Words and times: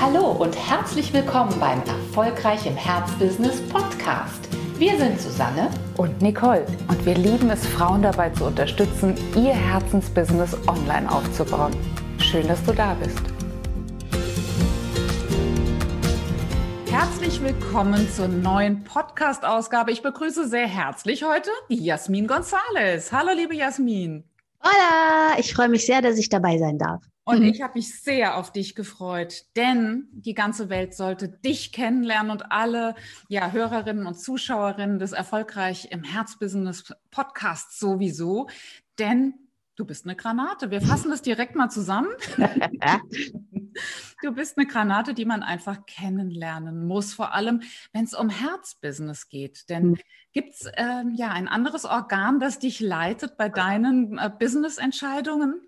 Hallo 0.00 0.30
und 0.30 0.54
herzlich 0.54 1.12
willkommen 1.12 1.52
beim 1.58 1.80
Erfolgreich 1.80 2.64
im 2.66 2.76
Herzbusiness 2.76 3.60
Podcast. 3.68 4.48
Wir 4.78 4.96
sind 4.96 5.20
Susanne 5.20 5.70
und 5.96 6.22
Nicole 6.22 6.64
und 6.86 7.04
wir 7.04 7.16
lieben 7.16 7.50
es, 7.50 7.66
Frauen 7.66 8.02
dabei 8.02 8.30
zu 8.30 8.44
unterstützen, 8.44 9.16
ihr 9.34 9.52
Herzensbusiness 9.52 10.56
online 10.68 11.10
aufzubauen. 11.10 11.72
Schön, 12.18 12.46
dass 12.46 12.62
du 12.62 12.72
da 12.72 12.94
bist. 12.94 13.18
Herzlich 16.88 17.42
willkommen 17.42 18.08
zur 18.08 18.28
neuen 18.28 18.84
Podcast-Ausgabe. 18.84 19.90
Ich 19.90 20.02
begrüße 20.02 20.46
sehr 20.46 20.68
herzlich 20.68 21.24
heute 21.24 21.50
die 21.70 21.84
Jasmin 21.84 22.28
González. 22.28 23.10
Hallo, 23.10 23.32
liebe 23.34 23.56
Jasmin. 23.56 24.22
Hola, 24.62 25.38
ich 25.40 25.52
freue 25.52 25.68
mich 25.68 25.86
sehr, 25.86 26.02
dass 26.02 26.18
ich 26.18 26.28
dabei 26.28 26.56
sein 26.58 26.78
darf. 26.78 27.02
Und 27.28 27.40
mhm. 27.40 27.48
ich 27.48 27.60
habe 27.60 27.74
mich 27.74 28.00
sehr 28.00 28.38
auf 28.38 28.52
dich 28.52 28.74
gefreut, 28.74 29.44
denn 29.54 30.08
die 30.12 30.32
ganze 30.32 30.70
Welt 30.70 30.94
sollte 30.94 31.28
dich 31.28 31.72
kennenlernen 31.72 32.32
und 32.32 32.50
alle 32.50 32.94
ja, 33.28 33.52
Hörerinnen 33.52 34.06
und 34.06 34.14
Zuschauerinnen 34.14 34.98
des 34.98 35.12
Erfolgreich 35.12 35.88
im 35.90 36.04
Herzbusiness 36.04 36.94
Podcasts 37.10 37.78
sowieso. 37.78 38.48
Denn 38.98 39.34
du 39.76 39.84
bist 39.84 40.06
eine 40.06 40.16
Granate. 40.16 40.70
Wir 40.70 40.80
fassen 40.80 41.10
das 41.10 41.20
direkt 41.20 41.54
mal 41.54 41.68
zusammen. 41.68 42.08
du 44.22 44.32
bist 44.32 44.56
eine 44.56 44.66
Granate, 44.66 45.12
die 45.12 45.26
man 45.26 45.42
einfach 45.42 45.84
kennenlernen 45.84 46.86
muss, 46.86 47.12
vor 47.12 47.34
allem 47.34 47.60
wenn 47.92 48.04
es 48.04 48.14
um 48.14 48.30
Herzbusiness 48.30 49.28
geht. 49.28 49.68
Denn 49.68 49.88
mhm. 49.88 49.98
gibt 50.32 50.54
es 50.54 50.64
äh, 50.64 51.04
ja 51.14 51.28
ein 51.28 51.46
anderes 51.46 51.84
Organ, 51.84 52.40
das 52.40 52.58
dich 52.58 52.80
leitet 52.80 53.36
bei 53.36 53.50
deinen 53.50 54.16
äh, 54.16 54.30
Business-Entscheidungen? 54.30 55.60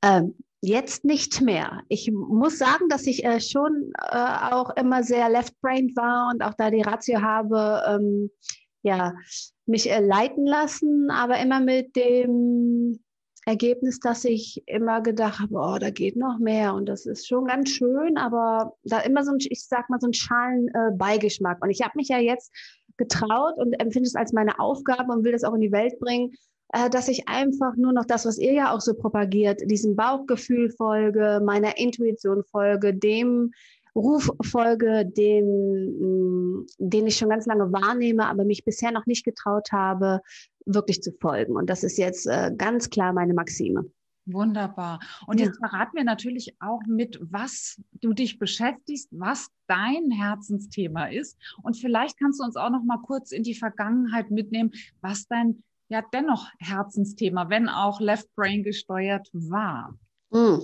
Ähm, 0.00 0.36
Jetzt 0.62 1.04
nicht 1.04 1.40
mehr. 1.40 1.82
Ich 1.88 2.10
muss 2.12 2.58
sagen, 2.58 2.88
dass 2.90 3.06
ich 3.06 3.24
äh, 3.24 3.40
schon 3.40 3.92
äh, 3.98 4.52
auch 4.52 4.76
immer 4.76 5.02
sehr 5.02 5.30
left-brained 5.30 5.96
war 5.96 6.30
und 6.32 6.42
auch 6.42 6.52
da 6.54 6.70
die 6.70 6.82
Ratio 6.82 7.22
habe, 7.22 7.82
ähm, 7.88 8.30
ja, 8.82 9.14
mich 9.64 9.90
äh, 9.90 10.04
leiten 10.04 10.46
lassen, 10.46 11.10
aber 11.10 11.38
immer 11.38 11.60
mit 11.60 11.96
dem 11.96 13.00
Ergebnis, 13.46 14.00
dass 14.00 14.24
ich 14.26 14.62
immer 14.66 15.00
gedacht 15.00 15.40
habe, 15.40 15.54
oh, 15.54 15.78
da 15.78 15.88
geht 15.88 16.16
noch 16.16 16.38
mehr 16.38 16.74
und 16.74 16.86
das 16.86 17.06
ist 17.06 17.26
schon 17.26 17.46
ganz 17.46 17.70
schön, 17.70 18.18
aber 18.18 18.74
da 18.84 19.00
immer 19.00 19.24
so 19.24 19.32
ein, 19.32 19.38
ich 19.40 19.66
sag 19.66 19.88
mal, 19.88 20.00
so 20.00 20.08
ein 20.08 20.12
schalen 20.12 20.68
äh. 20.68 20.90
Und 21.62 21.70
ich 21.70 21.80
habe 21.80 21.92
mich 21.96 22.08
ja 22.08 22.18
jetzt 22.18 22.52
getraut 22.98 23.54
und 23.56 23.72
empfinde 23.80 24.06
es 24.06 24.14
als 24.14 24.34
meine 24.34 24.58
Aufgabe 24.58 25.10
und 25.10 25.24
will 25.24 25.32
das 25.32 25.44
auch 25.44 25.54
in 25.54 25.62
die 25.62 25.72
Welt 25.72 25.98
bringen, 26.00 26.32
dass 26.90 27.08
ich 27.08 27.28
einfach 27.28 27.74
nur 27.76 27.92
noch 27.92 28.04
das, 28.04 28.26
was 28.26 28.38
ihr 28.38 28.52
ja 28.52 28.74
auch 28.74 28.80
so 28.80 28.94
propagiert, 28.94 29.60
diesem 29.70 29.96
Bauchgefühl 29.96 30.70
folge, 30.70 31.42
meiner 31.44 31.78
Intuition 31.78 32.44
folge, 32.44 32.94
dem 32.94 33.52
Ruf 33.94 34.30
folge, 34.42 35.04
den, 35.04 36.60
mm, 36.60 36.66
den 36.78 37.06
ich 37.06 37.16
schon 37.16 37.28
ganz 37.28 37.46
lange 37.46 37.72
wahrnehme, 37.72 38.26
aber 38.26 38.44
mich 38.44 38.64
bisher 38.64 38.92
noch 38.92 39.06
nicht 39.06 39.24
getraut 39.24 39.72
habe, 39.72 40.20
wirklich 40.64 41.02
zu 41.02 41.12
folgen. 41.12 41.56
Und 41.56 41.68
das 41.68 41.82
ist 41.82 41.98
jetzt 41.98 42.26
äh, 42.26 42.52
ganz 42.56 42.90
klar 42.90 43.12
meine 43.12 43.34
Maxime. 43.34 43.84
Wunderbar. 44.26 45.00
Und 45.26 45.40
ja. 45.40 45.46
jetzt 45.46 45.58
verraten 45.58 45.96
wir 45.96 46.04
natürlich 46.04 46.54
auch 46.60 46.82
mit, 46.86 47.18
was 47.20 47.80
du 48.00 48.12
dich 48.12 48.38
beschäftigst, 48.38 49.08
was 49.10 49.48
dein 49.66 50.10
Herzensthema 50.10 51.06
ist. 51.06 51.36
Und 51.62 51.76
vielleicht 51.76 52.18
kannst 52.18 52.38
du 52.38 52.44
uns 52.44 52.56
auch 52.56 52.70
noch 52.70 52.84
mal 52.84 52.98
kurz 52.98 53.32
in 53.32 53.42
die 53.42 53.54
Vergangenheit 53.54 54.30
mitnehmen, 54.30 54.70
was 55.00 55.26
dein 55.26 55.62
ja 55.90 56.02
dennoch 56.12 56.48
Herzensthema, 56.58 57.50
wenn 57.50 57.68
auch 57.68 58.00
Left 58.00 58.34
Brain 58.34 58.62
gesteuert 58.62 59.28
war? 59.32 59.94
Hm. 60.32 60.62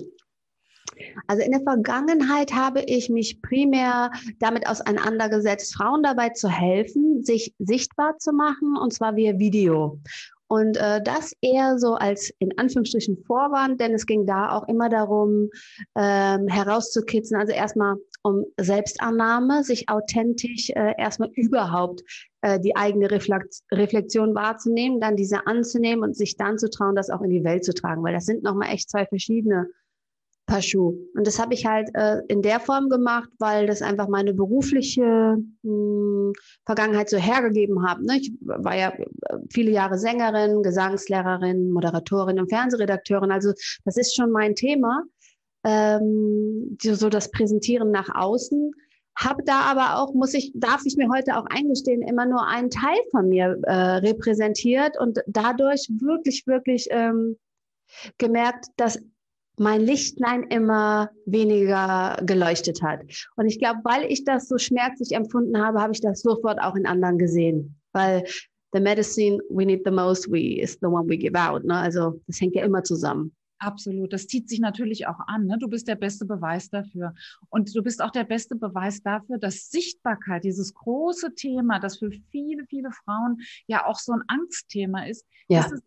Also 1.27 1.43
in 1.43 1.51
der 1.51 1.61
Vergangenheit 1.61 2.53
habe 2.53 2.81
ich 2.81 3.09
mich 3.09 3.41
primär 3.41 4.11
damit 4.39 4.67
auseinandergesetzt, 4.67 5.75
Frauen 5.75 6.01
dabei 6.01 6.29
zu 6.29 6.49
helfen, 6.49 7.23
sich 7.23 7.53
sichtbar 7.59 8.17
zu 8.17 8.31
machen, 8.31 8.77
und 8.77 8.93
zwar 8.93 9.15
via 9.15 9.37
Video. 9.37 9.99
Und 10.47 10.77
äh, 10.77 11.03
das 11.03 11.33
eher 11.41 11.77
so 11.77 11.95
als 11.95 12.33
in 12.39 12.57
Anführungsstrichen 12.57 13.17
Vorwand, 13.25 13.81
denn 13.81 13.93
es 13.93 14.05
ging 14.05 14.25
da 14.25 14.51
auch 14.51 14.67
immer 14.69 14.87
darum, 14.87 15.49
ähm, 15.95 16.47
herauszukitzeln, 16.47 17.39
also 17.39 17.51
erstmal 17.51 17.97
um 18.27 18.45
Selbstannahme, 18.59 19.63
sich 19.63 19.89
authentisch 19.89 20.69
äh, 20.69 20.93
erstmal 20.97 21.29
überhaupt 21.33 22.03
äh, 22.41 22.59
die 22.59 22.75
eigene 22.75 23.09
Reflexion 23.09 24.35
wahrzunehmen, 24.35 24.99
dann 24.99 25.15
diese 25.15 25.47
anzunehmen 25.47 26.03
und 26.03 26.15
sich 26.15 26.35
dann 26.37 26.57
zu 26.57 26.69
trauen, 26.69 26.95
das 26.95 27.09
auch 27.09 27.21
in 27.21 27.29
die 27.29 27.43
Welt 27.43 27.63
zu 27.63 27.73
tragen, 27.73 28.03
weil 28.03 28.13
das 28.13 28.25
sind 28.25 28.43
nochmal 28.43 28.73
echt 28.73 28.89
zwei 28.89 29.05
verschiedene 29.05 29.67
Paar 30.45 30.61
Schuhe. 30.61 30.97
Und 31.13 31.27
das 31.27 31.39
habe 31.39 31.53
ich 31.53 31.65
halt 31.65 31.89
äh, 31.93 32.21
in 32.29 32.41
der 32.41 32.61
Form 32.61 32.87
gemacht, 32.87 33.29
weil 33.37 33.67
das 33.67 33.81
einfach 33.81 34.07
meine 34.07 34.33
berufliche 34.33 35.03
mh, 35.03 35.43
hm, 35.63 36.33
Vergangenheit 36.65 37.09
so 37.09 37.17
hergegeben 37.17 37.85
hat. 37.85 38.01
Ne? 38.01 38.17
Ich 38.17 38.31
war 38.39 38.75
ja 38.77 38.89
äh, 38.91 39.37
viele 39.51 39.71
Jahre 39.71 39.97
Sängerin, 39.97 40.63
Gesangslehrerin, 40.63 41.69
Moderatorin 41.71 42.39
und 42.39 42.49
Fernsehredakteurin. 42.49 43.31
Also 43.31 43.51
das 43.83 43.97
ist 43.97 44.15
schon 44.15 44.31
mein 44.31 44.55
Thema 44.55 45.03
ähm, 45.67 46.77
so 46.81 47.09
das 47.09 47.29
Präsentieren 47.29 47.91
nach 47.91 48.09
außen. 48.13 48.71
Habe 49.17 49.43
da 49.43 49.61
aber 49.61 49.99
auch, 49.99 50.13
muss 50.13 50.33
ich, 50.33 50.51
darf 50.55 50.83
ich 50.85 50.95
mir 50.95 51.09
heute 51.09 51.37
auch 51.37 51.45
eingestehen, 51.47 52.01
immer 52.03 52.25
nur 52.25 52.47
einen 52.47 52.69
Teil 52.69 52.97
von 53.11 53.27
mir 53.27 53.59
äh, 53.63 53.73
repräsentiert 53.73 54.97
und 54.99 55.19
dadurch 55.27 55.89
wirklich, 55.99 56.45
wirklich 56.47 56.87
ähm, 56.91 57.37
gemerkt, 58.17 58.67
dass 58.77 58.99
mein 59.59 59.81
Lichtlein 59.81 60.43
immer 60.43 61.09
weniger 61.25 62.17
geleuchtet 62.23 62.83
hat. 62.83 63.01
Und 63.35 63.47
ich 63.47 63.59
glaube, 63.59 63.79
weil 63.83 64.05
ich 64.05 64.23
das 64.23 64.47
so 64.47 64.59
schmerzlich 64.59 65.13
empfunden 65.13 65.57
habe, 65.59 65.81
habe 65.81 65.93
ich 65.93 66.01
das 66.01 66.21
sofort 66.21 66.61
auch 66.61 66.75
in 66.75 66.85
anderen 66.85 67.17
gesehen. 67.17 67.75
Weil 67.91 68.23
the 68.71 68.79
medicine 68.79 69.39
we 69.49 69.65
need 69.65 69.81
the 69.83 69.91
most 69.91 70.31
we 70.31 70.61
is 70.61 70.77
the 70.79 70.87
one 70.87 71.09
we 71.09 71.17
give 71.17 71.35
out. 71.35 71.63
Ne? 71.65 71.75
Also 71.75 72.21
das 72.27 72.39
hängt 72.39 72.55
ja 72.55 72.63
immer 72.63 72.83
zusammen. 72.83 73.35
Absolut. 73.59 74.13
Das 74.13 74.27
zieht 74.27 74.49
sich 74.49 74.59
natürlich 74.59 75.07
auch 75.07 75.19
an. 75.27 75.45
Ne? 75.45 75.57
Du 75.59 75.67
bist 75.67 75.87
der 75.87 75.95
beste 75.95 76.25
Beweis 76.25 76.69
dafür. 76.69 77.15
Und 77.49 77.75
du 77.75 77.81
bist 77.81 78.01
auch 78.01 78.11
der 78.11 78.23
beste 78.23 78.55
Beweis 78.55 79.01
dafür, 79.01 79.39
dass 79.39 79.69
Sichtbarkeit, 79.69 80.43
dieses 80.43 80.73
große 80.73 81.33
Thema, 81.33 81.79
das 81.79 81.97
für 81.97 82.11
viele, 82.31 82.65
viele 82.65 82.91
Frauen 82.91 83.39
ja 83.65 83.85
auch 83.85 83.97
so 83.97 84.13
ein 84.13 84.21
Angstthema 84.27 85.05
ist, 85.07 85.25
ja. 85.47 85.63
dass 85.63 85.71
es 85.71 85.81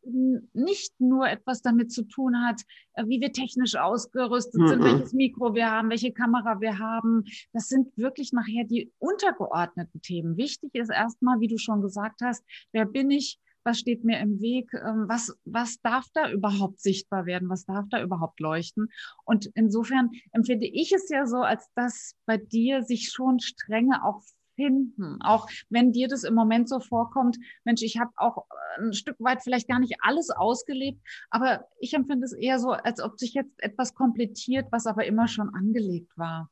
nicht 0.52 1.00
nur 1.00 1.28
etwas 1.28 1.62
damit 1.62 1.92
zu 1.92 2.02
tun 2.02 2.36
hat, 2.44 2.60
äh, 2.94 3.06
wie 3.06 3.20
wir 3.20 3.32
technisch 3.32 3.76
ausgerüstet 3.76 4.60
mhm. 4.60 4.68
sind, 4.68 4.84
welches 4.84 5.12
Mikro 5.12 5.54
wir 5.54 5.70
haben, 5.70 5.90
welche 5.90 6.12
Kamera 6.12 6.60
wir 6.60 6.78
haben. 6.78 7.24
Das 7.52 7.68
sind 7.68 7.96
wirklich 7.96 8.32
nachher 8.32 8.64
die 8.64 8.92
untergeordneten 8.98 10.02
Themen. 10.02 10.36
Wichtig 10.36 10.74
ist 10.74 10.90
erstmal, 10.90 11.38
wie 11.38 11.48
du 11.48 11.58
schon 11.58 11.82
gesagt 11.82 12.20
hast, 12.22 12.44
wer 12.72 12.84
bin 12.84 13.10
ich? 13.10 13.38
Was 13.64 13.78
steht 13.78 14.04
mir 14.04 14.18
im 14.20 14.40
Weg, 14.40 14.72
ähm, 14.74 15.04
was, 15.08 15.36
was 15.44 15.80
darf 15.80 16.06
da 16.14 16.30
überhaupt 16.30 16.80
sichtbar 16.80 17.26
werden, 17.26 17.48
was 17.48 17.64
darf 17.64 17.86
da 17.90 18.02
überhaupt 18.02 18.40
leuchten. 18.40 18.88
Und 19.24 19.50
insofern 19.54 20.10
empfinde 20.32 20.66
ich 20.66 20.92
es 20.92 21.08
ja 21.08 21.26
so, 21.26 21.38
als 21.38 21.68
dass 21.74 22.14
bei 22.26 22.36
dir 22.36 22.82
sich 22.82 23.10
schon 23.10 23.40
Stränge 23.40 24.04
auch 24.04 24.22
finden, 24.56 25.20
auch 25.22 25.48
wenn 25.70 25.92
dir 25.92 26.08
das 26.08 26.24
im 26.24 26.34
Moment 26.34 26.68
so 26.68 26.80
vorkommt, 26.80 27.38
Mensch, 27.64 27.82
ich 27.82 27.98
habe 27.98 28.10
auch 28.16 28.44
äh, 28.78 28.82
ein 28.82 28.92
Stück 28.92 29.16
weit 29.18 29.42
vielleicht 29.42 29.68
gar 29.68 29.78
nicht 29.78 29.96
alles 30.00 30.30
ausgelebt, 30.30 31.00
aber 31.30 31.66
ich 31.78 31.94
empfinde 31.94 32.26
es 32.26 32.32
eher 32.32 32.58
so, 32.58 32.70
als 32.70 33.00
ob 33.00 33.18
sich 33.18 33.32
jetzt 33.32 33.54
etwas 33.62 33.94
komplettiert, 33.94 34.66
was 34.70 34.86
aber 34.86 35.06
immer 35.06 35.28
schon 35.28 35.48
angelegt 35.54 36.12
war. 36.16 36.50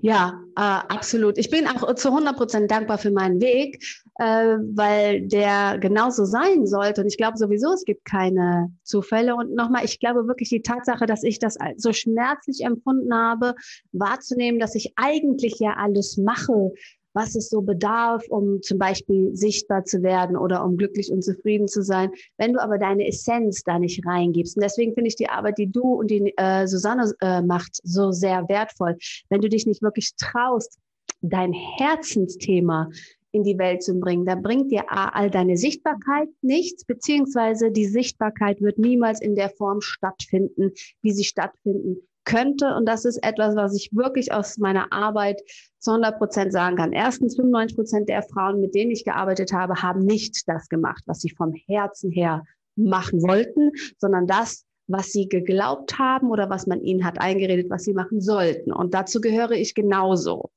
Ja, 0.00 0.40
äh, 0.56 0.60
absolut. 0.60 1.38
Ich 1.38 1.48
bin 1.50 1.66
auch 1.66 1.94
zu 1.94 2.08
100 2.08 2.36
Prozent 2.36 2.70
dankbar 2.70 2.98
für 2.98 3.10
meinen 3.10 3.40
Weg, 3.40 3.82
äh, 4.18 4.56
weil 4.74 5.22
der 5.28 5.78
genauso 5.78 6.24
sein 6.24 6.66
sollte. 6.66 7.02
Und 7.02 7.06
ich 7.06 7.16
glaube 7.16 7.38
sowieso, 7.38 7.72
es 7.72 7.84
gibt 7.84 8.04
keine 8.04 8.72
Zufälle. 8.82 9.36
Und 9.36 9.54
nochmal, 9.54 9.84
ich 9.84 10.00
glaube 10.00 10.26
wirklich 10.26 10.48
die 10.48 10.62
Tatsache, 10.62 11.06
dass 11.06 11.22
ich 11.22 11.38
das 11.38 11.56
so 11.76 11.92
schmerzlich 11.92 12.64
empfunden 12.64 13.14
habe, 13.14 13.54
wahrzunehmen, 13.92 14.58
dass 14.58 14.74
ich 14.74 14.92
eigentlich 14.96 15.58
ja 15.60 15.74
alles 15.76 16.16
mache, 16.16 16.72
was 17.14 17.34
es 17.34 17.48
so 17.48 17.62
bedarf, 17.62 18.24
um 18.28 18.62
zum 18.62 18.78
Beispiel 18.78 19.34
sichtbar 19.34 19.84
zu 19.84 20.02
werden 20.02 20.36
oder 20.36 20.64
um 20.64 20.76
glücklich 20.76 21.10
und 21.12 21.22
zufrieden 21.22 21.68
zu 21.68 21.82
sein. 21.82 22.10
Wenn 22.38 22.52
du 22.52 22.62
aber 22.62 22.78
deine 22.78 23.06
Essenz 23.06 23.62
da 23.64 23.78
nicht 23.78 24.06
reingibst, 24.06 24.56
und 24.56 24.62
deswegen 24.62 24.94
finde 24.94 25.08
ich 25.08 25.16
die 25.16 25.28
Arbeit, 25.28 25.58
die 25.58 25.70
du 25.70 25.82
und 25.82 26.10
die 26.10 26.32
äh, 26.36 26.66
Susanne 26.66 27.12
äh, 27.20 27.42
macht, 27.42 27.78
so 27.82 28.12
sehr 28.12 28.48
wertvoll. 28.48 28.96
Wenn 29.28 29.40
du 29.40 29.48
dich 29.48 29.66
nicht 29.66 29.82
wirklich 29.82 30.12
traust, 30.16 30.78
dein 31.20 31.52
Herzensthema 31.52 32.88
in 33.32 33.44
die 33.44 33.58
Welt 33.58 33.82
zu 33.82 33.94
bringen. 33.94 34.26
Da 34.26 34.34
bringt 34.34 34.70
dir 34.70 34.84
all 34.90 35.30
deine 35.30 35.56
Sichtbarkeit 35.56 36.28
nichts, 36.42 36.84
beziehungsweise 36.84 37.70
die 37.70 37.86
Sichtbarkeit 37.86 38.60
wird 38.60 38.78
niemals 38.78 39.22
in 39.22 39.34
der 39.34 39.48
Form 39.48 39.80
stattfinden, 39.80 40.72
wie 41.00 41.12
sie 41.12 41.24
stattfinden 41.24 41.96
könnte. 42.24 42.74
Und 42.74 42.86
das 42.86 43.04
ist 43.04 43.22
etwas, 43.22 43.56
was 43.56 43.74
ich 43.74 43.90
wirklich 43.92 44.32
aus 44.32 44.58
meiner 44.58 44.92
Arbeit 44.92 45.40
zu 45.78 45.90
100 45.90 46.18
Prozent 46.18 46.52
sagen 46.52 46.76
kann. 46.76 46.92
Erstens, 46.92 47.36
95 47.36 47.76
Prozent 47.76 48.08
der 48.08 48.22
Frauen, 48.22 48.60
mit 48.60 48.74
denen 48.74 48.90
ich 48.90 49.04
gearbeitet 49.04 49.52
habe, 49.52 49.82
haben 49.82 50.04
nicht 50.04 50.48
das 50.48 50.68
gemacht, 50.68 51.02
was 51.06 51.20
sie 51.20 51.30
vom 51.30 51.52
Herzen 51.66 52.10
her 52.10 52.44
machen 52.76 53.22
wollten, 53.22 53.72
sondern 53.98 54.26
das, 54.26 54.64
was 54.86 55.12
sie 55.12 55.28
geglaubt 55.28 55.98
haben 55.98 56.30
oder 56.30 56.50
was 56.50 56.66
man 56.66 56.80
ihnen 56.80 57.04
hat 57.04 57.20
eingeredet, 57.20 57.70
was 57.70 57.84
sie 57.84 57.94
machen 57.94 58.20
sollten. 58.20 58.72
Und 58.72 58.94
dazu 58.94 59.20
gehöre 59.20 59.52
ich 59.52 59.74
genauso. 59.74 60.50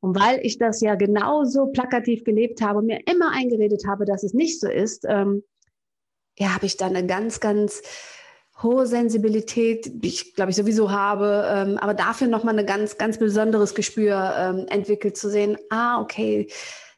Und 0.00 0.18
weil 0.18 0.40
ich 0.42 0.58
das 0.58 0.80
ja 0.80 0.96
genauso 0.96 1.66
plakativ 1.66 2.24
gelebt 2.24 2.60
habe 2.60 2.80
und 2.80 2.86
mir 2.86 3.00
immer 3.06 3.30
eingeredet 3.32 3.84
habe, 3.86 4.04
dass 4.04 4.24
es 4.24 4.34
nicht 4.34 4.58
so 4.58 4.68
ist, 4.68 5.04
ähm, 5.08 5.44
ja, 6.38 6.54
habe 6.54 6.66
ich 6.66 6.76
dann 6.76 6.96
eine 6.96 7.06
ganz, 7.06 7.40
ganz 7.40 7.82
hohe 8.62 8.86
Sensibilität, 8.86 9.90
die 10.02 10.08
ich 10.08 10.34
glaube 10.34 10.50
ich 10.50 10.56
sowieso 10.56 10.90
habe, 10.90 11.46
ähm, 11.48 11.78
aber 11.78 11.94
dafür 11.94 12.28
nochmal 12.28 12.58
ein 12.58 12.66
ganz, 12.66 12.98
ganz 12.98 13.18
besonderes 13.18 13.74
Gespür 13.74 14.34
ähm, 14.36 14.66
entwickelt 14.68 15.16
zu 15.16 15.30
sehen, 15.30 15.56
ah, 15.70 16.00
okay, 16.00 16.48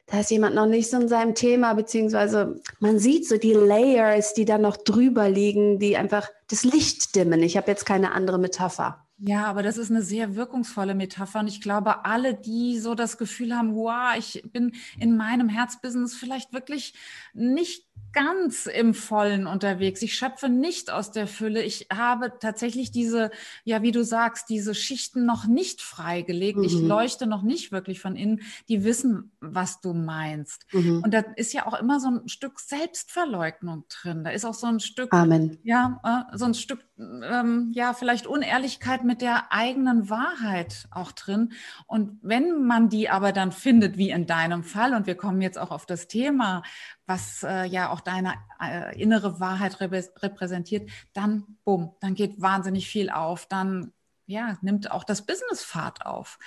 da 0.06 0.20
ist 0.20 0.30
jemand 0.30 0.54
noch 0.54 0.66
nicht 0.66 0.90
so 0.90 0.98
in 0.98 1.08
seinem 1.08 1.34
Thema, 1.34 1.74
beziehungsweise 1.74 2.60
man 2.78 2.98
sieht 2.98 3.26
so 3.26 3.38
die 3.38 3.54
Layers, 3.54 4.34
die 4.34 4.44
da 4.44 4.58
noch 4.58 4.76
drüber 4.76 5.28
liegen, 5.28 5.78
die 5.78 5.96
einfach 5.96 6.28
das 6.50 6.64
Licht 6.64 7.16
dimmen. 7.16 7.42
Ich 7.42 7.56
habe 7.56 7.70
jetzt 7.70 7.86
keine 7.86 8.12
andere 8.12 8.38
Metapher. 8.38 9.03
Ja, 9.16 9.46
aber 9.46 9.62
das 9.62 9.78
ist 9.78 9.90
eine 9.90 10.02
sehr 10.02 10.34
wirkungsvolle 10.34 10.94
Metapher. 10.94 11.40
Und 11.40 11.48
ich 11.48 11.60
glaube, 11.60 12.04
alle, 12.04 12.34
die 12.34 12.78
so 12.78 12.94
das 12.94 13.16
Gefühl 13.16 13.56
haben, 13.56 13.74
wow, 13.74 14.14
ich 14.18 14.42
bin 14.52 14.72
in 14.98 15.16
meinem 15.16 15.48
Herzbusiness 15.48 16.14
vielleicht 16.14 16.52
wirklich 16.52 16.94
nicht 17.32 17.86
ganz 18.12 18.66
im 18.66 18.94
Vollen 18.94 19.46
unterwegs. 19.46 20.00
Ich 20.00 20.16
schöpfe 20.16 20.48
nicht 20.48 20.90
aus 20.90 21.10
der 21.10 21.26
Fülle. 21.26 21.62
Ich 21.62 21.88
habe 21.92 22.32
tatsächlich 22.38 22.92
diese, 22.92 23.30
ja, 23.64 23.82
wie 23.82 23.90
du 23.90 24.04
sagst, 24.04 24.48
diese 24.48 24.74
Schichten 24.74 25.26
noch 25.26 25.46
nicht 25.46 25.82
freigelegt. 25.82 26.58
Mhm. 26.58 26.64
Ich 26.64 26.74
leuchte 26.74 27.26
noch 27.26 27.42
nicht 27.42 27.72
wirklich 27.72 28.00
von 28.00 28.14
innen. 28.14 28.42
Die 28.68 28.84
wissen, 28.84 29.32
was 29.40 29.80
du 29.80 29.94
meinst. 29.94 30.66
Mhm. 30.72 31.02
Und 31.02 31.12
da 31.12 31.24
ist 31.36 31.52
ja 31.52 31.66
auch 31.66 31.74
immer 31.78 31.98
so 31.98 32.08
ein 32.08 32.28
Stück 32.28 32.60
Selbstverleugnung 32.60 33.84
drin. 33.88 34.22
Da 34.22 34.30
ist 34.30 34.44
auch 34.44 34.54
so 34.54 34.68
ein 34.68 34.78
Stück, 34.78 35.12
Amen. 35.12 35.58
ja, 35.64 36.00
äh, 36.04 36.36
so 36.38 36.44
ein 36.44 36.54
Stück, 36.54 36.84
ähm, 36.98 37.72
ja, 37.74 37.94
vielleicht 37.94 38.28
Unehrlichkeit 38.28 39.03
mit 39.04 39.20
der 39.20 39.52
eigenen 39.52 40.10
Wahrheit 40.10 40.88
auch 40.90 41.12
drin. 41.12 41.52
Und 41.86 42.18
wenn 42.22 42.64
man 42.64 42.88
die 42.88 43.08
aber 43.08 43.32
dann 43.32 43.52
findet, 43.52 43.96
wie 43.96 44.10
in 44.10 44.26
deinem 44.26 44.64
Fall, 44.64 44.94
und 44.94 45.06
wir 45.06 45.16
kommen 45.16 45.40
jetzt 45.40 45.58
auch 45.58 45.70
auf 45.70 45.86
das 45.86 46.08
Thema, 46.08 46.62
was 47.06 47.42
äh, 47.42 47.64
ja 47.66 47.90
auch 47.90 48.00
deine 48.00 48.34
äh, 48.60 49.00
innere 49.00 49.40
Wahrheit 49.40 49.80
repräsentiert, 49.80 50.90
dann 51.12 51.44
bumm, 51.64 51.94
dann 52.00 52.14
geht 52.14 52.40
wahnsinnig 52.40 52.88
viel 52.88 53.10
auf, 53.10 53.46
dann 53.46 53.92
ja, 54.26 54.56
nimmt 54.62 54.90
auch 54.90 55.04
das 55.04 55.22
Business 55.22 55.62
Fahrt 55.62 56.06
auf. 56.06 56.38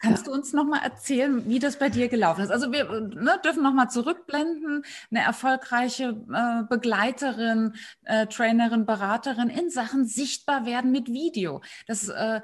Kannst 0.00 0.26
ja. 0.26 0.32
du 0.32 0.38
uns 0.38 0.52
noch 0.52 0.64
mal 0.64 0.82
erzählen, 0.82 1.48
wie 1.48 1.58
das 1.58 1.78
bei 1.78 1.88
dir 1.88 2.08
gelaufen 2.08 2.42
ist? 2.42 2.50
Also 2.50 2.70
wir 2.70 2.84
ne, 3.00 3.40
dürfen 3.44 3.62
noch 3.62 3.72
mal 3.72 3.88
zurückblenden. 3.88 4.84
Eine 5.10 5.22
erfolgreiche 5.22 6.16
äh, 6.32 6.62
Begleiterin, 6.68 7.74
äh, 8.04 8.26
Trainerin, 8.26 8.86
Beraterin 8.86 9.50
in 9.50 9.70
Sachen 9.70 10.06
sichtbar 10.06 10.66
werden 10.66 10.92
mit 10.92 11.08
Video. 11.08 11.62
Das 11.86 12.08
äh, 12.08 12.40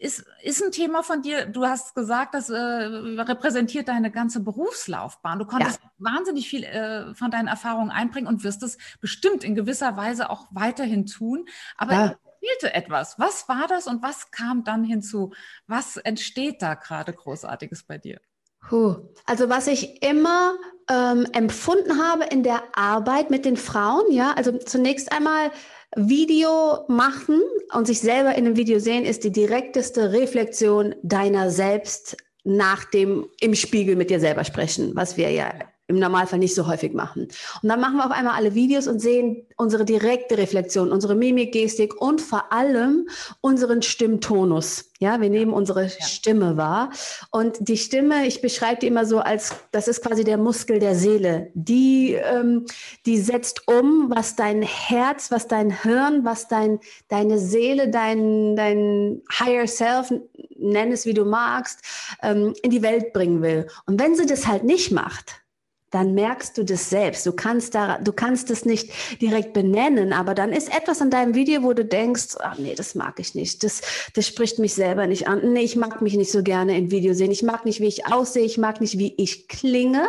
ist, 0.00 0.24
ist 0.42 0.62
ein 0.62 0.72
Thema 0.72 1.02
von 1.02 1.22
dir. 1.22 1.46
Du 1.46 1.64
hast 1.66 1.94
gesagt, 1.94 2.34
das 2.34 2.50
äh, 2.50 2.56
repräsentiert 2.56 3.88
deine 3.88 4.10
ganze 4.10 4.40
Berufslaufbahn. 4.40 5.38
Du 5.38 5.46
konntest 5.46 5.80
ja. 5.82 5.90
wahnsinnig 5.98 6.48
viel 6.48 6.64
äh, 6.64 7.14
von 7.14 7.30
deinen 7.30 7.48
Erfahrungen 7.48 7.90
einbringen 7.90 8.26
und 8.26 8.44
wirst 8.44 8.62
es 8.62 8.78
bestimmt 9.00 9.44
in 9.44 9.54
gewisser 9.54 9.96
Weise 9.96 10.30
auch 10.30 10.46
weiterhin 10.50 11.06
tun. 11.06 11.46
Aber 11.76 11.92
ja. 11.92 12.16
Fehlte 12.40 12.74
etwas. 12.74 13.18
Was 13.18 13.48
war 13.48 13.66
das 13.68 13.86
und 13.86 14.02
was 14.02 14.30
kam 14.30 14.64
dann 14.64 14.84
hinzu? 14.84 15.32
Was 15.66 15.96
entsteht 15.96 16.62
da 16.62 16.74
gerade 16.74 17.12
Großartiges 17.12 17.84
bei 17.84 17.98
dir? 17.98 18.20
Puh. 18.68 18.96
Also 19.24 19.48
was 19.48 19.66
ich 19.66 20.02
immer 20.02 20.56
ähm, 20.90 21.26
empfunden 21.32 22.02
habe 22.02 22.24
in 22.24 22.42
der 22.42 22.62
Arbeit 22.74 23.30
mit 23.30 23.44
den 23.44 23.56
Frauen, 23.56 24.10
ja, 24.10 24.32
also 24.32 24.58
zunächst 24.58 25.12
einmal 25.12 25.50
Video 25.96 26.84
machen 26.88 27.40
und 27.72 27.86
sich 27.86 28.00
selber 28.00 28.34
in 28.34 28.46
einem 28.46 28.56
Video 28.56 28.78
sehen, 28.78 29.04
ist 29.04 29.24
die 29.24 29.32
direkteste 29.32 30.12
Reflexion 30.12 30.94
deiner 31.02 31.50
selbst 31.50 32.16
nach 32.44 32.84
dem 32.84 33.28
im 33.40 33.54
Spiegel 33.54 33.96
mit 33.96 34.10
dir 34.10 34.20
selber 34.20 34.44
sprechen, 34.44 34.94
was 34.94 35.16
wir 35.16 35.30
ja 35.30 35.52
im 35.88 35.98
Normalfall 35.98 36.38
nicht 36.38 36.54
so 36.54 36.66
häufig 36.66 36.92
machen. 36.92 37.28
Und 37.62 37.68
dann 37.68 37.80
machen 37.80 37.96
wir 37.96 38.04
auf 38.04 38.12
einmal 38.12 38.34
alle 38.34 38.54
Videos 38.54 38.86
und 38.86 39.00
sehen 39.00 39.46
unsere 39.56 39.86
direkte 39.86 40.36
Reflexion, 40.36 40.92
unsere 40.92 41.14
Mimik, 41.14 41.52
Gestik 41.52 42.00
und 42.00 42.20
vor 42.20 42.52
allem 42.52 43.08
unseren 43.40 43.80
Stimmtonus. 43.80 44.92
Ja, 45.00 45.20
wir 45.20 45.30
nehmen 45.30 45.52
unsere 45.52 45.84
ja. 45.84 46.04
Stimme 46.04 46.56
wahr. 46.58 46.90
Und 47.30 47.56
die 47.60 47.78
Stimme, 47.78 48.26
ich 48.26 48.42
beschreibe 48.42 48.80
die 48.80 48.86
immer 48.86 49.06
so 49.06 49.20
als, 49.20 49.54
das 49.70 49.88
ist 49.88 50.02
quasi 50.02 50.24
der 50.24 50.36
Muskel 50.36 50.78
der 50.78 50.94
Seele. 50.94 51.50
Die, 51.54 52.12
ähm, 52.14 52.66
die 53.06 53.18
setzt 53.18 53.66
um, 53.66 54.12
was 54.14 54.36
dein 54.36 54.60
Herz, 54.60 55.30
was 55.30 55.48
dein 55.48 55.82
Hirn, 55.82 56.24
was 56.24 56.48
dein, 56.48 56.80
deine 57.08 57.38
Seele, 57.38 57.88
dein, 57.88 58.56
dein 58.56 59.22
Higher 59.38 59.66
Self, 59.66 60.12
nenn 60.58 60.92
es 60.92 61.06
wie 61.06 61.14
du 61.14 61.24
magst, 61.24 61.80
ähm, 62.22 62.52
in 62.62 62.70
die 62.70 62.82
Welt 62.82 63.14
bringen 63.14 63.40
will. 63.40 63.68
Und 63.86 63.98
wenn 63.98 64.16
sie 64.16 64.26
das 64.26 64.46
halt 64.46 64.64
nicht 64.64 64.92
macht, 64.92 65.40
dann 65.90 66.14
merkst 66.14 66.58
du 66.58 66.64
das 66.64 66.90
selbst. 66.90 67.24
Du 67.26 67.32
kannst 67.32 67.74
da, 67.74 67.98
du 67.98 68.12
kannst 68.12 68.50
es 68.50 68.64
nicht 68.64 68.90
direkt 69.20 69.52
benennen, 69.52 70.12
aber 70.12 70.34
dann 70.34 70.52
ist 70.52 70.74
etwas 70.74 71.00
an 71.00 71.10
deinem 71.10 71.34
Video, 71.34 71.62
wo 71.62 71.72
du 71.72 71.84
denkst, 71.84 72.36
ach 72.40 72.58
nee, 72.58 72.74
das 72.74 72.94
mag 72.94 73.18
ich 73.18 73.34
nicht. 73.34 73.64
Das, 73.64 73.80
das 74.14 74.26
spricht 74.26 74.58
mich 74.58 74.74
selber 74.74 75.06
nicht 75.06 75.28
an. 75.28 75.52
Nee, 75.52 75.62
ich 75.62 75.76
mag 75.76 76.02
mich 76.02 76.14
nicht 76.14 76.30
so 76.30 76.42
gerne 76.42 76.76
in 76.76 76.90
Video 76.90 77.14
sehen. 77.14 77.30
Ich 77.30 77.42
mag 77.42 77.64
nicht, 77.64 77.80
wie 77.80 77.86
ich 77.86 78.06
aussehe. 78.06 78.44
Ich 78.44 78.58
mag 78.58 78.80
nicht, 78.80 78.98
wie 78.98 79.14
ich 79.16 79.48
klinge. 79.48 80.08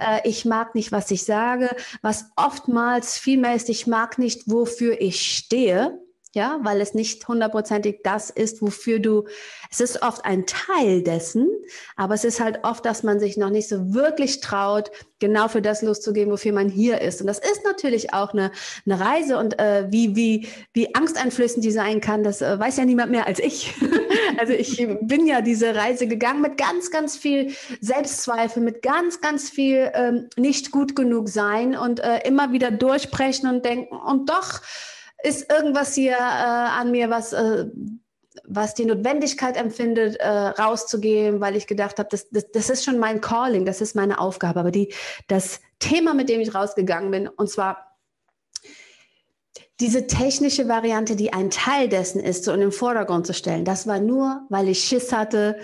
Äh, 0.00 0.28
ich 0.28 0.44
mag 0.44 0.74
nicht, 0.74 0.92
was 0.92 1.10
ich 1.10 1.24
sage. 1.24 1.70
Was 2.02 2.26
oftmals 2.36 3.18
vielmehr 3.18 3.54
ist, 3.54 3.68
ich 3.68 3.86
mag 3.86 4.18
nicht, 4.18 4.50
wofür 4.50 5.00
ich 5.00 5.20
stehe 5.36 5.98
ja, 6.34 6.58
weil 6.62 6.80
es 6.82 6.92
nicht 6.92 7.26
hundertprozentig 7.26 8.00
das 8.04 8.28
ist, 8.28 8.60
wofür 8.60 8.98
du, 8.98 9.24
es 9.70 9.80
ist 9.80 10.02
oft 10.02 10.24
ein 10.24 10.44
Teil 10.46 11.02
dessen, 11.02 11.48
aber 11.96 12.14
es 12.14 12.24
ist 12.24 12.40
halt 12.40 12.60
oft, 12.62 12.84
dass 12.84 13.02
man 13.02 13.18
sich 13.18 13.36
noch 13.38 13.48
nicht 13.48 13.68
so 13.68 13.94
wirklich 13.94 14.40
traut, 14.40 14.90
genau 15.18 15.48
für 15.48 15.62
das 15.62 15.80
loszugehen, 15.80 16.30
wofür 16.30 16.52
man 16.52 16.68
hier 16.68 17.00
ist. 17.00 17.22
Und 17.22 17.26
das 17.26 17.38
ist 17.38 17.64
natürlich 17.64 18.12
auch 18.12 18.34
eine, 18.34 18.52
eine 18.84 19.00
Reise 19.00 19.38
und 19.38 19.58
äh, 19.58 19.86
wie, 19.90 20.14
wie, 20.14 20.48
wie 20.74 20.94
angsteinflößend 20.94 21.64
die 21.64 21.70
sein 21.70 22.02
kann, 22.02 22.22
das 22.22 22.42
äh, 22.42 22.58
weiß 22.58 22.76
ja 22.76 22.84
niemand 22.84 23.10
mehr 23.10 23.26
als 23.26 23.38
ich. 23.38 23.72
also 24.38 24.52
ich 24.52 24.86
bin 25.00 25.26
ja 25.26 25.40
diese 25.40 25.74
Reise 25.74 26.06
gegangen 26.06 26.42
mit 26.42 26.58
ganz, 26.58 26.90
ganz 26.90 27.16
viel 27.16 27.54
Selbstzweifel, 27.80 28.62
mit 28.62 28.82
ganz, 28.82 29.22
ganz 29.22 29.48
viel 29.48 29.90
ähm, 29.94 30.28
nicht 30.36 30.70
gut 30.70 30.94
genug 30.94 31.30
sein 31.30 31.76
und 31.76 32.00
äh, 32.00 32.18
immer 32.26 32.52
wieder 32.52 32.70
durchbrechen 32.70 33.48
und 33.48 33.64
denken, 33.64 33.96
und 33.96 34.28
doch, 34.28 34.60
ist 35.22 35.50
irgendwas 35.50 35.94
hier 35.94 36.16
äh, 36.16 36.20
an 36.20 36.90
mir, 36.90 37.10
was, 37.10 37.32
äh, 37.32 37.66
was 38.44 38.74
die 38.74 38.84
Notwendigkeit 38.84 39.56
empfindet, 39.56 40.16
äh, 40.16 40.28
rauszugehen, 40.28 41.40
weil 41.40 41.56
ich 41.56 41.66
gedacht 41.66 41.98
habe, 41.98 42.08
das, 42.10 42.28
das, 42.30 42.50
das 42.50 42.70
ist 42.70 42.84
schon 42.84 42.98
mein 42.98 43.20
Calling, 43.20 43.64
das 43.64 43.80
ist 43.80 43.96
meine 43.96 44.18
Aufgabe. 44.18 44.60
Aber 44.60 44.70
die, 44.70 44.92
das 45.28 45.60
Thema, 45.78 46.14
mit 46.14 46.28
dem 46.28 46.40
ich 46.40 46.54
rausgegangen 46.54 47.10
bin, 47.10 47.28
und 47.28 47.50
zwar 47.50 47.96
diese 49.80 50.06
technische 50.06 50.68
Variante, 50.68 51.16
die 51.16 51.32
ein 51.32 51.50
Teil 51.50 51.88
dessen 51.88 52.20
ist, 52.20 52.44
so 52.44 52.52
in 52.52 52.60
den 52.60 52.72
Vordergrund 52.72 53.26
zu 53.26 53.34
stellen, 53.34 53.64
das 53.64 53.86
war 53.86 54.00
nur, 54.00 54.46
weil 54.48 54.68
ich 54.68 54.84
Schiss 54.84 55.12
hatte, 55.12 55.58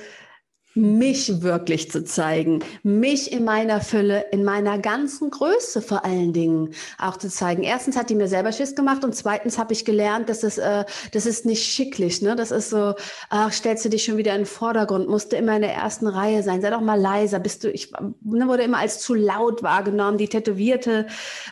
mich 0.75 1.43
wirklich 1.43 1.91
zu 1.91 2.05
zeigen, 2.05 2.61
mich 2.83 3.31
in 3.31 3.45
meiner 3.45 3.81
Fülle, 3.81 4.27
in 4.33 4.43
meiner 4.45 4.79
ganzen 4.79 5.31
Größe 5.31 5.83
vor 5.83 6.05
allen 6.05 6.33
Dingen 6.33 6.75
auch 6.99 7.17
zu 7.17 7.29
zeigen. 7.29 7.63
Erstens 7.63 7.97
hat 7.97 8.09
die 8.09 8.15
mir 8.15 8.29
selber 8.29 8.53
Schiss 8.53 8.75
gemacht 8.75 9.05
und 9.05 9.15
zweitens 9.15 9.59
habe 9.59 9.73
ich 9.75 9.85
gelernt, 9.85 10.29
dass 10.29 10.43
es, 10.43 10.59
äh, 10.59 10.85
das 11.13 11.27
ist 11.27 11.45
nicht 11.45 11.65
schicklich, 11.65 12.23
ne? 12.23 12.37
Das 12.37 12.51
ist 12.51 12.71
so, 12.71 12.95
ach, 13.29 13.53
stellst 13.53 13.85
du 13.85 13.91
dich 13.91 14.05
schon 14.05 14.17
wieder 14.17 14.33
in 14.33 14.43
den 14.43 14.47
Vordergrund, 14.47 15.09
musst 15.09 15.33
du 15.33 15.37
immer 15.37 15.57
in 15.57 15.63
der 15.63 15.75
ersten 15.75 16.07
Reihe 16.07 16.43
sein, 16.43 16.63
sei 16.63 16.71
doch 16.71 16.81
mal 16.81 17.01
leiser, 17.01 17.39
bist 17.39 17.65
du, 17.65 17.71
ich 17.71 17.93
ne, 18.23 18.49
wurde 18.49 18.63
immer 18.63 18.79
als 18.79 19.01
zu 19.01 19.15
laut 19.15 19.63
wahrgenommen, 19.63 20.17
die 20.17 20.29
tätowierte 20.29 21.07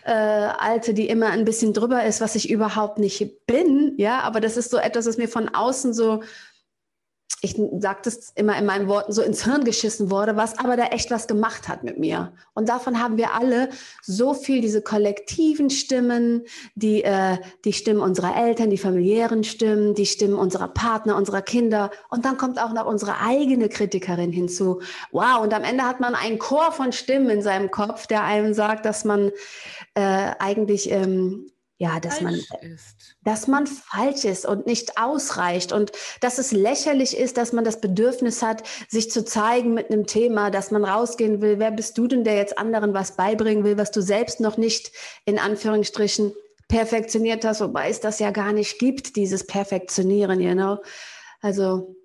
äh, 0.04 0.12
Alte, 0.12 0.94
die 0.94 1.08
immer 1.08 1.26
ein 1.26 1.44
bisschen 1.44 1.74
drüber 1.74 2.04
ist, 2.04 2.20
was 2.20 2.36
ich 2.36 2.50
überhaupt 2.50 2.98
nicht 2.98 3.46
bin, 3.46 3.94
ja, 3.98 4.20
aber 4.20 4.40
das 4.40 4.56
ist 4.56 4.70
so 4.70 4.78
etwas, 4.78 5.06
was 5.06 5.18
mir 5.18 5.28
von 5.28 5.48
außen 5.48 5.92
so 5.92 6.22
ich 7.42 7.56
sage 7.78 8.00
das 8.04 8.32
immer 8.34 8.58
in 8.58 8.66
meinen 8.66 8.86
Worten, 8.86 9.12
so 9.12 9.22
ins 9.22 9.44
Hirn 9.44 9.64
geschissen 9.64 10.10
wurde, 10.10 10.36
was 10.36 10.58
aber 10.58 10.76
da 10.76 10.86
echt 10.86 11.10
was 11.10 11.26
gemacht 11.26 11.68
hat 11.68 11.84
mit 11.84 11.98
mir. 11.98 12.32
Und 12.52 12.68
davon 12.68 13.02
haben 13.02 13.16
wir 13.16 13.32
alle 13.32 13.70
so 14.02 14.34
viel, 14.34 14.60
diese 14.60 14.82
kollektiven 14.82 15.70
Stimmen, 15.70 16.42
die, 16.74 17.02
äh, 17.02 17.38
die 17.64 17.72
Stimmen 17.72 18.00
unserer 18.00 18.36
Eltern, 18.36 18.68
die 18.68 18.76
familiären 18.78 19.44
Stimmen, 19.44 19.94
die 19.94 20.06
Stimmen 20.06 20.34
unserer 20.34 20.68
Partner, 20.68 21.16
unserer 21.16 21.40
Kinder. 21.40 21.90
Und 22.10 22.26
dann 22.26 22.36
kommt 22.36 22.60
auch 22.60 22.74
noch 22.74 22.86
unsere 22.86 23.20
eigene 23.20 23.70
Kritikerin 23.70 24.32
hinzu. 24.32 24.80
Wow, 25.10 25.40
und 25.42 25.54
am 25.54 25.64
Ende 25.64 25.84
hat 25.84 26.00
man 26.00 26.14
einen 26.14 26.38
Chor 26.38 26.72
von 26.72 26.92
Stimmen 26.92 27.30
in 27.30 27.42
seinem 27.42 27.70
Kopf, 27.70 28.06
der 28.06 28.24
einem 28.24 28.52
sagt, 28.52 28.84
dass 28.84 29.04
man 29.04 29.30
äh, 29.94 30.32
eigentlich... 30.38 30.90
Ähm, 30.90 31.50
ja, 31.80 31.98
dass 31.98 32.18
falsch 32.18 32.50
man, 32.50 32.72
ist. 32.72 33.16
dass 33.24 33.46
man 33.46 33.66
falsch 33.66 34.26
ist 34.26 34.44
und 34.44 34.66
nicht 34.66 34.98
ausreicht 34.98 35.72
und 35.72 35.92
dass 36.20 36.36
es 36.36 36.52
lächerlich 36.52 37.16
ist, 37.16 37.38
dass 37.38 37.54
man 37.54 37.64
das 37.64 37.80
Bedürfnis 37.80 38.42
hat, 38.42 38.62
sich 38.88 39.10
zu 39.10 39.24
zeigen 39.24 39.72
mit 39.72 39.90
einem 39.90 40.06
Thema, 40.06 40.50
dass 40.50 40.70
man 40.70 40.84
rausgehen 40.84 41.40
will. 41.40 41.58
Wer 41.58 41.70
bist 41.70 41.96
du 41.96 42.06
denn, 42.06 42.22
der 42.22 42.36
jetzt 42.36 42.58
anderen 42.58 42.92
was 42.92 43.16
beibringen 43.16 43.64
will, 43.64 43.78
was 43.78 43.90
du 43.92 44.02
selbst 44.02 44.40
noch 44.40 44.58
nicht 44.58 44.92
in 45.24 45.38
Anführungsstrichen 45.38 46.34
perfektioniert 46.68 47.46
hast, 47.46 47.62
wobei 47.62 47.88
es 47.88 48.00
das 48.00 48.18
ja 48.18 48.30
gar 48.30 48.52
nicht 48.52 48.78
gibt, 48.78 49.16
dieses 49.16 49.46
Perfektionieren, 49.46 50.38
you 50.38 50.52
know. 50.52 50.82
Also. 51.40 51.96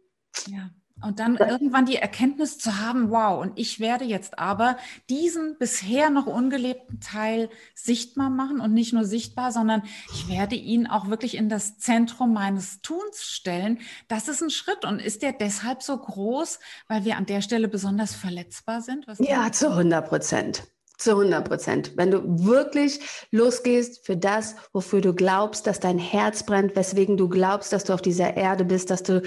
Ja. 0.48 0.70
Und 1.06 1.20
dann 1.20 1.38
irgendwann 1.38 1.86
die 1.86 1.98
Erkenntnis 1.98 2.58
zu 2.58 2.80
haben, 2.80 3.12
wow, 3.12 3.40
und 3.40 3.60
ich 3.60 3.80
werde 3.80 4.06
jetzt 4.06 4.40
aber 4.40 4.76
diesen 5.08 5.56
bisher 5.60 6.10
noch 6.10 6.26
ungelebten 6.26 7.00
Teil 7.00 7.50
sichtbar 7.76 8.32
machen 8.32 8.60
und 8.60 8.74
nicht 8.74 8.92
nur 8.92 9.06
sichtbar, 9.06 9.52
sondern 9.52 9.84
ich 10.12 10.28
werde 10.30 10.56
ihn 10.56 10.88
auch 10.88 11.08
wirklich 11.08 11.36
in 11.38 11.48
das 11.48 11.78
Zentrum 11.78 12.34
meines 12.34 12.82
Tuns 12.82 13.24
stellen. 13.24 13.82
Das 14.08 14.28
ist 14.28 14.42
ein 14.42 14.50
Schritt 14.50 14.84
und 14.84 15.00
ist 15.00 15.22
der 15.22 15.34
deshalb 15.34 15.84
so 15.84 15.96
groß, 15.96 16.60
weil 16.88 17.06
wir 17.06 17.18
an 17.18 17.28
der 17.28 17.42
Stelle 17.42 17.68
besonders 17.68 18.16
verletzbar 18.16 18.82
sind? 18.82 19.06
Was 19.08 19.20
ja, 19.20 19.52
zu 19.52 19.70
100 19.70 20.10
Prozent. 20.10 20.64
Zu 20.98 21.12
100 21.12 21.48
Prozent. 21.48 21.92
Wenn 21.98 22.10
du 22.10 22.24
wirklich 22.46 23.28
losgehst 23.30 24.06
für 24.08 24.18
das, 24.18 24.56
wofür 24.74 25.02
du 25.02 25.14
glaubst, 25.14 25.68
dass 25.68 25.80
dein 25.80 26.00
Herz 26.00 26.44
brennt, 26.44 26.76
weswegen 26.76 27.16
du 27.16 27.30
glaubst, 27.30 27.74
dass 27.74 27.84
du 27.84 27.94
auf 27.94 28.02
dieser 28.02 28.36
Erde 28.38 28.66
bist, 28.66 28.90
dass 28.90 29.04
du 29.04 29.22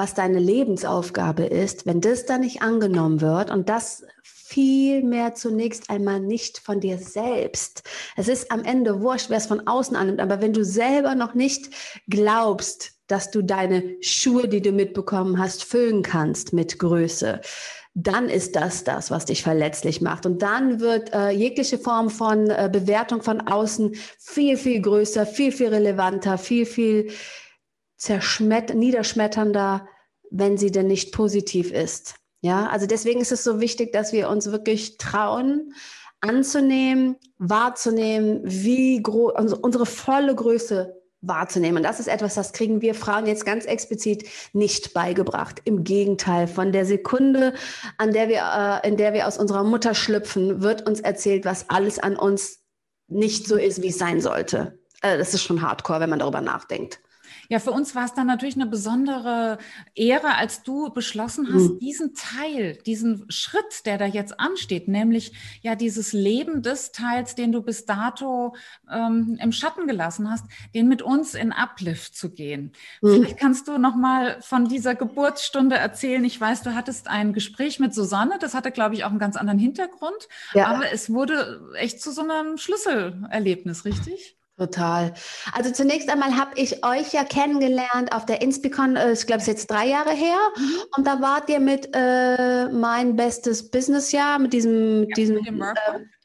was 0.00 0.14
deine 0.14 0.38
Lebensaufgabe 0.38 1.44
ist, 1.44 1.84
wenn 1.84 2.00
das 2.00 2.24
dann 2.24 2.40
nicht 2.40 2.62
angenommen 2.62 3.20
wird 3.20 3.50
und 3.50 3.68
das 3.68 4.02
viel 4.22 5.02
mehr 5.02 5.34
zunächst 5.34 5.90
einmal 5.90 6.20
nicht 6.20 6.56
von 6.56 6.80
dir 6.80 6.96
selbst. 6.96 7.82
Es 8.16 8.26
ist 8.26 8.50
am 8.50 8.64
Ende 8.64 9.02
wurscht, 9.02 9.28
wer 9.28 9.36
es 9.36 9.44
von 9.44 9.66
außen 9.66 9.94
annimmt, 9.94 10.20
aber 10.20 10.40
wenn 10.40 10.54
du 10.54 10.64
selber 10.64 11.14
noch 11.14 11.34
nicht 11.34 11.68
glaubst, 12.08 12.92
dass 13.08 13.30
du 13.30 13.42
deine 13.42 13.96
Schuhe, 14.00 14.48
die 14.48 14.62
du 14.62 14.72
mitbekommen 14.72 15.38
hast, 15.38 15.64
füllen 15.64 16.02
kannst 16.02 16.54
mit 16.54 16.78
Größe, 16.78 17.42
dann 17.92 18.30
ist 18.30 18.56
das 18.56 18.84
das, 18.84 19.10
was 19.10 19.26
dich 19.26 19.42
verletzlich 19.42 20.00
macht. 20.00 20.24
Und 20.24 20.40
dann 20.40 20.80
wird 20.80 21.12
äh, 21.12 21.28
jegliche 21.28 21.76
Form 21.76 22.08
von 22.08 22.48
äh, 22.48 22.70
Bewertung 22.72 23.20
von 23.20 23.42
außen 23.42 23.94
viel, 24.18 24.56
viel 24.56 24.80
größer, 24.80 25.26
viel, 25.26 25.52
viel 25.52 25.68
relevanter, 25.68 26.38
viel, 26.38 26.64
viel 26.64 27.10
niederschmetternder, 28.08 29.86
wenn 30.30 30.56
sie 30.56 30.70
denn 30.70 30.86
nicht 30.86 31.12
positiv 31.12 31.72
ist. 31.72 32.14
Ja, 32.42 32.68
also 32.68 32.86
deswegen 32.86 33.20
ist 33.20 33.32
es 33.32 33.44
so 33.44 33.60
wichtig, 33.60 33.92
dass 33.92 34.12
wir 34.12 34.30
uns 34.30 34.50
wirklich 34.50 34.96
trauen, 34.96 35.74
anzunehmen, 36.20 37.16
wahrzunehmen, 37.38 38.40
wie 38.44 39.02
groß 39.02 39.34
also 39.34 39.56
unsere 39.60 39.86
volle 39.86 40.34
Größe 40.34 40.96
wahrzunehmen. 41.22 41.82
das 41.82 42.00
ist 42.00 42.08
etwas, 42.08 42.34
das 42.34 42.54
kriegen 42.54 42.80
wir 42.80 42.94
Frauen 42.94 43.26
jetzt 43.26 43.44
ganz 43.44 43.66
explizit 43.66 44.24
nicht 44.54 44.94
beigebracht. 44.94 45.60
Im 45.64 45.84
Gegenteil, 45.84 46.46
von 46.46 46.72
der 46.72 46.86
Sekunde, 46.86 47.52
an 47.98 48.14
der 48.14 48.30
wir, 48.30 48.80
äh, 48.82 48.88
in 48.88 48.96
der 48.96 49.12
wir 49.12 49.28
aus 49.28 49.36
unserer 49.36 49.62
Mutter 49.62 49.94
schlüpfen, 49.94 50.62
wird 50.62 50.88
uns 50.88 51.00
erzählt, 51.00 51.44
was 51.44 51.68
alles 51.68 51.98
an 51.98 52.16
uns 52.16 52.60
nicht 53.08 53.46
so 53.46 53.56
ist, 53.56 53.82
wie 53.82 53.88
es 53.88 53.98
sein 53.98 54.22
sollte. 54.22 54.78
Äh, 55.02 55.18
das 55.18 55.34
ist 55.34 55.42
schon 55.42 55.60
hardcore, 55.60 56.00
wenn 56.00 56.10
man 56.10 56.20
darüber 56.20 56.40
nachdenkt. 56.40 57.00
Ja, 57.48 57.58
für 57.58 57.70
uns 57.70 57.94
war 57.94 58.04
es 58.04 58.14
dann 58.14 58.26
natürlich 58.26 58.56
eine 58.56 58.66
besondere 58.66 59.58
Ehre, 59.94 60.36
als 60.36 60.62
du 60.62 60.90
beschlossen 60.90 61.48
hast, 61.52 61.70
mhm. 61.70 61.78
diesen 61.78 62.14
Teil, 62.14 62.78
diesen 62.86 63.30
Schritt, 63.30 63.86
der 63.86 63.98
da 63.98 64.06
jetzt 64.06 64.38
ansteht, 64.40 64.88
nämlich 64.88 65.32
ja 65.62 65.74
dieses 65.74 66.12
Leben 66.12 66.62
des 66.62 66.92
Teils, 66.92 67.34
den 67.34 67.52
du 67.52 67.62
bis 67.62 67.86
dato 67.86 68.54
ähm, 68.90 69.38
im 69.40 69.52
Schatten 69.52 69.86
gelassen 69.86 70.30
hast, 70.30 70.44
den 70.74 70.88
mit 70.88 71.02
uns 71.02 71.34
in 71.34 71.52
Uplift 71.52 72.16
zu 72.16 72.30
gehen. 72.30 72.72
Mhm. 73.00 73.14
Vielleicht 73.14 73.38
kannst 73.38 73.68
du 73.68 73.78
noch 73.78 73.96
mal 73.96 74.40
von 74.40 74.68
dieser 74.68 74.94
Geburtsstunde 74.94 75.76
erzählen. 75.76 76.24
Ich 76.24 76.40
weiß, 76.40 76.62
du 76.62 76.74
hattest 76.74 77.08
ein 77.08 77.32
Gespräch 77.32 77.80
mit 77.80 77.94
Susanne. 77.94 78.38
Das 78.40 78.54
hatte, 78.54 78.70
glaube 78.70 78.94
ich, 78.94 79.04
auch 79.04 79.10
einen 79.10 79.18
ganz 79.18 79.36
anderen 79.36 79.58
Hintergrund. 79.58 80.28
Ja. 80.54 80.68
Aber 80.68 80.92
es 80.92 81.10
wurde 81.10 81.70
echt 81.74 82.00
zu 82.00 82.12
so 82.12 82.22
einem 82.22 82.58
Schlüsselerlebnis, 82.58 83.84
richtig? 83.84 84.36
Total. 84.60 85.14
Also 85.52 85.72
zunächst 85.72 86.10
einmal 86.10 86.36
habe 86.36 86.50
ich 86.56 86.84
euch 86.84 87.14
ja 87.14 87.24
kennengelernt 87.24 88.12
auf 88.12 88.26
der 88.26 88.42
Inspicon, 88.42 88.94
äh, 88.94 89.12
ich 89.12 89.26
glaube, 89.26 89.40
es 89.40 89.48
ist 89.48 89.54
jetzt 89.54 89.70
drei 89.70 89.86
Jahre 89.86 90.10
her. 90.10 90.36
Mhm. 90.54 90.82
Und 90.98 91.06
da 91.06 91.22
wart 91.22 91.48
ihr 91.48 91.60
mit 91.60 91.88
äh, 91.94 92.68
mein 92.68 93.16
bestes 93.16 93.70
Businessjahr, 93.70 94.38
mit 94.38 94.52
diesem, 94.52 95.04
ja, 95.04 95.14
diesem 95.16 95.36
mit 95.36 95.46
dem, 95.46 95.62
äh, 95.62 95.74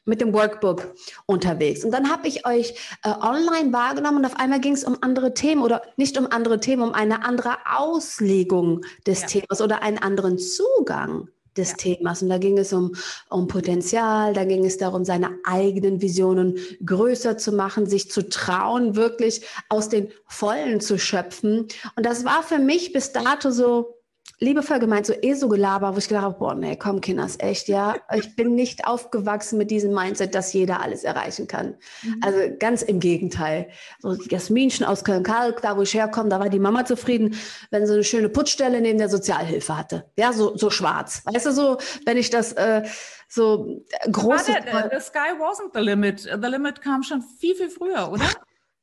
mit 0.04 0.20
dem 0.20 0.34
Workbook 0.34 0.94
unterwegs. 1.24 1.82
Und 1.82 1.92
dann 1.92 2.10
habe 2.10 2.28
ich 2.28 2.46
euch 2.46 2.74
äh, 3.04 3.08
online 3.08 3.72
wahrgenommen 3.72 4.18
und 4.18 4.26
auf 4.26 4.36
einmal 4.36 4.60
ging 4.60 4.74
es 4.74 4.84
um 4.84 4.98
andere 5.00 5.32
Themen 5.32 5.62
oder 5.62 5.80
nicht 5.96 6.18
um 6.18 6.26
andere 6.30 6.60
Themen, 6.60 6.82
um 6.82 6.92
eine 6.92 7.24
andere 7.24 7.56
Auslegung 7.74 8.82
des 9.06 9.22
ja. 9.22 9.28
Themas 9.28 9.62
oder 9.62 9.82
einen 9.82 9.96
anderen 9.96 10.36
Zugang 10.36 11.30
des 11.56 11.70
ja. 11.70 11.76
Themas. 11.76 12.22
Und 12.22 12.28
da 12.28 12.38
ging 12.38 12.58
es 12.58 12.72
um, 12.72 12.94
um 13.30 13.48
Potenzial, 13.48 14.32
da 14.32 14.44
ging 14.44 14.64
es 14.64 14.78
darum, 14.78 15.04
seine 15.04 15.38
eigenen 15.44 16.00
Visionen 16.00 16.58
größer 16.84 17.38
zu 17.38 17.52
machen, 17.52 17.86
sich 17.86 18.10
zu 18.10 18.28
trauen, 18.28 18.96
wirklich 18.96 19.42
aus 19.68 19.88
den 19.88 20.08
Vollen 20.26 20.80
zu 20.80 20.98
schöpfen. 20.98 21.66
Und 21.96 22.06
das 22.06 22.24
war 22.24 22.42
für 22.42 22.58
mich 22.58 22.92
bis 22.92 23.12
dato 23.12 23.50
so 23.50 23.95
liebevoll 24.38 24.78
gemeint, 24.78 25.06
so 25.06 25.14
eh 25.22 25.34
so 25.34 25.48
gelaber, 25.48 25.94
wo 25.94 25.98
ich 25.98 26.08
gedacht 26.08 26.24
habe, 26.24 26.38
boah, 26.38 26.54
nee, 26.54 26.76
komm, 26.76 27.00
Kinders, 27.00 27.36
echt, 27.38 27.68
ja. 27.68 27.96
Ich 28.14 28.36
bin 28.36 28.54
nicht 28.54 28.86
aufgewachsen 28.86 29.56
mit 29.56 29.70
diesem 29.70 29.94
Mindset, 29.94 30.34
dass 30.34 30.52
jeder 30.52 30.82
alles 30.82 31.04
erreichen 31.04 31.46
kann. 31.46 31.76
Mhm. 32.02 32.20
Also 32.22 32.38
ganz 32.58 32.82
im 32.82 33.00
Gegenteil. 33.00 33.68
So 34.00 34.12
Jasminchen 34.12 34.84
aus 34.84 35.04
Köln-Kalk, 35.04 35.62
da 35.62 35.76
wo 35.76 35.82
ich 35.82 35.94
herkomme, 35.94 36.28
da 36.28 36.38
war 36.38 36.50
die 36.50 36.58
Mama 36.58 36.84
zufrieden, 36.84 37.34
wenn 37.70 37.86
sie 37.86 37.94
eine 37.94 38.04
schöne 38.04 38.28
Putzstelle 38.28 38.80
neben 38.80 38.98
der 38.98 39.08
Sozialhilfe 39.08 39.76
hatte. 39.76 40.10
Ja, 40.16 40.32
so, 40.32 40.56
so 40.56 40.68
schwarz. 40.70 41.22
Weißt 41.24 41.46
du, 41.46 41.52
so, 41.52 41.78
wenn 42.04 42.18
ich 42.18 42.28
das 42.28 42.52
äh, 42.52 42.82
so 43.28 43.80
große... 44.10 44.52
The 44.92 45.00
sky 45.00 45.32
wasn't 45.38 45.70
the 45.74 45.80
limit. 45.80 46.20
The 46.20 46.48
limit 46.48 46.82
kam 46.82 47.02
schon 47.02 47.22
viel, 47.22 47.54
viel 47.54 47.70
früher, 47.70 48.12
oder? 48.12 48.24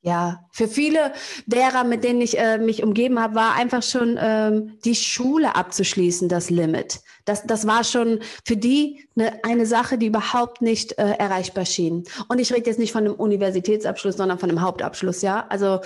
Ja, 0.05 0.43
für 0.51 0.67
viele 0.67 1.13
derer, 1.45 1.85
mit 1.85 2.03
denen 2.03 2.19
ich 2.19 2.37
äh, 2.37 2.57
mich 2.57 2.83
umgeben 2.83 3.21
habe, 3.21 3.35
war 3.35 3.55
einfach 3.55 3.81
schon 3.81 4.19
ähm, 4.21 4.77
die 4.83 4.95
Schule 4.95 5.55
abzuschließen, 5.55 6.27
das 6.27 6.49
Limit. 6.49 6.99
Das, 7.23 7.43
das 7.43 7.65
war 7.67 7.85
schon 7.85 8.19
für 8.43 8.57
die 8.57 9.07
eine, 9.15 9.41
eine 9.45 9.65
Sache, 9.65 9.97
die 9.97 10.07
überhaupt 10.07 10.61
nicht 10.61 10.97
äh, 10.99 11.11
erreichbar 11.11 11.65
schien. 11.65 12.03
Und 12.27 12.39
ich 12.39 12.51
rede 12.53 12.69
jetzt 12.69 12.79
nicht 12.79 12.91
von 12.91 13.05
einem 13.05 13.15
Universitätsabschluss, 13.15 14.17
sondern 14.17 14.39
von 14.39 14.49
einem 14.49 14.59
Hauptabschluss, 14.59 15.21
ja. 15.21 15.45
Also 15.47 15.79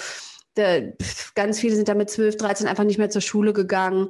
der, 0.55 0.93
ganz 1.35 1.59
viele 1.59 1.75
sind 1.75 1.87
da 1.87 1.93
mit 1.93 2.09
12, 2.09 2.37
13 2.37 2.67
einfach 2.67 2.85
nicht 2.85 2.97
mehr 2.97 3.11
zur 3.11 3.21
Schule 3.21 3.53
gegangen. 3.53 4.09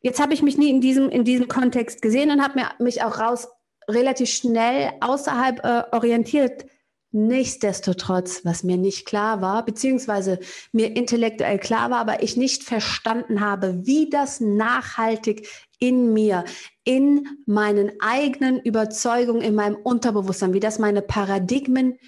Jetzt 0.00 0.20
habe 0.20 0.32
ich 0.32 0.42
mich 0.42 0.58
nie 0.58 0.70
in 0.70 0.80
diesem, 0.80 1.08
in 1.08 1.24
diesem 1.24 1.48
Kontext 1.48 2.02
gesehen 2.02 2.30
und 2.30 2.40
habe 2.40 2.62
mich 2.78 3.02
auch 3.02 3.18
raus 3.18 3.48
relativ 3.88 4.30
schnell 4.30 4.92
außerhalb 5.00 5.64
äh, 5.64 5.82
orientiert 5.90 6.66
Nichtsdestotrotz, 7.12 8.44
was 8.44 8.62
mir 8.62 8.76
nicht 8.76 9.04
klar 9.04 9.40
war, 9.40 9.64
beziehungsweise 9.64 10.38
mir 10.70 10.94
intellektuell 10.96 11.58
klar 11.58 11.90
war, 11.90 11.98
aber 11.98 12.22
ich 12.22 12.36
nicht 12.36 12.62
verstanden 12.62 13.40
habe, 13.40 13.84
wie 13.84 14.08
das 14.08 14.40
nachhaltig 14.40 15.48
in 15.80 16.12
mir, 16.12 16.44
in 16.84 17.26
meinen 17.46 17.92
eigenen 18.00 18.60
Überzeugungen, 18.60 19.42
in 19.42 19.56
meinem 19.56 19.76
Unterbewusstsein, 19.76 20.54
wie 20.54 20.60
das 20.60 20.78
meine 20.78 21.02
Paradigmen 21.02 21.98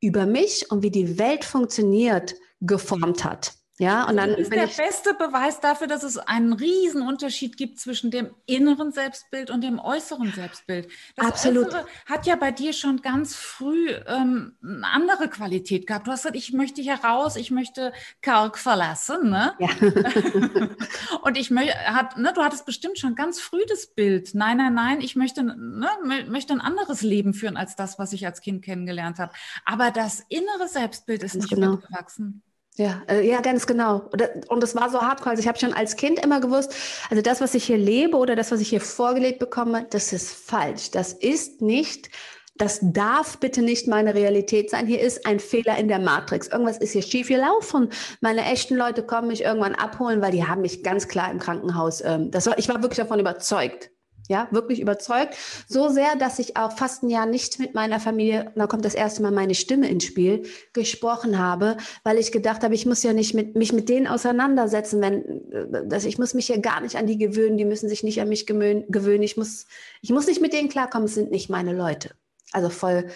über 0.00 0.26
mich 0.26 0.70
und 0.70 0.82
wie 0.82 0.90
die 0.90 1.18
Welt 1.18 1.44
funktioniert, 1.44 2.34
geformt 2.60 3.24
hat. 3.24 3.54
Ja, 3.80 4.06
und 4.06 4.18
dann 4.18 4.32
das 4.32 4.40
ist 4.40 4.52
der 4.52 4.66
beste 4.66 5.14
Beweis 5.14 5.58
dafür, 5.60 5.86
dass 5.86 6.02
es 6.02 6.18
einen 6.18 6.52
riesen 6.52 7.00
Unterschied 7.00 7.56
gibt 7.56 7.80
zwischen 7.80 8.10
dem 8.10 8.34
inneren 8.44 8.92
Selbstbild 8.92 9.50
und 9.50 9.64
dem 9.64 9.78
äußeren 9.78 10.32
Selbstbild. 10.34 10.86
Das 11.16 11.26
Absolut. 11.26 11.68
Äußere 11.68 11.86
hat 12.04 12.26
ja 12.26 12.36
bei 12.36 12.52
dir 12.52 12.74
schon 12.74 13.00
ganz 13.00 13.34
früh 13.34 13.88
ähm, 14.06 14.54
eine 14.62 14.86
andere 14.86 15.28
Qualität 15.28 15.86
gehabt. 15.86 16.06
Du 16.06 16.10
hast 16.10 16.24
gesagt, 16.24 16.36
ich 16.36 16.52
möchte 16.52 16.82
hier 16.82 16.96
raus, 16.96 17.36
ich 17.36 17.50
möchte 17.50 17.94
Kalk 18.20 18.58
verlassen. 18.58 19.30
Ne? 19.30 19.54
Ja. 19.58 19.70
und 21.22 21.38
ich 21.38 21.50
möchte, 21.50 21.74
hat, 21.78 22.18
ne, 22.18 22.34
du 22.34 22.42
hattest 22.42 22.66
bestimmt 22.66 22.98
schon 22.98 23.14
ganz 23.14 23.40
früh 23.40 23.64
das 23.66 23.86
Bild. 23.86 24.34
Nein, 24.34 24.58
nein, 24.58 24.74
nein, 24.74 25.00
ich 25.00 25.16
möchte, 25.16 25.42
ne, 25.42 25.88
möchte 26.28 26.52
ein 26.52 26.60
anderes 26.60 27.00
Leben 27.00 27.32
führen 27.32 27.56
als 27.56 27.76
das, 27.76 27.98
was 27.98 28.12
ich 28.12 28.26
als 28.26 28.42
Kind 28.42 28.62
kennengelernt 28.62 29.18
habe. 29.18 29.32
Aber 29.64 29.90
das 29.90 30.20
innere 30.28 30.68
Selbstbild 30.68 31.22
ist 31.22 31.36
nicht 31.36 31.48
genau. 31.48 31.76
mitgewachsen. 31.76 32.42
Ja, 32.76 33.02
äh, 33.08 33.28
ja, 33.28 33.40
ganz 33.40 33.66
genau. 33.66 34.08
Und 34.48 34.62
das 34.62 34.74
war 34.74 34.90
so 34.90 35.00
hardcore. 35.00 35.30
Also 35.30 35.40
ich 35.42 35.48
habe 35.48 35.58
schon 35.58 35.74
als 35.74 35.96
Kind 35.96 36.18
immer 36.24 36.40
gewusst, 36.40 36.74
also 37.10 37.22
das, 37.22 37.40
was 37.40 37.54
ich 37.54 37.64
hier 37.64 37.76
lebe 37.76 38.16
oder 38.16 38.36
das, 38.36 38.52
was 38.52 38.60
ich 38.60 38.68
hier 38.68 38.80
vorgelebt 38.80 39.38
bekomme, 39.38 39.86
das 39.90 40.12
ist 40.12 40.32
falsch. 40.32 40.90
Das 40.90 41.12
ist 41.12 41.60
nicht, 41.60 42.08
das 42.56 42.78
darf 42.82 43.38
bitte 43.38 43.62
nicht 43.62 43.86
meine 43.88 44.14
Realität 44.14 44.70
sein. 44.70 44.86
Hier 44.86 45.00
ist 45.00 45.26
ein 45.26 45.40
Fehler 45.40 45.78
in 45.78 45.88
der 45.88 45.98
Matrix. 45.98 46.48
Irgendwas 46.48 46.78
ist 46.78 46.92
hier 46.92 47.02
schief 47.02 47.28
gelaufen. 47.28 47.90
Meine 48.20 48.44
echten 48.44 48.76
Leute 48.76 49.02
kommen 49.02 49.28
mich 49.28 49.42
irgendwann 49.42 49.74
abholen, 49.74 50.22
weil 50.22 50.32
die 50.32 50.46
haben 50.46 50.62
mich 50.62 50.82
ganz 50.82 51.08
klar 51.08 51.30
im 51.30 51.38
Krankenhaus. 51.38 52.02
Ähm, 52.02 52.30
das 52.30 52.46
war, 52.46 52.58
ich 52.58 52.68
war 52.68 52.82
wirklich 52.82 52.98
davon 52.98 53.20
überzeugt 53.20 53.90
ja, 54.30 54.46
wirklich 54.52 54.80
überzeugt. 54.80 55.34
So 55.68 55.88
sehr, 55.88 56.14
dass 56.16 56.38
ich 56.38 56.56
auch 56.56 56.72
fast 56.72 57.02
ein 57.02 57.10
Jahr 57.10 57.26
nicht 57.26 57.58
mit 57.58 57.74
meiner 57.74 57.98
Familie, 57.98 58.52
da 58.54 58.68
kommt 58.68 58.84
das 58.84 58.94
erste 58.94 59.22
Mal 59.22 59.32
meine 59.32 59.56
Stimme 59.56 59.90
ins 59.90 60.04
Spiel, 60.04 60.44
gesprochen 60.72 61.38
habe, 61.38 61.76
weil 62.04 62.16
ich 62.16 62.30
gedacht 62.30 62.62
habe, 62.62 62.74
ich 62.74 62.86
muss 62.86 63.02
ja 63.02 63.12
nicht 63.12 63.34
mit, 63.34 63.56
mich 63.56 63.72
mit 63.72 63.88
denen 63.88 64.06
auseinandersetzen, 64.06 65.00
wenn, 65.02 65.88
dass 65.88 66.04
ich 66.04 66.16
muss 66.16 66.32
mich 66.32 66.48
ja 66.48 66.58
gar 66.58 66.80
nicht 66.80 66.96
an 66.96 67.06
die 67.06 67.18
gewöhnen, 67.18 67.56
die 67.56 67.64
müssen 67.64 67.88
sich 67.88 68.04
nicht 68.04 68.20
an 68.20 68.28
mich 68.28 68.46
gewöhnen, 68.46 69.22
ich 69.22 69.36
muss, 69.36 69.66
ich 70.00 70.10
muss 70.10 70.28
nicht 70.28 70.40
mit 70.40 70.52
denen 70.52 70.68
klarkommen, 70.68 71.06
es 71.06 71.14
sind 71.14 71.32
nicht 71.32 71.50
meine 71.50 71.74
Leute. 71.74 72.10
Also 72.52 72.68
voll 72.68 73.06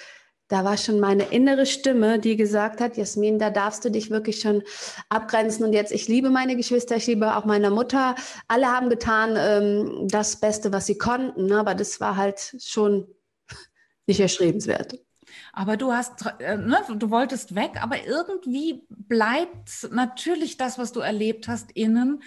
da 0.49 0.65
war 0.65 0.77
schon 0.77 1.01
meine 1.01 1.25
innere 1.25 1.65
Stimme, 1.65 2.19
die 2.19 2.37
gesagt 2.37 2.81
hat, 2.81 2.97
Jasmin, 2.97 3.39
da 3.39 3.51
darfst 3.51 3.85
du 3.85 3.91
dich 3.91 4.11
wirklich 4.11 4.41
schon 4.41 4.63
abgrenzen. 5.09 5.65
Und 5.65 5.73
jetzt, 5.73 5.93
ich 5.93 6.07
liebe 6.07 6.31
meine 6.31 6.57
Geschwister, 6.57 6.97
ich 6.97 7.07
liebe 7.07 7.37
auch 7.37 7.45
meine 7.45 7.71
Mutter. 7.71 8.15
Alle 8.47 8.67
haben 8.67 8.91
getan 8.91 9.37
ähm, 9.37 10.09
das 10.09 10.41
Beste, 10.41 10.73
was 10.73 10.87
sie 10.87 10.99
konnten, 10.99 11.47
ne? 11.47 11.59
aber 11.59 11.75
das 11.75 12.01
war 12.01 12.17
halt 12.17 12.57
schon 12.61 13.07
nicht 14.07 14.21
erstrebenswert. 14.21 14.99
Aber 15.53 15.77
du 15.77 15.93
hast, 15.93 16.27
äh, 16.41 16.57
ne, 16.57 16.79
du 16.95 17.11
wolltest 17.11 17.55
weg, 17.55 17.73
aber 17.81 18.05
irgendwie 18.07 18.87
bleibt 18.89 19.89
natürlich 19.91 20.57
das, 20.57 20.79
was 20.79 20.93
du 20.93 21.01
erlebt 21.01 21.49
hast, 21.49 21.73
innen 21.73 22.23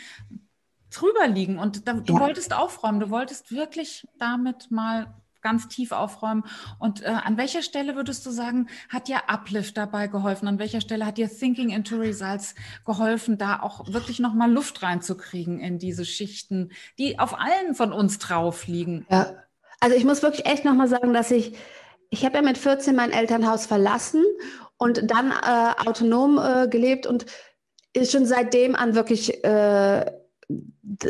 drüber 0.89 1.27
liegen. 1.27 1.59
Und 1.59 1.87
da, 1.87 1.93
du 1.93 2.13
ja. 2.13 2.19
wolltest 2.19 2.53
aufräumen, 2.53 2.99
du 2.99 3.09
wolltest 3.09 3.51
wirklich 3.51 4.07
damit 4.17 4.71
mal 4.71 5.13
ganz 5.41 5.67
tief 5.67 5.91
aufräumen. 5.91 6.43
Und 6.79 7.03
äh, 7.03 7.07
an 7.07 7.37
welcher 7.37 7.61
Stelle 7.61 7.95
würdest 7.95 8.25
du 8.25 8.31
sagen, 8.31 8.67
hat 8.89 9.07
dir 9.07 9.29
Uplift 9.29 9.77
dabei 9.77 10.07
geholfen? 10.07 10.47
An 10.47 10.59
welcher 10.59 10.81
Stelle 10.81 11.05
hat 11.05 11.17
dir 11.17 11.29
Thinking 11.29 11.69
into 11.69 11.97
Results 11.97 12.55
geholfen, 12.85 13.37
da 13.37 13.61
auch 13.61 13.91
wirklich 13.93 14.19
nochmal 14.19 14.51
Luft 14.51 14.83
reinzukriegen 14.83 15.59
in 15.59 15.79
diese 15.79 16.05
Schichten, 16.05 16.71
die 16.97 17.19
auf 17.19 17.39
allen 17.39 17.75
von 17.75 17.93
uns 17.93 18.19
drauf 18.19 18.67
liegen? 18.67 19.05
Ja, 19.09 19.33
also 19.79 19.95
ich 19.95 20.05
muss 20.05 20.23
wirklich 20.23 20.45
echt 20.45 20.65
nochmal 20.65 20.87
sagen, 20.87 21.13
dass 21.13 21.31
ich, 21.31 21.55
ich 22.09 22.25
habe 22.25 22.37
ja 22.37 22.41
mit 22.41 22.57
14 22.57 22.95
mein 22.95 23.11
Elternhaus 23.11 23.65
verlassen 23.65 24.23
und 24.77 25.09
dann 25.11 25.31
äh, 25.31 25.87
autonom 25.87 26.39
äh, 26.39 26.67
gelebt 26.67 27.05
und 27.05 27.25
ist 27.93 28.11
schon 28.11 28.25
seitdem 28.25 28.75
an 28.75 28.95
wirklich 28.95 29.43
äh, 29.43 30.05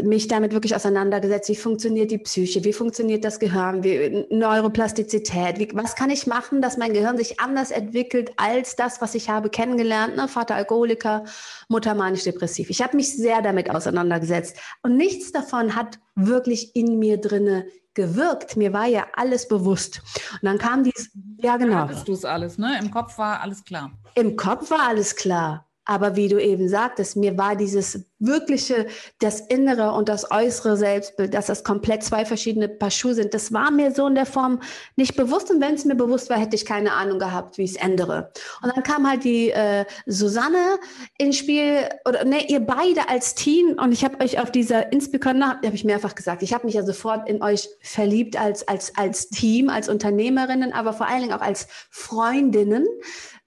mich 0.01 0.27
damit 0.27 0.51
wirklich 0.51 0.75
auseinandergesetzt, 0.75 1.49
wie 1.49 1.55
funktioniert 1.55 2.09
die 2.09 2.17
Psyche, 2.17 2.63
wie 2.63 2.73
funktioniert 2.73 3.23
das 3.23 3.39
Gehirn, 3.39 3.83
wie, 3.83 4.25
Neuroplastizität, 4.31 5.59
wie, 5.59 5.69
was 5.75 5.95
kann 5.95 6.09
ich 6.09 6.25
machen, 6.25 6.59
dass 6.61 6.77
mein 6.77 6.93
Gehirn 6.93 7.17
sich 7.17 7.39
anders 7.39 7.69
entwickelt 7.69 8.31
als 8.37 8.75
das, 8.75 8.99
was 8.99 9.13
ich 9.13 9.29
habe 9.29 9.49
kennengelernt, 9.49 10.15
ne? 10.15 10.27
Vater 10.27 10.55
Alkoholiker, 10.55 11.23
Mutter 11.69 11.93
manisch-depressiv. 11.93 12.71
Ich 12.71 12.81
habe 12.81 12.95
mich 12.95 13.15
sehr 13.15 13.43
damit 13.43 13.69
auseinandergesetzt 13.69 14.57
und 14.81 14.97
nichts 14.97 15.31
davon 15.31 15.75
hat 15.75 15.99
wirklich 16.15 16.75
in 16.75 16.97
mir 16.97 17.17
drinne 17.17 17.67
gewirkt. 17.93 18.57
Mir 18.57 18.73
war 18.73 18.85
ja 18.85 19.05
alles 19.15 19.47
bewusst. 19.47 20.01
Und 20.33 20.43
dann 20.43 20.57
kam 20.57 20.83
dies, 20.83 21.11
ja 21.41 21.57
genau. 21.57 21.75
Hattest 21.75 22.07
du 22.07 22.13
es 22.13 22.25
alles, 22.25 22.57
ne? 22.57 22.79
Im 22.81 22.89
Kopf 22.89 23.17
war 23.19 23.41
alles 23.41 23.63
klar. 23.63 23.91
Im 24.15 24.35
Kopf 24.35 24.71
war 24.71 24.87
alles 24.87 25.15
klar. 25.15 25.67
Aber 25.89 26.17
wie 26.17 26.27
du 26.27 26.37
eben 26.37 26.67
sagtest, 26.67 27.15
mir 27.15 27.37
war 27.37 27.55
dieses 27.55 28.03
wirkliche, 28.19 28.87
das 29.19 29.41
innere 29.41 29.91
und 29.91 30.09
das 30.09 30.31
äußere 30.31 30.77
Selbstbild, 30.77 31.33
dass 31.33 31.47
das 31.47 31.63
komplett 31.63 32.03
zwei 32.03 32.25
verschiedene 32.25 32.67
Paar 32.67 32.91
Schuhe 32.91 33.13
sind, 33.13 33.33
das 33.33 33.53
war 33.53 33.71
mir 33.71 33.91
so 33.91 34.07
in 34.07 34.15
der 34.15 34.25
Form 34.25 34.61
nicht 34.95 35.15
bewusst. 35.15 35.51
Und 35.51 35.61
wenn 35.61 35.75
es 35.75 35.85
mir 35.85 35.95
bewusst 35.95 36.29
war, 36.29 36.37
hätte 36.37 36.55
ich 36.55 36.65
keine 36.65 36.93
Ahnung 36.93 37.19
gehabt, 37.19 37.57
wie 37.57 37.63
ich 37.63 37.71
es 37.71 37.77
ändere. 37.77 38.31
Und 38.61 38.75
dann 38.75 38.83
kam 38.83 39.07
halt 39.07 39.23
die 39.23 39.51
äh, 39.51 39.85
Susanne 40.05 40.79
ins 41.17 41.37
Spiel, 41.37 41.89
oder 42.07 42.25
ne, 42.25 42.49
ihr 42.49 42.59
beide 42.59 43.09
als 43.09 43.35
Team. 43.35 43.77
Und 43.79 43.91
ich 43.91 44.03
habe 44.03 44.23
euch 44.23 44.39
auf 44.39 44.51
dieser 44.51 44.91
Inspicon, 44.91 45.43
habe 45.43 45.67
ich 45.73 45.83
mehrfach 45.83 46.15
gesagt, 46.15 46.41
ich 46.41 46.53
habe 46.53 46.65
mich 46.65 46.75
ja 46.75 46.83
sofort 46.83 47.29
in 47.29 47.41
euch 47.41 47.69
verliebt 47.81 48.39
als, 48.39 48.67
als, 48.67 48.97
als 48.97 49.29
Team, 49.29 49.69
als 49.69 49.89
Unternehmerinnen, 49.89 50.73
aber 50.73 50.93
vor 50.93 51.07
allen 51.07 51.21
Dingen 51.21 51.33
auch 51.33 51.41
als 51.41 51.67
Freundinnen 51.89 52.85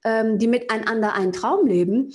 ähm, 0.04 0.38
die 0.38 0.46
miteinander 0.46 1.14
einen 1.14 1.32
Traum 1.32 1.66
leben. 1.66 2.12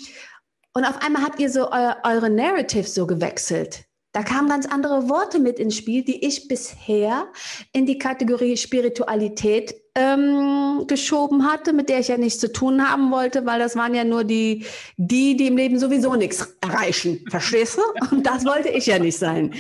Und 0.77 0.83
auf 0.83 1.01
einmal 1.01 1.23
habt 1.23 1.39
ihr 1.39 1.49
so 1.49 1.71
eu 1.71 1.93
eure 2.03 2.29
Narrative 2.29 2.87
so 2.87 3.07
gewechselt. 3.07 3.85
Da 4.15 4.23
kamen 4.23 4.47
ganz 4.47 4.65
andere 4.65 5.09
Worte 5.09 5.39
mit 5.39 5.59
ins 5.59 5.75
Spiel, 5.75 6.01
die 6.01 6.25
ich 6.25 6.47
bisher 6.47 7.27
in 7.73 7.85
die 7.85 7.97
Kategorie 7.97 8.55
Spiritualität 8.55 9.75
ähm, 9.93 10.85
geschoben 10.87 11.45
hatte, 11.45 11.73
mit 11.73 11.89
der 11.89 11.99
ich 11.99 12.07
ja 12.07 12.17
nichts 12.17 12.39
zu 12.39 12.49
tun 12.49 12.89
haben 12.89 13.11
wollte, 13.11 13.45
weil 13.45 13.59
das 13.59 13.75
waren 13.75 13.93
ja 13.93 14.05
nur 14.05 14.23
die, 14.23 14.63
die, 14.95 15.35
die 15.35 15.47
im 15.47 15.57
Leben 15.57 15.77
sowieso 15.77 16.15
nichts 16.15 16.55
erreichen. 16.61 17.25
Verstehst 17.29 17.77
du? 17.77 17.81
Und 18.15 18.25
das 18.25 18.45
wollte 18.45 18.69
ich 18.69 18.85
ja 18.85 18.99
nicht 18.99 19.17
sein. 19.17 19.53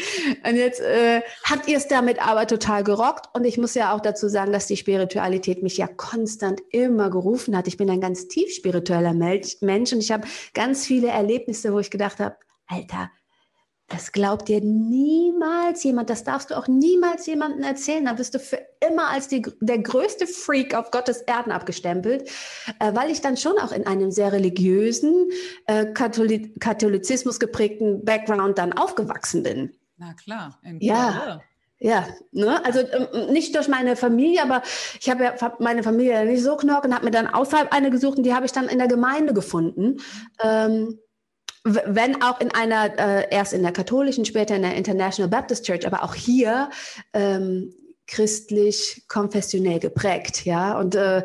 Und 0.47 0.55
jetzt 0.55 0.79
äh, 0.79 1.19
hat 1.43 1.67
ihr 1.67 1.75
es 1.75 1.89
damit 1.89 2.25
aber 2.25 2.47
total 2.47 2.85
gerockt. 2.85 3.27
Und 3.33 3.43
ich 3.43 3.57
muss 3.57 3.73
ja 3.73 3.93
auch 3.93 3.99
dazu 3.99 4.29
sagen, 4.29 4.53
dass 4.53 4.67
die 4.67 4.77
Spiritualität 4.77 5.63
mich 5.63 5.75
ja 5.75 5.87
konstant 5.87 6.61
immer 6.71 7.09
gerufen 7.09 7.57
hat. 7.57 7.67
Ich 7.67 7.75
bin 7.75 7.89
ein 7.89 7.99
ganz 7.99 8.29
tief 8.29 8.53
spiritueller 8.53 9.13
Mensch 9.13 9.91
und 9.91 9.99
ich 9.99 10.13
habe 10.13 10.25
ganz 10.53 10.85
viele 10.85 11.09
Erlebnisse, 11.09 11.73
wo 11.73 11.79
ich 11.79 11.91
gedacht 11.91 12.21
habe, 12.21 12.37
Alter, 12.67 13.11
das 13.87 14.11
glaubt 14.11 14.47
dir 14.47 14.61
niemals 14.61 15.83
jemand. 15.83 16.09
Das 16.09 16.23
darfst 16.23 16.49
du 16.49 16.57
auch 16.57 16.67
niemals 16.67 17.27
jemandem 17.27 17.63
erzählen. 17.63 18.05
Da 18.05 18.17
wirst 18.17 18.33
du 18.33 18.39
für 18.39 18.59
immer 18.87 19.09
als 19.09 19.27
die, 19.27 19.43
der 19.59 19.77
größte 19.77 20.25
Freak 20.25 20.73
auf 20.73 20.89
Gottes 20.89 21.21
Erden 21.21 21.51
abgestempelt, 21.51 22.27
äh, 22.79 22.95
weil 22.95 23.11
ich 23.11 23.21
dann 23.21 23.37
schon 23.37 23.57
auch 23.59 23.71
in 23.71 23.85
einem 23.85 24.11
sehr 24.11 24.31
religiösen, 24.31 25.29
äh, 25.67 25.85
Katholiz 25.85 26.49
Katholizismus 26.59 27.39
geprägten 27.39 28.03
Background 28.03 28.57
dann 28.57 28.73
aufgewachsen 28.73 29.43
bin. 29.43 29.75
Na 29.97 30.13
klar. 30.13 30.59
ja. 30.79 31.41
Ja, 31.77 32.07
ne? 32.31 32.63
also 32.63 32.79
ähm, 32.79 33.33
nicht 33.33 33.53
durch 33.53 33.67
meine 33.67 33.97
Familie, 33.97 34.41
aber 34.41 34.63
ich 34.99 35.09
habe 35.09 35.25
ja 35.25 35.55
meine 35.59 35.83
Familie 35.83 36.25
nicht 36.25 36.41
so 36.41 36.55
knork 36.55 36.85
und 36.85 36.95
habe 36.95 37.03
mir 37.03 37.11
dann 37.11 37.27
außerhalb 37.27 37.73
eine 37.73 37.91
gesucht 37.91 38.17
und 38.17 38.23
die 38.23 38.33
habe 38.33 38.45
ich 38.45 38.53
dann 38.53 38.69
in 38.69 38.77
der 38.77 38.87
Gemeinde 38.87 39.33
gefunden. 39.33 39.97
Ähm, 40.41 40.97
wenn 41.65 42.21
auch 42.21 42.39
in 42.39 42.51
einer, 42.51 42.97
äh, 42.97 43.27
erst 43.31 43.53
in 43.53 43.63
der 43.63 43.71
katholischen, 43.71 44.23
später 44.23 44.55
in 44.55 44.61
der 44.61 44.75
International 44.75 45.29
Baptist 45.29 45.65
Church, 45.65 45.85
aber 45.87 46.03
auch 46.03 46.13
hier 46.13 46.69
ähm, 47.13 47.73
christlich, 48.07 49.03
konfessionell 49.07 49.79
geprägt, 49.79 50.45
ja. 50.45 50.79
Und 50.79 50.93
äh, 50.93 51.23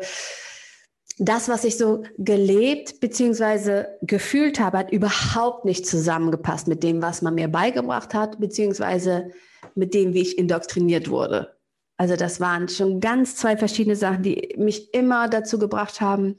das, 1.19 1.47
was 1.47 1.63
ich 1.63 1.77
so 1.77 2.03
gelebt 2.17 2.99
bzw. 2.99 3.85
gefühlt 4.01 4.59
habe, 4.59 4.79
hat 4.79 4.91
überhaupt 4.91 5.65
nicht 5.65 5.85
zusammengepasst 5.85 6.67
mit 6.67 6.81
dem, 6.81 7.03
was 7.03 7.21
man 7.21 7.35
mir 7.35 7.47
beigebracht 7.47 8.15
hat, 8.15 8.39
beziehungsweise 8.39 9.29
mit 9.75 9.93
dem, 9.93 10.15
wie 10.15 10.21
ich 10.21 10.39
indoktriniert 10.39 11.11
wurde. 11.11 11.55
Also 11.97 12.15
das 12.15 12.39
waren 12.39 12.67
schon 12.67 12.99
ganz 12.99 13.35
zwei 13.35 13.55
verschiedene 13.57 13.95
Sachen, 13.95 14.23
die 14.23 14.55
mich 14.57 14.91
immer 14.95 15.29
dazu 15.29 15.59
gebracht 15.59 16.01
haben, 16.01 16.37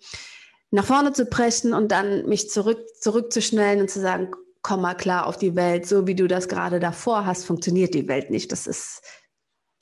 nach 0.73 0.87
vorne 0.87 1.13
zu 1.13 1.27
pressen 1.27 1.75
und 1.75 1.93
dann 1.93 2.27
mich 2.27 2.51
zurück, 2.51 2.81
zurückzuschnellen 2.99 3.83
und 3.83 3.91
zu 3.91 4.01
sagen, 4.01 4.31
komm 4.63 4.81
mal 4.81 4.95
klar 4.95 5.27
auf 5.27 5.37
die 5.37 5.55
Welt, 5.55 5.87
so 5.87 6.07
wie 6.07 6.15
du 6.15 6.27
das 6.27 6.49
gerade 6.49 6.81
davor 6.81 7.27
hast, 7.27 7.45
funktioniert 7.45 7.95
die 7.95 8.09
Welt 8.09 8.31
nicht. 8.31 8.51
Das 8.53 8.67
ist, 8.67 9.03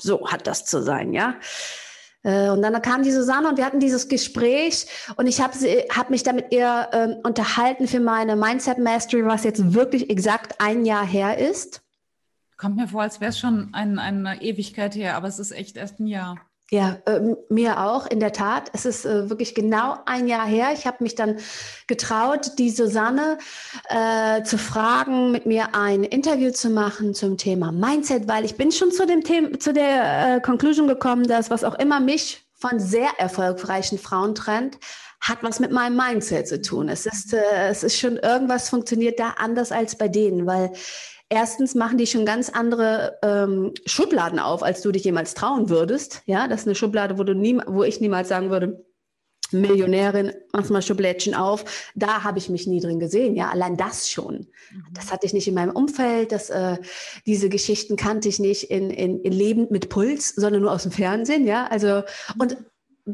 so 0.00 0.28
hat 0.28 0.46
das 0.46 0.64
zu 0.64 0.82
sein, 0.82 1.12
ja. 1.12 1.36
Äh, 2.22 2.50
und 2.50 2.60
dann 2.62 2.82
kam 2.82 3.04
die 3.04 3.12
Susanne 3.12 3.48
und 3.48 3.56
wir 3.56 3.64
hatten 3.64 3.78
dieses 3.78 4.08
Gespräch 4.08 4.86
und 5.16 5.28
ich 5.28 5.40
habe 5.40 5.56
hab 5.94 6.10
mich 6.10 6.24
damit 6.24 6.52
ihr 6.52 6.88
ähm, 6.92 7.16
unterhalten 7.22 7.86
für 7.86 8.00
meine 8.00 8.34
Mindset 8.34 8.78
Mastery, 8.78 9.24
was 9.24 9.44
jetzt 9.44 9.72
wirklich 9.72 10.10
exakt 10.10 10.60
ein 10.60 10.84
Jahr 10.84 11.06
her 11.06 11.38
ist. 11.38 11.82
Kommt 12.56 12.76
mir 12.76 12.88
vor, 12.88 13.02
als 13.02 13.20
wäre 13.20 13.30
es 13.30 13.38
schon 13.38 13.72
ein, 13.72 13.98
eine 14.00 14.42
Ewigkeit 14.42 14.96
her, 14.96 15.16
aber 15.16 15.28
es 15.28 15.38
ist 15.38 15.52
echt 15.52 15.76
erst 15.76 16.00
ein 16.00 16.08
Jahr. 16.08 16.49
Ja, 16.72 16.98
äh, 17.06 17.20
mir 17.48 17.80
auch, 17.80 18.06
in 18.06 18.20
der 18.20 18.32
Tat. 18.32 18.70
Es 18.72 18.86
ist 18.86 19.04
äh, 19.04 19.28
wirklich 19.28 19.56
genau 19.56 19.96
ein 20.06 20.28
Jahr 20.28 20.46
her. 20.46 20.68
Ich 20.72 20.86
habe 20.86 20.98
mich 21.02 21.16
dann 21.16 21.38
getraut, 21.88 22.52
die 22.58 22.70
Susanne 22.70 23.38
äh, 23.88 24.44
zu 24.44 24.56
fragen, 24.56 25.32
mit 25.32 25.46
mir 25.46 25.74
ein 25.74 26.04
Interview 26.04 26.52
zu 26.52 26.70
machen 26.70 27.12
zum 27.12 27.36
Thema 27.36 27.72
Mindset, 27.72 28.28
weil 28.28 28.44
ich 28.44 28.54
bin 28.54 28.70
schon 28.70 28.92
zu 28.92 29.04
dem 29.04 29.24
Thema, 29.24 29.58
zu 29.58 29.72
der 29.72 30.36
äh, 30.36 30.40
Conclusion 30.40 30.86
gekommen, 30.86 31.26
dass 31.26 31.50
was 31.50 31.64
auch 31.64 31.74
immer 31.74 31.98
mich 31.98 32.46
von 32.54 32.78
sehr 32.78 33.08
erfolgreichen 33.18 33.98
Frauen 33.98 34.36
trennt, 34.36 34.78
hat 35.20 35.42
was 35.42 35.58
mit 35.58 35.72
meinem 35.72 35.96
Mindset 35.96 36.46
zu 36.46 36.62
tun. 36.62 36.88
Es 36.88 37.04
ist, 37.04 37.34
äh, 37.34 37.68
es 37.68 37.82
ist 37.82 37.98
schon 37.98 38.16
irgendwas 38.16 38.68
funktioniert 38.68 39.18
da 39.18 39.30
anders 39.38 39.72
als 39.72 39.98
bei 39.98 40.06
denen, 40.06 40.46
weil 40.46 40.70
erstens 41.30 41.74
machen 41.74 41.96
die 41.96 42.06
schon 42.06 42.26
ganz 42.26 42.50
andere 42.50 43.18
ähm, 43.22 43.72
Schubladen 43.86 44.38
auf, 44.38 44.62
als 44.62 44.82
du 44.82 44.92
dich 44.92 45.04
jemals 45.04 45.34
trauen 45.34 45.70
würdest. 45.70 46.22
Ja, 46.26 46.48
das 46.48 46.62
ist 46.62 46.66
eine 46.66 46.74
Schublade, 46.74 47.18
wo 47.18 47.24
du 47.24 47.34
nie, 47.34 47.58
wo 47.66 47.82
ich 47.82 48.00
niemals 48.00 48.28
sagen 48.28 48.50
würde, 48.50 48.84
Millionärin, 49.52 50.32
mach 50.52 50.68
mal 50.70 50.82
Schublädchen 50.82 51.34
auf. 51.34 51.90
Da 51.94 52.22
habe 52.22 52.38
ich 52.38 52.48
mich 52.48 52.66
nie 52.66 52.80
drin 52.80 53.00
gesehen. 53.00 53.34
Ja, 53.34 53.50
allein 53.50 53.76
das 53.76 54.08
schon. 54.08 54.46
Mhm. 54.70 54.84
Das 54.92 55.10
hatte 55.10 55.26
ich 55.26 55.32
nicht 55.32 55.48
in 55.48 55.54
meinem 55.54 55.74
Umfeld. 55.74 56.32
Das, 56.32 56.50
äh, 56.50 56.76
diese 57.26 57.48
Geschichten 57.48 57.96
kannte 57.96 58.28
ich 58.28 58.38
nicht 58.38 58.70
in, 58.70 58.90
in, 58.90 59.20
in 59.20 59.32
lebend 59.32 59.70
mit 59.70 59.88
Puls, 59.88 60.28
sondern 60.36 60.62
nur 60.62 60.72
aus 60.72 60.84
dem 60.84 60.92
Fernsehen. 60.92 61.46
Ja, 61.46 61.66
also 61.66 62.02
und 62.38 62.58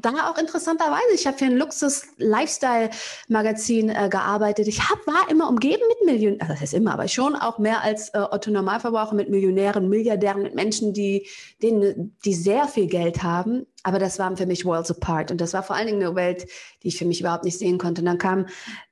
da 0.02 0.30
auch 0.30 0.38
interessanterweise, 0.38 1.14
ich 1.14 1.26
habe 1.26 1.38
für 1.38 1.46
ein 1.46 1.56
Luxus-Lifestyle-Magazin 1.56 3.88
äh, 3.88 4.08
gearbeitet. 4.10 4.68
Ich 4.68 4.88
hab, 4.88 5.04
war 5.06 5.30
immer 5.30 5.48
umgeben 5.48 5.82
mit 5.88 6.04
Millionen, 6.04 6.38
also 6.40 6.52
das 6.52 6.60
heißt 6.62 6.74
immer, 6.74 6.92
aber 6.92 7.08
schon 7.08 7.34
auch 7.34 7.58
mehr 7.58 7.82
als 7.82 8.10
äh, 8.10 8.18
Otto 8.18 8.50
Normalverbraucher 8.50 9.14
mit 9.14 9.30
Millionären, 9.30 9.88
Milliardären, 9.88 10.42
mit 10.42 10.54
Menschen, 10.54 10.92
die, 10.92 11.26
denen, 11.62 12.16
die 12.24 12.34
sehr 12.34 12.68
viel 12.68 12.86
Geld 12.86 13.22
haben. 13.22 13.66
Aber 13.82 13.98
das 13.98 14.18
waren 14.18 14.36
für 14.36 14.46
mich 14.46 14.64
Worlds 14.64 14.90
apart. 14.90 15.30
Und 15.30 15.40
das 15.40 15.52
war 15.52 15.62
vor 15.62 15.76
allen 15.76 15.86
Dingen 15.86 16.02
eine 16.02 16.16
Welt, 16.16 16.46
die 16.82 16.88
ich 16.88 16.98
für 16.98 17.04
mich 17.04 17.20
überhaupt 17.20 17.44
nicht 17.44 17.58
sehen 17.58 17.78
konnte. 17.78 18.02
Und 18.02 18.06
dann 18.06 18.18
kam 18.18 18.46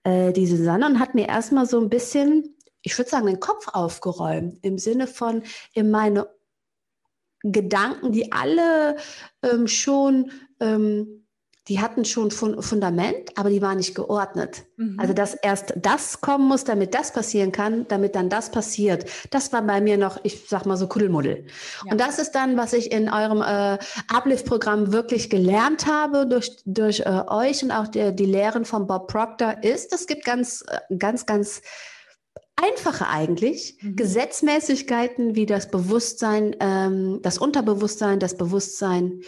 äh, 0.04 0.32
diese 0.32 0.56
Susanne 0.56 0.86
und 0.86 1.00
hat 1.00 1.14
mir 1.14 1.28
erstmal 1.28 1.66
so 1.66 1.80
ein 1.80 1.88
bisschen, 1.88 2.56
ich 2.82 2.96
würde 2.96 3.10
sagen, 3.10 3.26
den 3.26 3.40
Kopf 3.40 3.68
aufgeräumt, 3.72 4.58
im 4.62 4.78
Sinne 4.78 5.06
von 5.06 5.42
in 5.72 5.90
meine 5.90 6.28
Gedanken, 7.44 8.12
die 8.12 8.32
alle 8.32 8.96
ähm, 9.42 9.66
schon 9.66 10.30
ähm, 10.64 11.24
die 11.68 11.80
hatten 11.80 12.04
schon 12.04 12.30
Fundament, 12.30 13.30
aber 13.36 13.48
die 13.48 13.62
waren 13.62 13.78
nicht 13.78 13.94
geordnet. 13.94 14.64
Mhm. 14.76 15.00
Also 15.00 15.14
dass 15.14 15.32
erst 15.32 15.72
das 15.76 16.20
kommen 16.20 16.46
muss, 16.46 16.64
damit 16.64 16.92
das 16.92 17.12
passieren 17.12 17.52
kann, 17.52 17.88
damit 17.88 18.14
dann 18.14 18.28
das 18.28 18.50
passiert. 18.50 19.06
Das 19.30 19.50
war 19.52 19.62
bei 19.62 19.80
mir 19.80 19.96
noch, 19.96 20.20
ich 20.24 20.46
sag 20.46 20.66
mal 20.66 20.76
so 20.76 20.88
Kuddelmuddel. 20.88 21.46
Ja. 21.84 21.92
Und 21.92 21.98
das 21.98 22.18
ist 22.18 22.32
dann, 22.32 22.58
was 22.58 22.74
ich 22.74 22.92
in 22.92 23.08
eurem 23.08 23.40
äh, 23.40 23.78
Uplift-Programm 24.14 24.92
wirklich 24.92 25.30
gelernt 25.30 25.86
habe 25.86 26.26
durch, 26.26 26.54
durch 26.66 27.00
äh, 27.00 27.22
euch 27.28 27.62
und 27.62 27.70
auch 27.70 27.88
die, 27.88 28.14
die 28.14 28.26
Lehren 28.26 28.66
von 28.66 28.86
Bob 28.86 29.08
Proctor 29.08 29.56
ist, 29.62 29.94
es 29.94 30.06
gibt 30.06 30.26
ganz, 30.26 30.62
äh, 30.68 30.96
ganz, 30.98 31.24
ganz 31.24 31.62
einfache 32.56 33.08
eigentlich 33.08 33.78
mhm. 33.80 33.96
Gesetzmäßigkeiten 33.96 35.34
wie 35.34 35.46
das 35.46 35.70
Bewusstsein, 35.70 36.54
ähm, 36.60 37.20
das 37.22 37.38
Unterbewusstsein, 37.38 38.20
das 38.20 38.36
Bewusstsein 38.36 39.22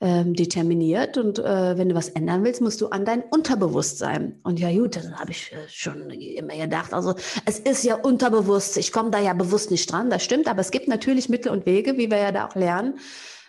ähm, 0.00 0.34
determiniert. 0.34 1.18
Und 1.18 1.38
äh, 1.38 1.76
wenn 1.76 1.88
du 1.88 1.94
was 1.94 2.08
ändern 2.08 2.44
willst, 2.44 2.60
musst 2.60 2.80
du 2.80 2.88
an 2.88 3.04
dein 3.04 3.22
Unterbewusstsein. 3.22 4.40
Und 4.42 4.58
ja, 4.58 4.72
gut, 4.72 4.96
das 4.96 5.10
habe 5.12 5.30
ich 5.30 5.52
äh, 5.52 5.68
schon 5.68 6.10
immer 6.10 6.56
gedacht. 6.56 6.94
Also 6.94 7.14
es 7.44 7.58
ist 7.58 7.84
ja 7.84 7.96
unterbewusst. 7.96 8.76
Ich 8.76 8.92
komme 8.92 9.10
da 9.10 9.18
ja 9.18 9.32
bewusst 9.32 9.70
nicht 9.70 9.90
dran. 9.90 10.10
Das 10.10 10.24
stimmt. 10.24 10.48
Aber 10.48 10.60
es 10.60 10.70
gibt 10.70 10.88
natürlich 10.88 11.28
Mittel 11.28 11.52
und 11.52 11.66
Wege, 11.66 11.96
wie 11.96 12.10
wir 12.10 12.18
ja 12.18 12.32
da 12.32 12.46
auch 12.46 12.54
lernen, 12.54 12.98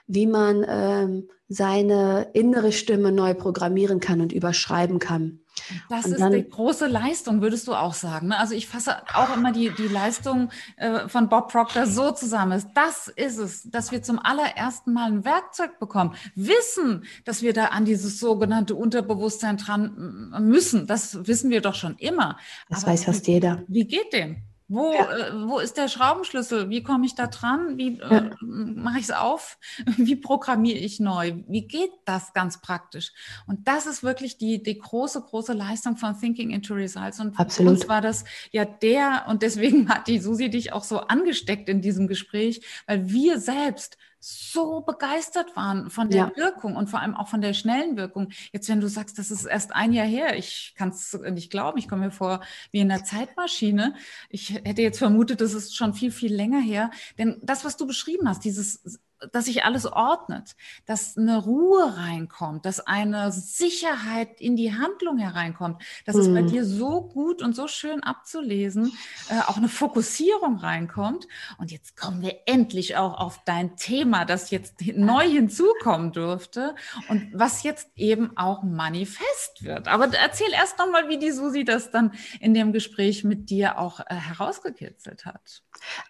wie 0.07 0.27
man 0.27 0.65
ähm, 0.67 1.29
seine 1.47 2.29
innere 2.33 2.71
Stimme 2.71 3.11
neu 3.11 3.33
programmieren 3.33 3.99
kann 3.99 4.21
und 4.21 4.31
überschreiben 4.31 4.99
kann. 4.99 5.40
Das 5.89 6.05
und 6.05 6.13
ist 6.13 6.33
die 6.33 6.49
große 6.49 6.87
Leistung, 6.87 7.41
würdest 7.41 7.67
du 7.67 7.73
auch 7.73 7.93
sagen. 7.93 8.29
Ne? 8.29 8.39
Also 8.39 8.55
ich 8.55 8.67
fasse 8.67 8.97
auch 9.13 9.35
immer 9.35 9.51
die, 9.51 9.69
die 9.69 9.87
Leistung 9.87 10.49
äh, 10.77 11.07
von 11.07 11.29
Bob 11.29 11.51
Proctor 11.51 11.85
so 11.85 12.11
zusammen. 12.11 12.63
Das 12.75 13.07
ist 13.07 13.37
es, 13.37 13.69
dass 13.69 13.91
wir 13.91 14.01
zum 14.01 14.19
allerersten 14.19 14.93
Mal 14.93 15.11
ein 15.11 15.25
Werkzeug 15.25 15.79
bekommen, 15.79 16.15
wissen, 16.35 17.05
dass 17.25 17.41
wir 17.41 17.53
da 17.53 17.65
an 17.65 17.85
dieses 17.85 18.19
sogenannte 18.19 18.75
Unterbewusstsein 18.75 19.57
dran 19.57 20.31
müssen. 20.41 20.87
Das 20.87 21.27
wissen 21.27 21.49
wir 21.49 21.61
doch 21.61 21.75
schon 21.75 21.95
immer. 21.97 22.37
Das 22.69 22.83
Aber 22.83 22.93
weiß 22.93 23.05
fast 23.05 23.27
jeder. 23.27 23.63
Wie 23.67 23.85
geht 23.85 24.13
denn? 24.13 24.43
Wo, 24.71 24.93
ja. 24.93 25.17
äh, 25.17 25.49
wo 25.49 25.59
ist 25.59 25.75
der 25.75 25.89
Schraubenschlüssel? 25.89 26.69
Wie 26.69 26.81
komme 26.81 27.05
ich 27.05 27.13
da 27.13 27.27
dran? 27.27 27.77
Wie 27.77 27.99
äh, 27.99 28.09
ja. 28.09 28.29
mache 28.39 28.99
ich 28.99 29.03
es 29.03 29.11
auf? 29.11 29.57
Wie 29.97 30.15
programmiere 30.15 30.77
ich 30.77 31.01
neu? 31.01 31.33
Wie 31.49 31.67
geht 31.67 31.91
das 32.05 32.31
ganz 32.31 32.61
praktisch? 32.61 33.11
Und 33.47 33.67
das 33.67 33.85
ist 33.85 34.01
wirklich 34.01 34.37
die, 34.37 34.63
die 34.63 34.79
große, 34.79 35.21
große 35.23 35.51
Leistung 35.51 35.97
von 35.97 36.17
Thinking 36.17 36.51
into 36.51 36.73
Results. 36.73 37.19
Und 37.19 37.37
Absolut. 37.37 37.73
uns 37.73 37.89
war 37.89 37.99
das 37.99 38.23
ja 38.51 38.63
der, 38.63 39.25
und 39.27 39.41
deswegen 39.41 39.89
hat 39.89 40.07
die 40.07 40.19
Susi 40.19 40.49
dich 40.49 40.71
auch 40.71 40.85
so 40.85 41.01
angesteckt 41.01 41.67
in 41.67 41.81
diesem 41.81 42.07
Gespräch, 42.07 42.65
weil 42.87 43.09
wir 43.09 43.39
selbst 43.39 43.97
so 44.23 44.81
begeistert 44.81 45.55
waren 45.55 45.89
von 45.89 46.09
der 46.09 46.31
ja. 46.35 46.37
Wirkung 46.37 46.75
und 46.75 46.89
vor 46.89 47.01
allem 47.01 47.15
auch 47.15 47.27
von 47.27 47.41
der 47.41 47.53
schnellen 47.53 47.97
Wirkung. 47.97 48.29
Jetzt, 48.53 48.69
wenn 48.69 48.79
du 48.79 48.87
sagst, 48.87 49.17
das 49.17 49.31
ist 49.31 49.45
erst 49.45 49.75
ein 49.75 49.93
Jahr 49.93 50.05
her, 50.05 50.37
ich 50.37 50.75
kann 50.77 50.89
es 50.89 51.13
nicht 51.31 51.49
glauben, 51.51 51.79
ich 51.79 51.89
komme 51.89 52.05
mir 52.05 52.11
vor 52.11 52.41
wie 52.71 52.79
in 52.79 52.91
einer 52.91 53.03
Zeitmaschine. 53.03 53.95
Ich 54.29 54.51
hätte 54.51 54.83
jetzt 54.83 54.99
vermutet, 54.99 55.41
das 55.41 55.53
ist 55.53 55.75
schon 55.75 55.95
viel, 55.95 56.11
viel 56.11 56.33
länger 56.33 56.61
her. 56.61 56.91
Denn 57.17 57.39
das, 57.41 57.65
was 57.65 57.77
du 57.77 57.87
beschrieben 57.87 58.29
hast, 58.29 58.45
dieses 58.45 58.99
dass 59.31 59.45
sich 59.45 59.63
alles 59.63 59.85
ordnet, 59.85 60.55
dass 60.85 61.17
eine 61.17 61.37
Ruhe 61.37 61.95
reinkommt, 61.97 62.65
dass 62.65 62.79
eine 62.79 63.31
Sicherheit 63.31 64.41
in 64.41 64.55
die 64.55 64.73
Handlung 64.73 65.17
hereinkommt. 65.17 65.81
Das 66.05 66.15
mhm. 66.15 66.21
ist 66.21 66.33
bei 66.33 66.41
dir 66.41 66.65
so 66.65 67.01
gut 67.01 67.41
und 67.41 67.55
so 67.55 67.67
schön 67.67 68.03
abzulesen, 68.03 68.91
äh, 69.29 69.39
auch 69.47 69.57
eine 69.57 69.69
Fokussierung 69.69 70.57
reinkommt. 70.57 71.27
Und 71.57 71.71
jetzt 71.71 71.95
kommen 71.95 72.21
wir 72.21 72.39
endlich 72.45 72.97
auch 72.97 73.19
auf 73.19 73.39
dein 73.45 73.75
Thema, 73.77 74.25
das 74.25 74.49
jetzt 74.51 74.81
neu 74.95 75.27
hinzukommen 75.27 76.11
durfte 76.11 76.75
und 77.09 77.29
was 77.33 77.63
jetzt 77.63 77.89
eben 77.95 78.35
auch 78.37 78.63
manifest 78.63 79.63
wird. 79.63 79.87
Aber 79.87 80.11
erzähl 80.13 80.51
erst 80.51 80.79
nochmal, 80.79 81.09
wie 81.09 81.19
die 81.19 81.31
Susi 81.31 81.63
das 81.63 81.91
dann 81.91 82.13
in 82.39 82.53
dem 82.53 82.73
Gespräch 82.73 83.23
mit 83.23 83.49
dir 83.49 83.77
auch 83.77 83.99
äh, 83.99 84.15
herausgekitzelt 84.15 85.25
hat. 85.25 85.61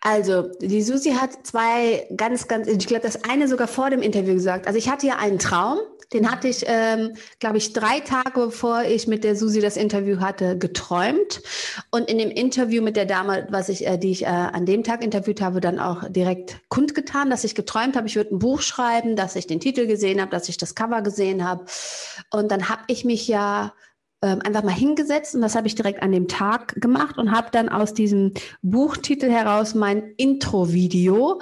Also, 0.01 0.49
die 0.61 0.81
Susi 0.81 1.13
hat 1.13 1.45
zwei 1.45 2.07
ganz, 2.15 2.47
ganz, 2.47 2.67
ich 2.67 2.87
glaube, 2.87 3.00
das 3.03 3.23
eine 3.23 3.47
sogar 3.47 3.67
vor 3.67 3.89
dem 3.89 4.01
Interview 4.01 4.33
gesagt. 4.33 4.67
Also, 4.67 4.77
ich 4.77 4.89
hatte 4.89 5.07
ja 5.07 5.17
einen 5.17 5.39
Traum, 5.39 5.79
den 6.13 6.29
hatte 6.29 6.47
ich, 6.49 6.65
ähm, 6.67 7.13
glaube 7.39 7.57
ich, 7.57 7.71
drei 7.73 8.01
Tage 8.01 8.31
bevor 8.33 8.83
ich 8.83 9.07
mit 9.07 9.23
der 9.23 9.35
Susi 9.35 9.61
das 9.61 9.77
Interview 9.77 10.19
hatte, 10.19 10.57
geträumt. 10.57 11.41
Und 11.89 12.09
in 12.09 12.17
dem 12.17 12.29
Interview 12.29 12.81
mit 12.81 12.97
der 12.97 13.05
Dame, 13.05 13.47
was 13.49 13.69
ich, 13.69 13.87
äh, 13.87 13.97
die 13.97 14.11
ich 14.11 14.23
äh, 14.23 14.27
an 14.27 14.65
dem 14.65 14.83
Tag 14.83 15.03
interviewt 15.03 15.41
habe, 15.41 15.61
dann 15.61 15.79
auch 15.79 16.09
direkt 16.09 16.59
kundgetan, 16.69 17.29
dass 17.29 17.43
ich 17.43 17.55
geträumt 17.55 17.95
habe, 17.95 18.07
ich 18.07 18.15
würde 18.15 18.35
ein 18.35 18.39
Buch 18.39 18.61
schreiben, 18.61 19.15
dass 19.15 19.35
ich 19.35 19.47
den 19.47 19.61
Titel 19.61 19.87
gesehen 19.87 20.19
habe, 20.19 20.31
dass 20.31 20.49
ich 20.49 20.57
das 20.57 20.75
Cover 20.75 21.01
gesehen 21.01 21.47
habe. 21.47 21.65
Und 22.29 22.51
dann 22.51 22.67
habe 22.67 22.81
ich 22.87 23.05
mich 23.05 23.27
ja 23.27 23.73
einfach 24.27 24.63
mal 24.63 24.73
hingesetzt 24.73 25.35
und 25.35 25.41
das 25.41 25.55
habe 25.55 25.67
ich 25.67 25.75
direkt 25.75 26.03
an 26.03 26.11
dem 26.11 26.27
Tag 26.27 26.75
gemacht 26.79 27.17
und 27.17 27.31
habe 27.31 27.49
dann 27.51 27.69
aus 27.69 27.93
diesem 27.93 28.33
Buchtitel 28.61 29.29
heraus 29.29 29.73
mein 29.73 30.13
Intro-Video 30.17 31.41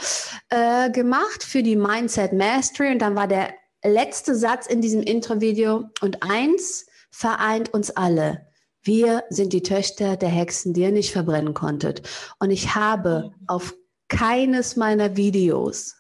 äh, 0.50 0.90
gemacht 0.92 1.44
für 1.44 1.62
die 1.62 1.76
Mindset 1.76 2.34
Mastery 2.34 2.92
und 2.92 3.00
dann 3.00 3.16
war 3.16 3.28
der 3.28 3.50
letzte 3.84 4.36
Satz 4.36 4.68
in 4.68 4.82
diesem 4.82 5.02
Intro-Video 5.02 5.90
und 6.02 6.24
eins 6.24 6.86
vereint 7.12 7.74
uns 7.74 7.92
alle. 7.92 8.48
Wir 8.82 9.24
sind 9.30 9.52
die 9.54 9.64
Töchter 9.64 10.16
der 10.16 10.30
Hexen, 10.30 10.74
die 10.74 10.82
ihr 10.82 10.92
nicht 10.92 11.12
verbrennen 11.12 11.54
konntet. 11.54 12.02
Und 12.40 12.50
ich 12.50 12.76
habe 12.76 13.34
auf 13.48 13.76
keines 14.08 14.76
meiner 14.78 15.18
Videos 15.18 15.99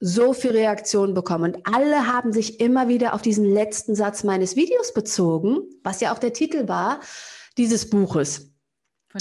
so 0.00 0.32
viel 0.32 0.52
Reaktionen 0.52 1.14
bekommen. 1.14 1.54
Und 1.54 1.66
alle 1.66 2.06
haben 2.06 2.32
sich 2.32 2.58
immer 2.58 2.88
wieder 2.88 3.14
auf 3.14 3.22
diesen 3.22 3.44
letzten 3.44 3.94
Satz 3.94 4.24
meines 4.24 4.56
Videos 4.56 4.94
bezogen, 4.94 5.60
was 5.84 6.00
ja 6.00 6.12
auch 6.12 6.18
der 6.18 6.32
Titel 6.32 6.68
war, 6.68 7.00
dieses 7.58 7.90
Buches. 7.90 8.50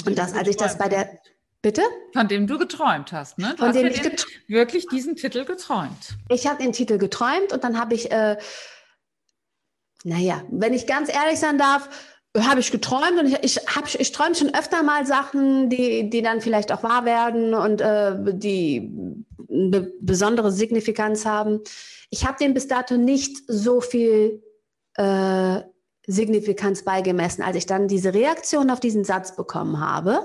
Und 0.06 0.18
das, 0.18 0.34
als 0.34 0.48
ich 0.48 0.56
das 0.56 0.78
bei 0.78 0.88
der, 0.88 1.20
Bitte? 1.62 1.82
Von 2.14 2.30
dem 2.30 2.48
du 2.48 2.58
geträumt 2.58 3.12
hast, 3.12 3.38
ne? 3.38 3.54
Du 3.58 3.66
Von 3.66 3.74
dem 3.74 3.88
ich 3.88 4.02
wirklich 4.48 4.88
diesen 4.88 5.18
Titel 5.18 5.44
geträumt. 5.44 6.16
Ich 6.30 6.48
habe 6.48 6.64
den 6.64 6.72
Titel 6.72 6.98
geträumt 6.98 7.52
und 7.52 7.66
dann 7.66 7.78
habe 7.78 7.96
ich, 7.96 8.10
äh, 8.12 8.38
naja, 10.06 10.42
wenn 10.50 10.74
ich 10.74 10.88
ganz 10.88 11.14
ehrlich 11.14 11.38
sein 11.38 11.58
darf, 11.58 11.90
habe 12.38 12.62
ich 12.62 12.72
geträumt 12.72 13.20
und 13.20 13.26
ich, 13.26 13.44
ich, 13.44 13.58
hab, 13.76 13.94
ich 13.94 14.12
träume 14.14 14.36
schon 14.36 14.54
öfter 14.54 14.84
mal 14.84 15.06
Sachen, 15.06 15.70
die, 15.70 16.10
die 16.10 16.22
dann 16.22 16.40
vielleicht 16.40 16.72
auch 16.72 16.82
wahr 16.82 17.04
werden 17.04 17.54
und 17.54 17.82
äh, 17.82 18.16
die 18.34 19.26
eine 19.52 19.92
besondere 20.00 20.52
Signifikanz 20.52 21.26
haben. 21.26 21.62
Ich 22.10 22.26
habe 22.26 22.38
dem 22.40 22.54
bis 22.54 22.68
dato 22.68 22.98
nicht 22.98 23.38
so 23.48 23.82
viel 23.82 24.44
äh, 24.96 25.62
Signifikanz 26.10 26.84
beigemessen, 26.84 27.44
als 27.44 27.56
ich 27.56 27.66
dann 27.66 27.88
diese 27.88 28.14
Reaktion 28.14 28.70
auf 28.70 28.80
diesen 28.80 29.04
Satz 29.04 29.36
bekommen 29.36 29.80
habe 29.80 30.24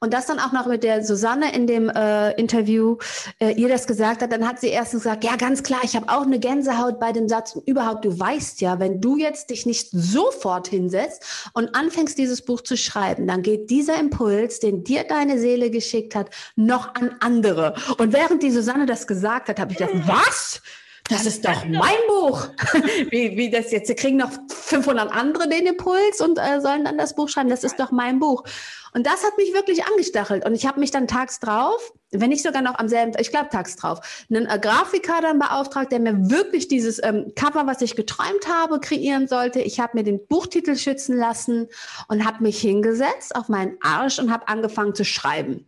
und 0.00 0.14
das 0.14 0.26
dann 0.26 0.38
auch 0.38 0.52
noch 0.52 0.66
mit 0.66 0.84
der 0.84 1.04
Susanne 1.04 1.54
in 1.54 1.66
dem 1.66 1.88
äh, 1.88 2.32
Interview 2.32 2.96
äh, 3.40 3.52
ihr 3.52 3.68
das 3.68 3.86
gesagt 3.86 4.22
hat, 4.22 4.32
dann 4.32 4.46
hat 4.46 4.60
sie 4.60 4.68
erstens 4.68 5.02
gesagt, 5.02 5.24
ja 5.24 5.36
ganz 5.36 5.62
klar, 5.62 5.80
ich 5.82 5.96
habe 5.96 6.08
auch 6.08 6.22
eine 6.22 6.38
Gänsehaut 6.38 7.00
bei 7.00 7.12
dem 7.12 7.28
Satz. 7.28 7.56
Und 7.56 7.66
überhaupt, 7.66 8.04
du 8.04 8.18
weißt 8.18 8.60
ja, 8.60 8.78
wenn 8.78 9.00
du 9.00 9.16
jetzt 9.16 9.50
dich 9.50 9.66
nicht 9.66 9.88
sofort 9.90 10.68
hinsetzt 10.68 11.50
und 11.52 11.74
anfängst 11.74 12.16
dieses 12.16 12.42
Buch 12.42 12.60
zu 12.60 12.76
schreiben, 12.76 13.26
dann 13.26 13.42
geht 13.42 13.70
dieser 13.70 13.98
Impuls, 13.98 14.60
den 14.60 14.84
dir 14.84 15.04
deine 15.04 15.38
Seele 15.38 15.70
geschickt 15.70 16.14
hat, 16.14 16.30
noch 16.56 16.94
an 16.94 17.16
andere. 17.20 17.74
Und 17.98 18.12
während 18.12 18.42
die 18.42 18.50
Susanne 18.50 18.86
das 18.86 19.06
gesagt 19.06 19.48
hat, 19.48 19.58
habe 19.58 19.72
ich 19.72 19.78
gedacht, 19.78 19.94
was? 20.06 20.62
Das 21.08 21.26
ist 21.26 21.44
doch 21.44 21.64
mein 21.64 21.96
Buch. 22.06 22.48
wie, 23.10 23.36
wie 23.36 23.50
das 23.50 23.70
jetzt? 23.70 23.88
Sie 23.88 23.94
kriegen 23.94 24.18
noch 24.18 24.30
500 24.48 25.10
andere 25.10 25.48
den 25.48 25.66
Impuls 25.66 26.20
und 26.20 26.38
äh, 26.38 26.60
sollen 26.60 26.84
dann 26.84 26.98
das 26.98 27.14
Buch 27.14 27.28
schreiben. 27.28 27.48
Das 27.48 27.64
ist 27.64 27.80
doch 27.80 27.90
mein 27.90 28.18
Buch. 28.18 28.44
Und 28.92 29.06
das 29.06 29.24
hat 29.24 29.36
mich 29.36 29.52
wirklich 29.54 29.84
angestachelt. 29.86 30.44
Und 30.44 30.54
ich 30.54 30.66
habe 30.66 30.80
mich 30.80 30.90
dann 30.90 31.06
tags 31.06 31.40
drauf, 31.40 31.92
wenn 32.10 32.30
nicht 32.30 32.42
sogar 32.42 32.62
noch 32.62 32.78
am 32.78 32.88
selben, 32.88 33.12
ich 33.18 33.30
glaube 33.30 33.48
tags 33.50 33.76
drauf, 33.76 34.24
einen 34.30 34.46
äh, 34.46 34.58
Grafiker 34.58 35.20
dann 35.20 35.38
beauftragt, 35.38 35.92
der 35.92 36.00
mir 36.00 36.30
wirklich 36.30 36.68
dieses 36.68 37.02
ähm, 37.02 37.32
Cover, 37.36 37.66
was 37.66 37.82
ich 37.82 37.96
geträumt 37.96 38.48
habe, 38.48 38.80
kreieren 38.80 39.28
sollte. 39.28 39.60
Ich 39.60 39.80
habe 39.80 39.96
mir 39.96 40.04
den 40.04 40.26
Buchtitel 40.26 40.76
schützen 40.76 41.16
lassen 41.16 41.68
und 42.08 42.26
habe 42.26 42.42
mich 42.42 42.60
hingesetzt 42.60 43.36
auf 43.36 43.48
meinen 43.48 43.76
Arsch 43.82 44.18
und 44.18 44.32
habe 44.32 44.48
angefangen 44.48 44.94
zu 44.94 45.04
schreiben. 45.04 45.66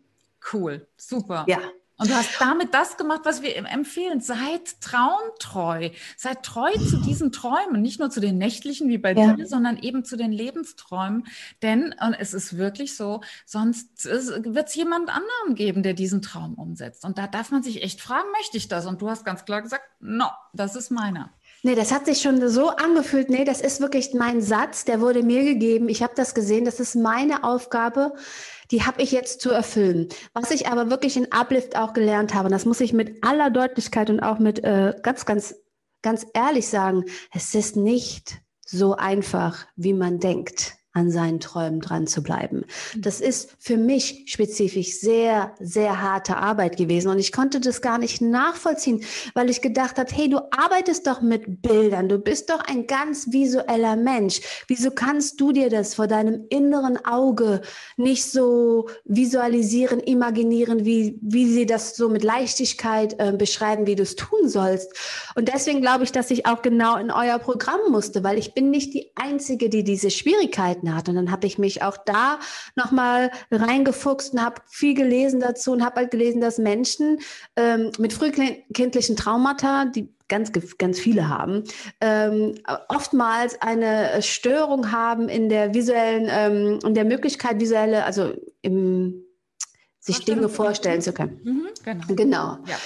Cool, 0.53 0.87
super. 0.97 1.45
Ja. 1.47 1.59
Und 2.01 2.09
du 2.09 2.15
hast 2.15 2.41
damit 2.41 2.73
das 2.73 2.97
gemacht, 2.97 3.21
was 3.25 3.43
wir 3.43 3.55
empfehlen. 3.57 4.23
Seid 4.23 4.81
traumtreu. 4.81 5.91
Seid 6.17 6.43
treu 6.43 6.73
zu 6.73 6.97
diesen 6.97 7.31
Träumen. 7.31 7.83
Nicht 7.83 8.01
nur 8.01 8.09
zu 8.09 8.21
den 8.21 8.39
nächtlichen 8.39 8.89
wie 8.89 8.97
bei 8.97 9.13
ja. 9.13 9.35
dir, 9.35 9.47
sondern 9.47 9.77
eben 9.77 10.03
zu 10.03 10.17
den 10.17 10.33
Lebensträumen. 10.33 11.27
Denn, 11.61 11.95
und 12.03 12.15
es 12.15 12.33
ist 12.33 12.57
wirklich 12.57 12.97
so, 12.97 13.21
sonst 13.45 14.07
wird 14.07 14.69
es 14.69 14.75
jemand 14.75 15.11
anderen 15.11 15.55
geben, 15.55 15.83
der 15.83 15.93
diesen 15.93 16.23
Traum 16.23 16.55
umsetzt. 16.55 17.05
Und 17.05 17.19
da 17.19 17.27
darf 17.27 17.51
man 17.51 17.63
sich 17.63 17.83
echt 17.83 18.01
fragen, 18.01 18.31
möchte 18.33 18.57
ich 18.57 18.69
das? 18.69 18.87
Und 18.87 19.03
du 19.03 19.11
hast 19.11 19.27
ganz 19.27 19.45
klar 19.45 19.61
gesagt, 19.61 19.85
no, 20.01 20.31
das 20.55 20.77
ist 20.77 20.91
meiner. 20.91 21.31
Nee, 21.63 21.75
das 21.75 21.93
hat 21.93 22.07
sich 22.07 22.23
schon 22.23 22.49
so 22.49 22.71
angefühlt. 22.71 23.29
Nee, 23.29 23.45
das 23.45 23.61
ist 23.61 23.83
wirklich 23.83 24.15
mein 24.15 24.41
Satz, 24.41 24.87
der 24.87 25.03
wurde 25.03 25.23
mir 25.23 25.45
gegeben. 25.45 25.91
Ich 25.91 26.03
habe 26.03 26.15
das 26.17 26.35
gesehen. 26.35 26.65
Das 26.65 26.81
ist 26.81 26.95
meine 26.95 27.45
Aufgabe, 27.45 28.15
die 28.71 28.83
habe 28.85 29.03
ich 29.03 29.13
jetzt 29.13 29.41
zu 29.41 29.51
erfüllen. 29.51 30.09
Was 30.33 30.51
ich 30.51 30.69
aber 30.69 30.91
wirklich 30.91 31.17
in 31.17 31.33
Uplift 31.33 31.77
auch 31.77 31.93
gelernt 31.93 32.35
habe, 32.35 32.47
und 32.47 32.53
das 32.53 32.67
muss 32.67 32.81
ich 32.81 32.93
mit 32.93 33.25
aller 33.25 33.51
Deutlichkeit 33.51 34.11
und 34.11 34.21
auch 34.21 34.39
mit 34.39 34.63
äh, 34.65 34.95
ganz, 35.03 35.27
ganz 35.27 35.55
ganz 36.03 36.27
ehrlich 36.35 36.69
sagen, 36.69 37.05
es 37.33 37.55
ist 37.55 37.77
nicht 37.77 38.41
so 38.65 38.97
einfach, 38.97 39.67
wie 39.77 39.93
man 39.93 40.19
denkt 40.19 40.77
an 40.93 41.11
seinen 41.11 41.39
Träumen 41.39 41.81
dran 41.81 42.09
zu 42.09 42.23
bleiben. 42.23 42.65
Mhm. 42.95 43.03
Das 43.03 43.21
ist 43.21 43.55
für 43.59 43.77
mich 43.77 44.25
spezifisch 44.27 44.99
sehr, 44.99 45.55
sehr 45.61 46.03
harte 46.03 46.37
Arbeit 46.37 46.77
gewesen 46.77 47.11
und 47.11 47.19
ich 47.21 47.31
konnte 47.31 47.61
das 47.61 47.81
gar 47.81 47.99
nicht 47.99 48.21
nachvollziehen, 48.21 49.05
weil 49.35 49.51
ich 49.51 49.63
gedacht 49.63 49.99
habe, 49.99 50.11
hey, 50.13 50.29
du 50.29 50.39
arbeitest 50.51 51.07
doch 51.07 51.21
mit 51.21 51.63
Bildern, 51.63 52.09
du 52.09 52.19
bist 52.19 52.51
doch 52.51 52.61
ein 52.61 52.89
ganz 52.89 53.31
visueller 53.31 53.95
Mensch. 53.95 54.41
Wieso 54.67 54.91
kannst 54.91 55.41
du 55.41 55.53
dir 55.53 55.71
das 55.71 55.95
vor 55.95 56.09
deinem 56.09 56.47
inneren 56.49 57.05
Auge 57.05 57.61
nicht 57.97 58.25
so 58.25 58.89
visualisieren, 59.05 60.01
imaginieren, 60.01 60.85
wie, 60.85 61.19
wie 61.23 61.47
sie 61.47 61.67
das 61.67 61.95
so 61.95 62.09
mit 62.09 62.25
Leichtigkeit 62.25 63.15
äh, 63.19 63.33
beschreiben, 63.33 63.87
wie 63.87 63.95
du 63.95 64.03
es 64.03 64.17
tun 64.17 64.49
sollst? 64.49 64.93
Und 65.37 65.47
deswegen 65.49 65.81
glaube 65.81 66.03
ich, 66.03 66.11
dass 66.11 66.33
ich 66.33 66.47
auch 66.47 66.63
genau 66.63 66.97
in 66.97 67.13
euer 67.13 67.39
Programm 67.39 67.81
musste, 67.91 68.25
weil 68.25 68.39
ich 68.39 68.55
bin 68.55 68.71
nicht 68.71 68.93
die 68.93 69.13
Einzige, 69.15 69.69
die 69.69 69.85
diese 69.85 70.11
Schwierigkeiten 70.11 70.80
Möglichkeiten 70.81 70.95
hat. 70.95 71.09
Und 71.09 71.17
dann 71.17 71.31
habe 71.31 71.47
ich 71.47 71.59
mich 71.59 71.83
auch 71.83 71.97
da 71.97 72.39
nochmal 72.77 73.31
reingefuchst 73.51 74.35
und 74.35 74.43
habe 74.43 74.63
viel 74.67 74.95
gelesen 74.95 75.41
dazu 75.41 75.73
und 75.73 75.85
habe 75.85 75.97
halt 75.97 76.11
gelesen, 76.11 76.41
dass 76.41 76.59
Menschen 76.59 77.19
ähm, 77.57 77.91
mit 77.99 78.13
frühkindlichen 78.13 79.17
Traumata, 79.17 79.87
die 79.87 80.09
ganz, 80.29 80.53
ganz 80.79 81.01
viele 81.01 81.29
haben, 81.29 81.65
ähm, 82.01 82.55
oftmals 82.89 83.61
eine 83.61 84.23
Störung 84.23 84.93
haben 84.93 85.29
in 85.29 85.49
der 85.49 85.75
visuellen, 85.75 86.29
ähm, 86.31 86.79
in 86.85 86.95
der 86.95 87.05
Möglichkeit, 87.05 87.61
visuelle, 87.61 88.05
also 88.05 88.33
im, 88.63 89.25
sich 89.99 90.25
Dinge 90.25 90.49
vorstellen 90.49 91.03
zu 91.03 91.13
können. 91.13 91.41
Mhm, 91.43 91.69
genau. 91.85 92.05
genau. 92.09 92.59
Ja. 92.67 92.77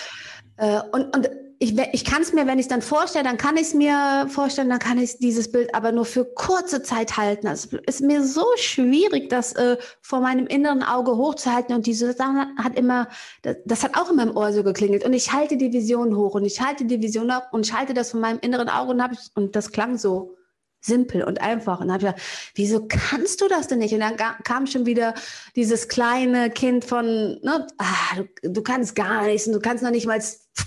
Äh, 0.56 0.82
und, 0.92 1.14
und 1.14 1.28
ich, 1.58 1.78
ich 1.92 2.04
kann 2.04 2.22
es 2.22 2.32
mir, 2.32 2.46
wenn 2.46 2.58
ich 2.58 2.64
es 2.64 2.68
dann 2.68 2.82
vorstelle, 2.82 3.24
dann 3.24 3.36
kann 3.36 3.56
ich 3.56 3.68
es 3.68 3.74
mir 3.74 4.26
vorstellen, 4.28 4.68
dann 4.68 4.78
kann 4.78 4.98
ich 4.98 5.18
dieses 5.18 5.50
Bild 5.50 5.74
aber 5.74 5.92
nur 5.92 6.04
für 6.04 6.24
kurze 6.24 6.82
Zeit 6.82 7.16
halten. 7.16 7.46
Also 7.46 7.78
es 7.86 7.96
ist 7.96 8.06
mir 8.06 8.24
so 8.24 8.44
schwierig, 8.56 9.28
das 9.28 9.52
äh, 9.54 9.76
vor 10.02 10.20
meinem 10.20 10.46
inneren 10.46 10.82
Auge 10.82 11.16
hochzuhalten 11.16 11.74
und 11.74 11.86
diese 11.86 12.12
Sache 12.12 12.48
hat 12.56 12.78
immer, 12.78 13.08
das, 13.42 13.56
das, 13.64 13.84
hat 13.84 13.96
auch 13.96 14.10
in 14.10 14.16
meinem 14.16 14.36
Ohr 14.36 14.52
so 14.52 14.62
geklingelt 14.62 15.04
und 15.04 15.12
ich 15.12 15.32
halte 15.32 15.56
die 15.56 15.72
Vision 15.72 16.16
hoch 16.16 16.34
und 16.34 16.44
ich 16.44 16.60
halte 16.60 16.84
die 16.84 17.00
Vision 17.00 17.34
hoch 17.34 17.52
und 17.52 17.66
ich 17.66 17.72
halte 17.72 17.94
das 17.94 18.10
von 18.10 18.20
meinem 18.20 18.38
inneren 18.40 18.68
Auge 18.68 18.92
und, 18.92 19.02
hab 19.02 19.12
ich, 19.12 19.30
und 19.34 19.56
das 19.56 19.70
klang 19.70 19.96
so 19.96 20.36
simpel 20.84 21.24
und 21.24 21.40
einfach. 21.40 21.80
Und 21.80 21.88
dann 21.88 21.94
habe 21.94 22.04
ich 22.04 22.12
gedacht, 22.12 22.52
wieso 22.54 22.86
kannst 22.86 23.40
du 23.40 23.48
das 23.48 23.68
denn 23.68 23.78
nicht? 23.78 23.94
Und 23.94 24.00
dann 24.00 24.16
kam 24.16 24.66
schon 24.66 24.86
wieder 24.86 25.14
dieses 25.56 25.88
kleine 25.88 26.50
Kind 26.50 26.84
von, 26.84 27.06
ne, 27.42 27.66
ah, 27.78 28.16
du, 28.42 28.50
du, 28.50 28.62
kannst 28.62 28.94
gar 28.94 29.24
nichts 29.24 29.46
und 29.46 29.54
du 29.54 29.60
kannst 29.60 29.82
noch 29.82 29.90
nicht 29.90 30.06
mal, 30.06 30.20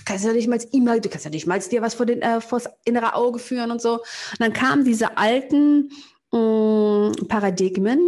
kannst 0.06 0.26
ja 0.26 0.34
nicht 0.34 0.48
mal 0.48 0.60
E-Mail, 0.72 1.02
du 1.02 1.10
kannst 1.10 1.26
ja 1.26 1.32
nicht 1.32 1.48
mal 1.48 1.60
dir 1.60 1.82
was 1.82 1.94
vor 1.94 2.06
den, 2.06 2.22
äh, 2.22 2.42
vors 2.42 2.70
innere 2.86 3.14
Auge 3.14 3.40
führen 3.40 3.72
und 3.72 3.82
so. 3.82 3.94
Und 3.94 4.40
dann 4.40 4.54
kamen 4.54 4.84
diese 4.84 5.18
alten 5.18 5.92
mh, 6.32 6.40
mm, 6.40 7.28
Paradigmen, 7.28 8.00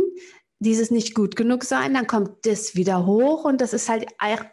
dieses 0.60 0.92
nicht 0.92 1.16
gut 1.16 1.38
genug 1.38 1.64
sein, 1.64 1.94
dann 1.94 2.06
kommt 2.06 2.46
das 2.46 2.76
wieder 2.76 3.06
hoch 3.06 3.46
und 3.46 3.62
das 3.62 3.72
ist 3.72 3.88
halt 3.88 4.08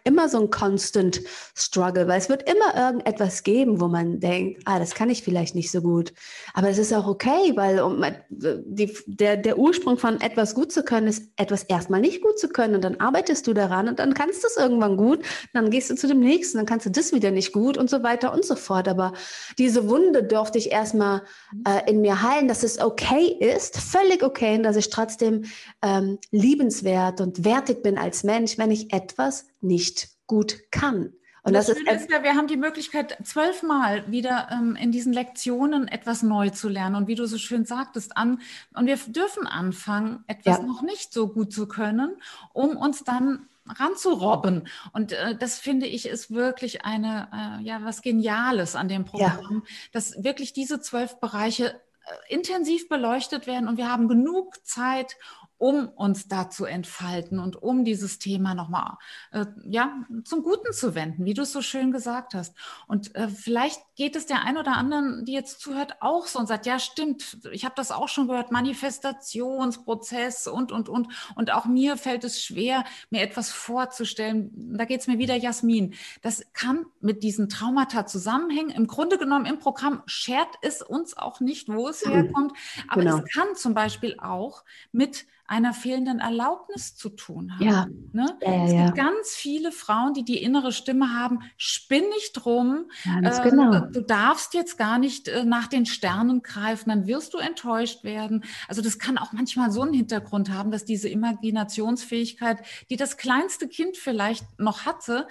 immer 0.05 0.29
so 0.29 0.40
ein 0.40 0.51
constant 0.51 1.21
struggle, 1.57 2.07
weil 2.07 2.19
es 2.19 2.29
wird 2.29 2.49
immer 2.49 2.77
irgendetwas 2.77 3.42
geben, 3.42 3.81
wo 3.81 3.88
man 3.88 4.21
denkt, 4.21 4.62
ah, 4.66 4.79
das 4.79 4.95
kann 4.95 5.11
ich 5.11 5.25
vielleicht 5.25 5.57
nicht 5.57 5.71
so 5.71 5.83
gut. 5.83 6.12
Aber 6.55 6.69
es 6.69 6.79
ist 6.79 6.92
auch 6.92 7.09
okay, 7.09 7.53
weil 7.57 7.81
um, 7.81 8.05
die, 8.31 8.97
der, 9.07 9.37
der 9.37 9.59
Ursprung 9.59 9.99
von 9.99 10.21
etwas 10.21 10.55
gut 10.55 10.71
zu 10.71 10.85
können, 10.85 11.09
ist 11.09 11.29
etwas 11.37 11.64
erstmal 11.64 12.01
nicht 12.01 12.23
gut 12.23 12.38
zu 12.38 12.49
können 12.49 12.77
und 12.77 12.85
dann 12.85 13.01
arbeitest 13.01 13.45
du 13.49 13.53
daran 13.53 13.88
und 13.88 13.99
dann 13.99 14.14
kannst 14.14 14.45
du 14.45 14.47
es 14.47 14.57
irgendwann 14.57 14.97
gut, 14.97 15.25
dann 15.55 15.71
gehst 15.71 15.90
du 15.90 15.97
zu 15.97 16.07
dem 16.07 16.21
nächsten, 16.21 16.59
dann 16.59 16.66
kannst 16.66 16.87
du 16.87 16.90
das 16.90 17.12
wieder 17.12 17.33
nicht 17.33 17.53
gut 17.53 17.77
und 17.77 17.90
so 17.90 18.05
weiter 18.05 18.33
und 18.33 18.45
so 18.45 18.55
fort. 18.55 18.87
Aber 18.87 19.12
diese 19.59 19.88
Wunde 19.88 20.23
durfte 20.23 20.59
ich 20.59 20.71
erstmal 20.71 21.23
äh, 21.66 21.90
in 21.90 22.01
mir 22.01 22.23
heilen, 22.23 22.47
dass 22.47 22.62
es 22.62 22.79
okay 22.79 23.37
ist, 23.40 23.79
völlig 23.79 24.23
okay, 24.23 24.57
und 24.57 24.62
dass 24.62 24.77
ich 24.77 24.90
trotzdem 24.90 25.45
äh, 25.81 25.95
ähm, 25.96 26.18
liebenswert 26.30 27.20
und 27.20 27.44
wertig 27.44 27.82
bin 27.82 27.98
als 27.98 28.24
Mensch, 28.24 28.59
wenn 28.59 28.70
ich 28.70 28.92
etwas 28.92 29.46
nicht 29.61 30.09
gut 30.26 30.59
kann. 30.70 31.12
Und 31.46 31.52
das, 31.52 31.66
das 31.66 31.76
ist, 31.76 31.88
ist, 31.88 32.11
ja, 32.11 32.24
wir 32.24 32.35
haben 32.35 32.48
die 32.48 32.56
Möglichkeit, 32.56 33.16
zwölfmal 33.22 34.11
wieder 34.11 34.48
ähm, 34.50 34.74
in 34.74 34.90
diesen 34.90 35.12
Lektionen 35.12 35.87
etwas 35.87 36.24
neu 36.24 36.50
zu 36.50 36.68
lernen. 36.68 36.96
Und 36.96 37.06
wie 37.06 37.14
du 37.14 37.24
so 37.26 37.38
schön 37.38 37.64
sagtest, 37.64 38.16
an, 38.16 38.40
und 38.74 38.87
wir 38.87 38.96
dürfen 38.96 39.46
anfangen, 39.46 40.24
etwas 40.26 40.59
ja. 40.59 40.64
noch 40.64 40.82
nicht 40.82 41.12
so 41.12 41.28
gut 41.28 41.52
zu 41.52 41.68
können, 41.68 42.16
um 42.52 42.76
uns 42.76 43.04
dann 43.04 43.46
ranzurobben. 43.68 44.66
Und 44.92 45.12
äh, 45.12 45.37
das 45.37 45.61
finde 45.61 45.87
ich 45.87 46.09
ist 46.09 46.32
wirklich 46.32 46.85
eine, 46.85 47.28
äh, 47.32 47.64
ja, 47.64 47.78
was 47.85 48.02
Geniales 48.02 48.74
an 48.74 48.88
dem 48.88 49.04
Programm, 49.04 49.62
ja. 49.64 49.72
dass 49.92 50.24
wirklich 50.24 50.52
diese 50.52 50.80
zwölf 50.80 51.20
Bereiche 51.20 51.80
äh, 52.06 52.35
intensiv 52.35 52.88
beleuchtet 52.88 53.46
werden 53.46 53.68
und 53.68 53.76
wir 53.76 53.90
haben 53.90 54.09
genug 54.09 54.64
Zeit, 54.64 55.16
um 55.59 55.88
uns 55.88 56.29
da 56.29 56.51
zu 56.51 56.64
entfalten 56.66 57.38
und 57.38 57.57
um 57.62 57.85
dieses 57.85 58.19
Thema 58.19 58.55
nochmal 58.55 58.99
äh, 59.33 59.47
ja, 59.64 60.05
zum 60.25 60.42
Guten 60.42 60.73
zu 60.73 60.95
wenden, 60.95 61.25
wie 61.25 61.35
du 61.35 61.42
es 61.42 61.53
so 61.53 61.62
schön 61.62 61.92
gesagt 61.92 62.35
hast. 62.35 62.55
Und 62.87 63.14
äh, 63.14 63.29
vielleicht 63.29 63.81
geht 63.95 64.16
es 64.16 64.27
der 64.27 64.45
ein 64.45 64.59
oder 64.59 64.77
anderen, 64.77 65.25
die 65.25 65.33
jetzt 65.33 65.61
zuhört, 65.61 65.97
auch 66.01 66.27
so 66.27 66.38
und 66.38 66.47
sagt, 66.47 66.66
ja, 66.66 66.79
stimmt, 66.79 67.38
ich 67.53 67.64
habe 67.64 67.75
das 67.77 67.90
auch 67.90 68.09
schon 68.09 68.29
gehört, 68.29 68.53
Manifestationsprozess 68.53 70.47
und, 70.47 70.73
und, 70.73 70.88
und. 70.88 71.09
Und 71.35 71.53
auch 71.53 71.64
mir 71.64 71.97
fällt 71.97 72.25
es 72.25 72.42
schwer, 72.42 72.85
mir 73.11 73.23
etwas 73.23 73.51
vorzustellen. 73.51 74.51
Da 74.77 74.85
geht 74.85 75.01
es 75.01 75.07
mir 75.07 75.19
wieder, 75.19 75.37
Jasmin. 75.37 75.95
Das 76.21 76.45
kann 76.53 76.85
mit 77.01 77.23
diesen 77.23 77.49
Traumata 77.49 78.05
zusammenhängen. 78.07 78.71
Im 78.71 78.87
Grunde 78.87 79.16
genommen 79.16 79.47
im 79.47 79.59
Programm 79.59 80.03
schert 80.07 80.55
es 80.61 80.83
uns 80.83 81.16
auch 81.16 81.40
nicht, 81.40 81.69
wo 81.69 81.88
es 81.88 82.05
herkommt. 82.05 82.53
Aber 82.88 83.03
genau. 83.03 83.16
es 83.19 83.25
kann 83.33 83.55
zum 83.55 83.73
Beispiel 83.73 84.16
auch 84.19 84.64
mit 84.92 85.27
einer 85.48 85.72
fehlenden 85.72 86.18
Erlaubnis 86.18 86.96
zu 86.96 87.11
tun 87.11 87.52
haben. 87.54 87.64
Ja. 87.64 87.87
Ne? 88.12 88.38
ja, 88.42 88.50
ja 88.50 88.64
es 88.64 88.72
gibt 88.72 88.96
ganz 88.96 89.28
viele 89.30 89.72
Frauen, 89.72 90.14
die 90.14 90.24
die 90.24 90.42
innere 90.42 90.72
Stimme 90.72 91.14
haben, 91.14 91.40
spinn 91.56 92.09
nicht 92.14 92.32
drum, 92.32 92.90
äh, 93.04 93.42
genau. 93.42 93.80
du 93.80 94.00
darfst 94.00 94.54
jetzt 94.54 94.78
gar 94.78 94.98
nicht 94.98 95.28
äh, 95.28 95.44
nach 95.44 95.66
den 95.66 95.87
Sternen 95.87 96.42
greifen, 96.42 96.90
dann 96.90 97.06
wirst 97.06 97.35
du 97.35 97.38
enttäuscht 97.38 98.04
werden. 98.04 98.44
Also 98.68 98.82
das 98.82 98.98
kann 98.98 99.18
auch 99.18 99.32
manchmal 99.32 99.70
so 99.70 99.82
einen 99.82 99.94
Hintergrund 99.94 100.50
haben, 100.50 100.70
dass 100.70 100.85
diese 100.85 101.09
Imaginationsfähigkeit, 101.09 102.59
die 102.90 102.96
das 102.96 103.16
kleinste 103.16 103.68
Kind 103.68 103.96
vielleicht 103.96 104.59
noch 104.59 104.85
hatte, 104.85 105.26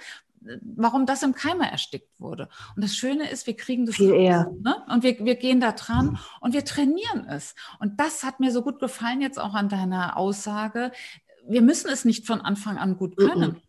warum 0.62 1.06
das 1.06 1.22
im 1.22 1.34
Keime 1.34 1.70
erstickt 1.70 2.08
wurde. 2.18 2.48
Und 2.74 2.84
das 2.84 2.96
Schöne 2.96 3.30
ist, 3.30 3.46
wir 3.46 3.56
kriegen 3.56 3.86
das 3.86 3.96
viel 3.96 4.12
eher. 4.12 4.50
Ne? 4.62 4.76
Und 4.88 5.02
wir, 5.02 5.18
wir 5.24 5.36
gehen 5.36 5.60
da 5.60 5.72
dran 5.72 6.18
und 6.40 6.52
wir 6.52 6.64
trainieren 6.64 7.26
es. 7.28 7.54
Und 7.78 8.00
das 8.00 8.24
hat 8.24 8.40
mir 8.40 8.50
so 8.52 8.62
gut 8.62 8.78
gefallen 8.78 9.20
jetzt 9.20 9.38
auch 9.38 9.54
an 9.54 9.68
deiner 9.68 10.16
Aussage. 10.16 10.92
Wir 11.48 11.62
müssen 11.62 11.90
es 11.90 12.04
nicht 12.04 12.26
von 12.26 12.40
Anfang 12.40 12.78
an 12.78 12.96
gut 12.96 13.16
können. 13.16 13.60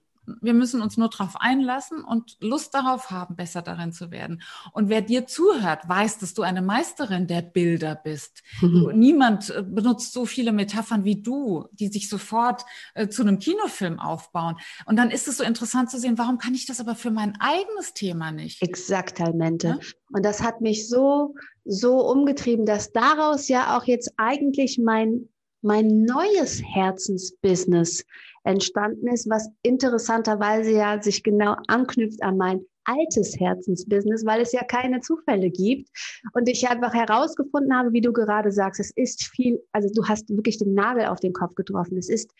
Wir 0.42 0.54
müssen 0.54 0.82
uns 0.82 0.98
nur 0.98 1.10
darauf 1.10 1.36
einlassen 1.38 2.04
und 2.04 2.38
Lust 2.42 2.74
darauf 2.74 3.12
haben, 3.12 3.36
besser 3.36 3.62
darin 3.62 3.92
zu 3.92 4.12
werden. 4.12 4.42
Und 4.74 4.90
wer 4.90 5.02
dir 5.02 5.26
zuhört, 5.26 5.88
weiß, 5.88 6.20
dass 6.20 6.34
du 6.34 6.42
eine 6.42 6.62
Meisterin 6.62 7.28
der 7.28 7.42
Bilder 7.42 7.96
bist. 7.96 8.44
Mhm. 8.62 8.92
Niemand 8.96 9.50
äh, 9.50 9.64
benutzt 9.64 10.14
so 10.14 10.26
viele 10.26 10.52
Metaphern 10.52 11.04
wie 11.04 11.22
du, 11.22 11.66
die 11.72 11.88
sich 11.88 12.10
sofort 12.10 12.66
äh, 12.94 13.08
zu 13.08 13.22
einem 13.22 13.40
Kinofilm 13.40 14.00
aufbauen. 14.00 14.58
Und 14.86 14.98
dann 14.98 15.12
ist 15.12 15.28
es 15.28 15.38
so 15.38 15.44
interessant 15.44 15.90
zu 15.90 16.00
sehen, 16.00 16.18
warum 16.18 16.38
kann 16.38 16.54
ich 16.54 16.66
das 16.66 16.80
aber 16.80 16.96
für 16.96 17.12
mein 17.12 17.40
eigenes 17.40 17.94
Thema 17.94 18.32
nicht? 18.32 18.62
Exakt, 18.62 19.22
Almente. 19.22 19.68
Ja? 19.68 19.80
Und 20.14 20.26
das 20.26 20.42
hat 20.42 20.62
mich 20.62 20.90
so, 20.90 21.36
so 21.66 22.00
umgetrieben, 22.10 22.66
dass 22.66 22.92
daraus 22.92 23.48
ja 23.48 23.78
auch 23.78 23.86
jetzt 23.86 24.12
eigentlich 24.18 24.80
mein 24.84 25.30
mein 25.62 26.04
neues 26.04 26.62
Herzensbusiness 26.64 28.06
entstanden 28.48 29.08
ist, 29.08 29.30
was 29.30 29.50
interessanterweise 29.62 30.72
ja 30.72 31.02
sich 31.02 31.22
genau 31.22 31.56
anknüpft 31.68 32.24
an 32.24 32.38
mein 32.38 32.62
altes 32.86 33.38
Herzensbusiness, 33.38 34.26
weil 34.26 34.42
es 34.42 34.54
ja 34.54 34.64
keine 34.64 35.02
Zufälle 35.02 35.50
gibt. 35.50 35.90
Und 36.34 36.48
ich 36.48 36.68
einfach 36.70 36.94
herausgefunden 36.94 37.76
habe, 37.76 37.92
wie 37.92 38.02
du 38.02 38.14
gerade 38.14 38.52
sagst, 38.52 38.80
es 38.80 38.92
ist 38.96 39.26
viel, 39.26 39.62
also 39.74 39.90
du 39.94 40.08
hast 40.08 40.30
wirklich 40.30 40.58
den 40.58 40.74
Nagel 40.74 41.08
auf 41.08 41.20
den 41.20 41.34
Kopf 41.34 41.56
getroffen. 41.56 41.98
Es 41.98 42.10
ist 42.10 42.32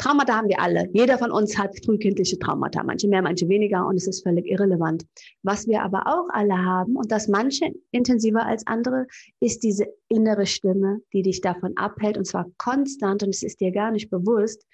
Traumata 0.00 0.34
haben 0.34 0.48
wir 0.48 0.60
alle. 0.60 0.88
Jeder 0.94 1.18
von 1.18 1.30
uns 1.30 1.58
hat 1.58 1.76
frühkindliche 1.84 2.38
Traumata, 2.38 2.82
manche 2.82 3.06
mehr, 3.06 3.20
manche 3.20 3.46
weniger 3.50 3.86
und 3.86 3.96
es 3.96 4.06
ist 4.06 4.22
völlig 4.22 4.46
irrelevant. 4.46 5.04
Was 5.42 5.66
wir 5.66 5.82
aber 5.82 6.06
auch 6.06 6.26
alle 6.30 6.56
haben 6.56 6.96
und 6.96 7.12
das 7.12 7.28
manche 7.28 7.70
intensiver 7.90 8.46
als 8.46 8.66
andere, 8.66 9.06
ist 9.40 9.62
diese 9.62 9.86
innere 10.08 10.46
Stimme, 10.46 11.02
die 11.12 11.20
dich 11.20 11.42
davon 11.42 11.76
abhält 11.76 12.16
und 12.16 12.24
zwar 12.24 12.46
konstant 12.56 13.22
und 13.22 13.28
es 13.28 13.42
ist 13.42 13.60
dir 13.60 13.72
gar 13.72 13.90
nicht 13.90 14.08
bewusst, 14.08 14.66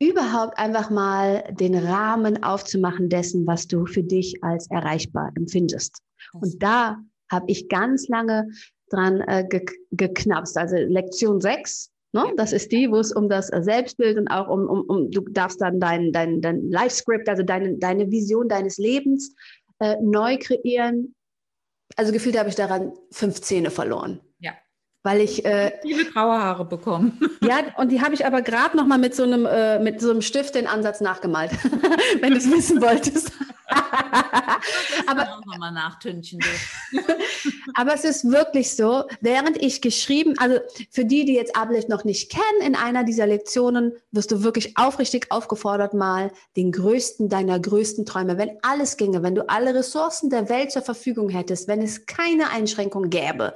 überhaupt 0.00 0.58
einfach 0.58 0.90
mal 0.90 1.44
den 1.52 1.74
Rahmen 1.74 2.42
aufzumachen 2.42 3.08
dessen, 3.08 3.46
was 3.46 3.66
du 3.66 3.86
für 3.86 4.02
dich 4.02 4.42
als 4.42 4.68
erreichbar 4.70 5.30
empfindest. 5.36 6.02
Und 6.32 6.62
da 6.62 6.98
habe 7.30 7.44
ich 7.48 7.68
ganz 7.68 8.08
lange 8.08 8.48
dran 8.88 9.20
äh, 9.20 9.46
ge 9.48 9.64
geknapst. 9.92 10.56
Also 10.56 10.76
Lektion 10.76 11.40
6 11.40 11.90
Ne? 12.12 12.32
Das 12.36 12.52
ist 12.52 12.72
die, 12.72 12.90
wo 12.90 12.96
es 12.96 13.12
um 13.12 13.28
das 13.28 13.48
Selbstbild 13.48 14.18
und 14.18 14.28
auch 14.28 14.48
um, 14.48 14.68
um, 14.68 14.80
um 14.82 15.10
du 15.10 15.20
darfst 15.20 15.60
dann 15.60 15.78
dein, 15.78 16.12
dein, 16.12 16.40
dein 16.40 16.68
Life-Script, 16.68 17.28
also 17.28 17.42
deine, 17.44 17.78
deine 17.78 18.10
Vision 18.10 18.48
deines 18.48 18.78
Lebens 18.78 19.34
äh, 19.78 19.96
neu 20.02 20.36
kreieren. 20.38 21.14
also 21.96 22.12
gefühlt 22.12 22.36
habe 22.36 22.48
ich 22.48 22.56
daran 22.56 22.92
fünf 23.12 23.40
Zähne 23.42 23.70
verloren. 23.70 24.20
Weil 25.02 25.22
ich 25.22 25.44
äh, 25.46 25.72
viele 25.82 26.04
graue 26.04 26.38
Haare 26.38 26.64
bekommen. 26.64 27.18
Ja, 27.42 27.64
und 27.78 27.88
die 27.90 28.02
habe 28.02 28.14
ich 28.14 28.26
aber 28.26 28.42
gerade 28.42 28.76
noch 28.76 28.86
mal 28.86 28.98
mit 28.98 29.14
so 29.14 29.22
einem 29.22 29.46
äh, 29.46 29.78
mit 29.78 30.00
so 30.00 30.10
einem 30.10 30.20
Stift 30.20 30.54
den 30.54 30.66
Ansatz 30.66 31.00
nachgemalt, 31.00 31.50
wenn 32.20 32.32
du 32.32 32.36
es 32.36 32.50
wissen 32.50 32.80
wolltest. 32.82 33.32
aber 35.06 35.22
auch 35.22 35.44
noch 35.44 35.58
mal 35.58 35.72
nachtünchen. 35.72 36.38
aber 37.74 37.94
es 37.94 38.04
ist 38.04 38.30
wirklich 38.30 38.76
so, 38.76 39.04
während 39.20 39.56
ich 39.56 39.80
geschrieben, 39.80 40.34
also 40.38 40.58
für 40.90 41.04
die, 41.04 41.24
die 41.24 41.34
jetzt 41.34 41.56
Ablich 41.56 41.88
noch 41.88 42.04
nicht 42.04 42.30
kennen, 42.30 42.66
in 42.66 42.76
einer 42.76 43.04
dieser 43.04 43.26
Lektionen 43.26 43.92
wirst 44.12 44.30
du 44.30 44.42
wirklich 44.42 44.76
aufrichtig 44.76 45.28
aufgefordert, 45.30 45.94
mal 45.94 46.30
den 46.56 46.72
größten 46.72 47.28
deiner 47.28 47.58
größten 47.58 48.04
Träume, 48.06 48.38
wenn 48.38 48.58
alles 48.62 48.96
ginge, 48.96 49.22
wenn 49.22 49.34
du 49.34 49.48
alle 49.48 49.74
Ressourcen 49.74 50.30
der 50.30 50.48
Welt 50.48 50.72
zur 50.72 50.82
Verfügung 50.82 51.30
hättest, 51.30 51.68
wenn 51.68 51.80
es 51.80 52.06
keine 52.06 52.50
Einschränkung 52.50 53.08
gäbe, 53.08 53.54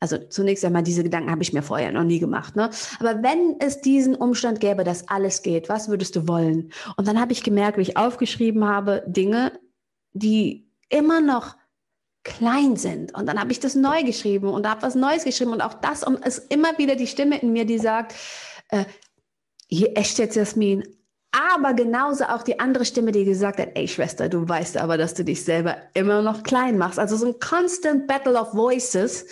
also 0.00 0.18
zunächst 0.18 0.64
einmal, 0.64 0.82
diese 0.82 1.02
Gedanken 1.02 1.30
habe 1.30 1.42
ich 1.42 1.52
mir 1.52 1.62
vorher 1.62 1.90
noch 1.90 2.04
nie 2.04 2.18
gemacht. 2.18 2.54
Ne? 2.54 2.70
Aber 3.00 3.22
wenn 3.22 3.56
es 3.60 3.80
diesen 3.80 4.14
Umstand 4.14 4.60
gäbe, 4.60 4.84
dass 4.84 5.08
alles 5.08 5.42
geht, 5.42 5.68
was 5.68 5.88
würdest 5.88 6.16
du 6.16 6.28
wollen? 6.28 6.70
Und 6.96 7.08
dann 7.08 7.20
habe 7.20 7.32
ich 7.32 7.42
gemerkt, 7.42 7.78
wie 7.78 7.82
ich 7.82 7.96
aufgeschrieben 7.96 8.66
habe, 8.66 9.02
Dinge, 9.06 9.52
die 10.12 10.70
immer 10.88 11.20
noch 11.20 11.56
klein 12.24 12.76
sind. 12.76 13.14
Und 13.14 13.26
dann 13.26 13.40
habe 13.40 13.52
ich 13.52 13.60
das 13.60 13.74
neu 13.74 14.02
geschrieben 14.02 14.48
und 14.48 14.68
habe 14.68 14.82
was 14.82 14.94
Neues 14.94 15.24
geschrieben. 15.24 15.52
Und 15.52 15.62
auch 15.62 15.74
das, 15.74 16.02
und 16.02 16.18
es 16.24 16.38
immer 16.38 16.76
wieder 16.76 16.96
die 16.96 17.06
Stimme 17.06 17.38
in 17.38 17.52
mir, 17.52 17.64
die 17.64 17.78
sagt, 17.78 18.14
äh, 18.68 18.84
hier 19.68 19.96
echt 19.96 20.18
jetzt 20.18 20.36
Jasmin. 20.36 20.84
Aber 21.32 21.74
genauso 21.74 22.24
auch 22.24 22.42
die 22.42 22.58
andere 22.60 22.84
Stimme, 22.84 23.12
die 23.12 23.24
gesagt 23.24 23.58
hat, 23.58 23.70
ey 23.74 23.86
Schwester, 23.88 24.28
du 24.28 24.48
weißt 24.48 24.76
aber, 24.78 24.96
dass 24.96 25.14
du 25.14 25.24
dich 25.24 25.44
selber 25.44 25.76
immer 25.94 26.22
noch 26.22 26.42
klein 26.42 26.78
machst. 26.78 26.98
Also 26.98 27.16
so 27.16 27.26
ein 27.26 27.38
constant 27.40 28.06
battle 28.06 28.40
of 28.40 28.52
voices 28.52 29.26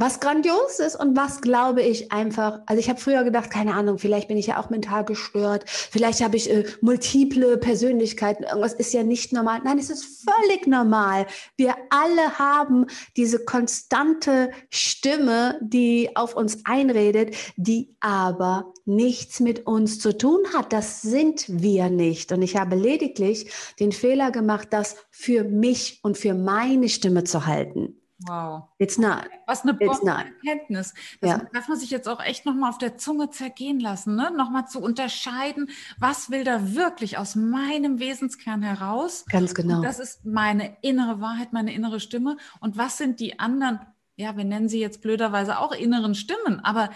was 0.00 0.20
grandios 0.20 0.78
ist 0.78 0.94
und 0.94 1.16
was 1.16 1.40
glaube 1.40 1.82
ich 1.82 2.12
einfach, 2.12 2.60
also 2.66 2.78
ich 2.78 2.88
habe 2.88 3.00
früher 3.00 3.24
gedacht, 3.24 3.50
keine 3.50 3.74
Ahnung, 3.74 3.98
vielleicht 3.98 4.28
bin 4.28 4.36
ich 4.36 4.46
ja 4.46 4.60
auch 4.60 4.70
mental 4.70 5.04
gestört, 5.04 5.64
vielleicht 5.66 6.22
habe 6.22 6.36
ich 6.36 6.50
äh, 6.50 6.64
multiple 6.80 7.58
Persönlichkeiten, 7.58 8.44
irgendwas 8.44 8.74
ist 8.74 8.92
ja 8.92 9.02
nicht 9.02 9.32
normal. 9.32 9.60
Nein, 9.64 9.78
es 9.78 9.90
ist 9.90 10.24
völlig 10.28 10.68
normal. 10.68 11.26
Wir 11.56 11.74
alle 11.90 12.38
haben 12.38 12.86
diese 13.16 13.44
konstante 13.44 14.50
Stimme, 14.70 15.58
die 15.60 16.10
auf 16.14 16.36
uns 16.36 16.64
einredet, 16.64 17.34
die 17.56 17.96
aber 17.98 18.72
nichts 18.84 19.40
mit 19.40 19.66
uns 19.66 19.98
zu 19.98 20.16
tun 20.16 20.40
hat. 20.54 20.72
Das 20.72 21.02
sind 21.02 21.44
wir 21.48 21.90
nicht. 21.90 22.30
Und 22.30 22.42
ich 22.42 22.56
habe 22.56 22.76
lediglich 22.76 23.50
den 23.80 23.90
Fehler 23.90 24.30
gemacht, 24.30 24.68
das 24.70 24.96
für 25.10 25.42
mich 25.42 25.98
und 26.02 26.16
für 26.16 26.34
meine 26.34 26.88
Stimme 26.88 27.24
zu 27.24 27.46
halten. 27.46 27.96
Wow. 28.26 28.64
It's 28.78 28.98
not. 28.98 29.26
Was 29.46 29.64
eine 29.64 29.78
Erkenntnis. 29.78 30.92
Das 31.20 31.30
ja. 31.30 31.38
darf 31.52 31.68
man 31.68 31.78
sich 31.78 31.90
jetzt 31.90 32.08
auch 32.08 32.20
echt 32.20 32.46
nochmal 32.46 32.70
auf 32.70 32.78
der 32.78 32.98
Zunge 32.98 33.30
zergehen 33.30 33.78
lassen, 33.78 34.16
ne? 34.16 34.32
nochmal 34.36 34.66
zu 34.66 34.80
unterscheiden, 34.80 35.70
was 35.98 36.30
will 36.30 36.42
da 36.42 36.74
wirklich 36.74 37.16
aus 37.16 37.36
meinem 37.36 38.00
Wesenskern 38.00 38.62
heraus? 38.62 39.24
Ganz 39.28 39.54
genau. 39.54 39.76
Und 39.76 39.82
das 39.82 40.00
ist 40.00 40.24
meine 40.24 40.76
innere 40.82 41.20
Wahrheit, 41.20 41.52
meine 41.52 41.72
innere 41.72 42.00
Stimme. 42.00 42.36
Und 42.60 42.76
was 42.76 42.98
sind 42.98 43.20
die 43.20 43.38
anderen, 43.38 43.78
ja, 44.16 44.36
wir 44.36 44.44
nennen 44.44 44.68
sie 44.68 44.80
jetzt 44.80 45.00
blöderweise 45.00 45.58
auch 45.60 45.70
inneren 45.72 46.16
Stimmen, 46.16 46.58
aber 46.64 46.90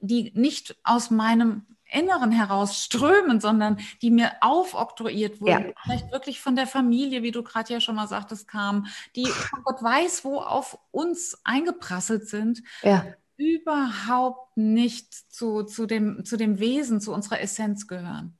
die 0.00 0.32
nicht 0.34 0.76
aus 0.82 1.10
meinem 1.10 1.66
Inneren 1.90 2.32
heraus 2.32 2.82
strömen, 2.82 3.40
sondern 3.40 3.78
die 4.02 4.10
mir 4.10 4.32
aufoktroyiert 4.40 5.40
wurden, 5.40 5.68
ja. 5.68 5.74
vielleicht 5.82 6.12
wirklich 6.12 6.40
von 6.40 6.56
der 6.56 6.66
Familie, 6.66 7.22
wie 7.22 7.30
du 7.30 7.42
gerade 7.42 7.72
ja 7.72 7.80
schon 7.80 7.96
mal 7.96 8.08
sagtest, 8.08 8.48
kamen, 8.48 8.86
die 9.16 9.28
Gott 9.64 9.82
weiß, 9.82 10.24
wo 10.24 10.38
auf 10.38 10.78
uns 10.90 11.40
eingeprasselt 11.44 12.28
sind, 12.28 12.62
ja. 12.82 13.04
überhaupt 13.36 14.56
nicht 14.56 15.12
zu, 15.14 15.64
zu, 15.64 15.86
dem, 15.86 16.24
zu 16.24 16.36
dem 16.36 16.58
Wesen, 16.58 17.00
zu 17.00 17.12
unserer 17.12 17.40
Essenz 17.40 17.86
gehören. 17.86 18.37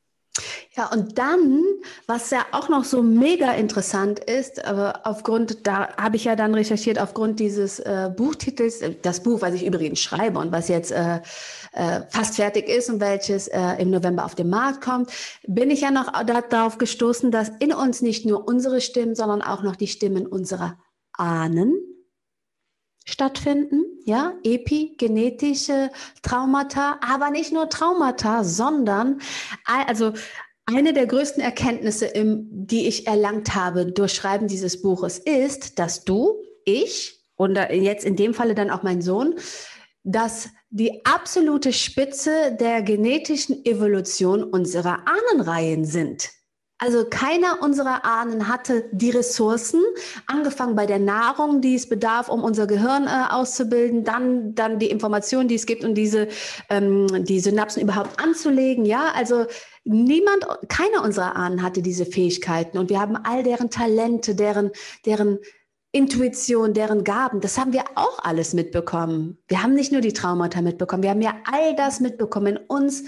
Ja, 0.79 0.87
und 0.93 1.19
dann, 1.19 1.65
was 2.07 2.31
ja 2.31 2.47
auch 2.53 2.69
noch 2.69 2.85
so 2.85 3.03
mega 3.03 3.51
interessant 3.55 4.21
ist, 4.21 4.65
aufgrund, 4.65 5.67
da 5.67 5.89
habe 5.97 6.15
ich 6.15 6.23
ja 6.23 6.37
dann 6.37 6.55
recherchiert, 6.55 7.01
aufgrund 7.01 7.41
dieses 7.41 7.81
äh, 7.81 8.13
Buchtitels, 8.17 8.83
äh, 8.83 8.95
das 9.03 9.25
Buch, 9.25 9.43
was 9.43 9.55
ich 9.55 9.67
übrigens 9.67 9.99
schreibe 9.99 10.39
und 10.39 10.53
was 10.53 10.69
jetzt 10.69 10.93
äh, 10.93 11.17
äh, 11.73 12.03
fast 12.11 12.37
fertig 12.37 12.69
ist 12.69 12.91
und 12.91 13.01
welches 13.01 13.49
äh, 13.49 13.73
im 13.81 13.91
November 13.91 14.25
auf 14.25 14.37
den 14.37 14.51
Markt 14.51 14.81
kommt, 14.81 15.11
bin 15.49 15.69
ich 15.73 15.81
ja 15.81 15.91
noch 15.91 16.13
darauf 16.23 16.79
gestoßen, 16.79 17.33
dass 17.33 17.49
in 17.59 17.73
uns 17.73 18.01
nicht 18.01 18.25
nur 18.25 18.47
unsere 18.47 18.81
Stimmen, 18.81 19.17
sondern 19.17 19.43
auch 19.43 19.65
noch 19.65 19.75
die 19.75 19.89
Stimmen 19.89 20.29
unserer 20.29 20.79
Ahnen 21.13 21.75
stattfinden, 23.05 23.85
ja, 24.05 24.35
epigenetische 24.45 25.91
Traumata, 26.23 27.01
aber 27.01 27.31
nicht 27.31 27.53
nur 27.53 27.71
Traumata, 27.71 28.45
sondern 28.45 29.21
also 29.65 30.13
eine 30.69 30.93
der 30.93 31.07
größten 31.07 31.43
Erkenntnisse, 31.43 32.07
im, 32.07 32.47
die 32.51 32.87
ich 32.89 33.07
erlangt 33.07 33.55
habe 33.55 33.87
durch 33.87 34.13
Schreiben 34.13 34.49
dieses 34.49 34.83
Buches, 34.83 35.19
ist, 35.19 35.79
dass 35.79 36.05
du, 36.05 36.43
ich 36.65 37.25
und 37.37 37.57
jetzt 37.57 38.05
in 38.05 38.17
dem 38.17 38.35
Falle 38.35 38.55
dann 38.55 38.71
auch 38.71 38.83
mein 38.83 39.01
Sohn, 39.01 39.35
dass 40.05 40.51
die 40.71 41.05
absolute 41.07 41.73
Spitze 41.73 42.57
der 42.61 42.83
genetischen 42.83 43.65
Evolution 43.65 44.45
unserer 44.45 45.05
Ahnenreihen 45.07 45.87
sind. 45.87 46.31
Also 46.81 47.05
keiner 47.05 47.61
unserer 47.61 48.05
Ahnen 48.05 48.47
hatte 48.47 48.89
die 48.93 49.11
Ressourcen, 49.11 49.83
angefangen 50.27 50.77
bei 50.77 50.87
der 50.87 51.01
Nahrung, 51.01 51.61
die 51.61 51.75
es 51.75 51.89
bedarf, 51.89 52.29
um 52.29 52.45
unser 52.45 52.69
Gehirn 52.69 53.09
äh, 53.09 53.33
auszubilden, 53.33 54.05
dann, 54.05 54.55
dann 54.55 54.79
die 54.79 54.89
Informationen, 54.89 55.49
die 55.49 55.57
es 55.57 55.67
gibt, 55.67 55.85
um 55.85 55.95
diese 55.97 56.29
ähm, 56.71 57.25
die 57.25 57.41
Synapsen 57.41 57.83
überhaupt 57.83 58.23
anzulegen. 58.23 58.85
Ja, 58.85 59.11
also 59.17 59.47
niemand, 59.83 60.47
keiner 60.69 61.03
unserer 61.03 61.35
Ahnen 61.35 61.63
hatte 61.63 61.83
diese 61.83 62.07
Fähigkeiten 62.07 62.79
und 62.79 62.91
wir 62.91 63.01
haben 63.01 63.17
all 63.17 63.43
deren 63.43 63.71
Talente, 63.71 64.37
deren, 64.37 64.71
deren 65.05 65.41
Intuition, 65.91 66.75
deren 66.75 67.03
Gaben, 67.03 67.41
das 67.41 67.59
haben 67.59 67.73
wir 67.73 67.85
auch 67.97 68.23
alles 68.23 68.55
mitbekommen. 68.55 69.39
Wir 69.49 69.65
haben 69.65 69.75
nicht 69.75 69.91
nur 69.91 70.01
die 70.01 70.13
Traumata 70.13 70.63
mitbekommen, 70.63 71.03
wir 71.03 71.11
haben 71.11 71.23
ja 71.23 71.35
all 71.51 71.75
das 71.75 71.99
mitbekommen 71.99 72.57
in 72.57 72.57
uns. 72.69 73.05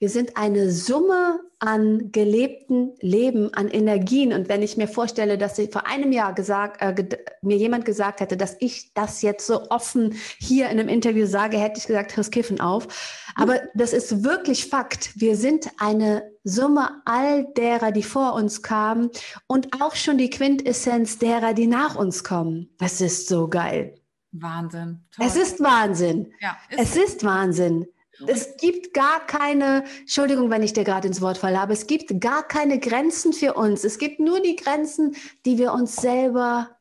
Wir 0.00 0.08
sind 0.08 0.38
eine 0.38 0.70
Summe 0.70 1.40
an 1.58 2.10
gelebten 2.10 2.94
Leben, 3.00 3.52
an 3.52 3.68
Energien. 3.68 4.32
Und 4.32 4.48
wenn 4.48 4.62
ich 4.62 4.78
mir 4.78 4.88
vorstelle, 4.88 5.36
dass 5.36 5.60
vor 5.70 5.86
einem 5.86 6.10
Jahr 6.10 6.32
gesagt, 6.32 6.80
äh, 6.80 7.18
mir 7.42 7.58
jemand 7.58 7.84
gesagt 7.84 8.20
hätte, 8.20 8.38
dass 8.38 8.56
ich 8.60 8.94
das 8.94 9.20
jetzt 9.20 9.46
so 9.46 9.68
offen 9.68 10.14
hier 10.38 10.70
in 10.70 10.80
einem 10.80 10.88
Interview 10.88 11.26
sage, 11.26 11.58
hätte 11.58 11.78
ich 11.78 11.86
gesagt, 11.86 12.16
hör's 12.16 12.30
Kiffen 12.30 12.62
auf. 12.62 12.88
Aber 13.34 13.60
das 13.74 13.92
ist 13.92 14.24
wirklich 14.24 14.70
Fakt. 14.70 15.20
Wir 15.20 15.36
sind 15.36 15.68
eine 15.76 16.22
Summe 16.44 17.02
all 17.04 17.44
derer, 17.52 17.92
die 17.92 18.02
vor 18.02 18.32
uns 18.32 18.62
kamen 18.62 19.10
und 19.46 19.82
auch 19.82 19.96
schon 19.96 20.16
die 20.16 20.30
Quintessenz 20.30 21.18
derer, 21.18 21.52
die 21.52 21.66
nach 21.66 21.94
uns 21.94 22.24
kommen. 22.24 22.70
Das 22.78 23.02
ist 23.02 23.28
so 23.28 23.48
geil. 23.48 23.96
Wahnsinn. 24.32 25.04
Toll. 25.14 25.26
Es 25.26 25.36
ist 25.36 25.60
Wahnsinn. 25.60 26.32
Ja, 26.40 26.56
ist 26.70 26.96
es 26.96 27.04
ist 27.04 27.24
Wahnsinn. 27.24 27.86
Es 28.26 28.56
gibt 28.56 28.92
gar 28.94 29.26
keine, 29.26 29.84
Entschuldigung, 30.00 30.50
wenn 30.50 30.62
ich 30.62 30.72
dir 30.72 30.84
gerade 30.84 31.08
ins 31.08 31.20
Wort 31.20 31.38
falle, 31.38 31.60
aber 31.60 31.72
es 31.72 31.86
gibt 31.86 32.20
gar 32.20 32.46
keine 32.46 32.78
Grenzen 32.78 33.32
für 33.32 33.54
uns. 33.54 33.84
Es 33.84 33.98
gibt 33.98 34.20
nur 34.20 34.40
die 34.40 34.56
Grenzen, 34.56 35.16
die 35.46 35.58
wir 35.58 35.72
uns 35.72 35.96
selber 35.96 36.76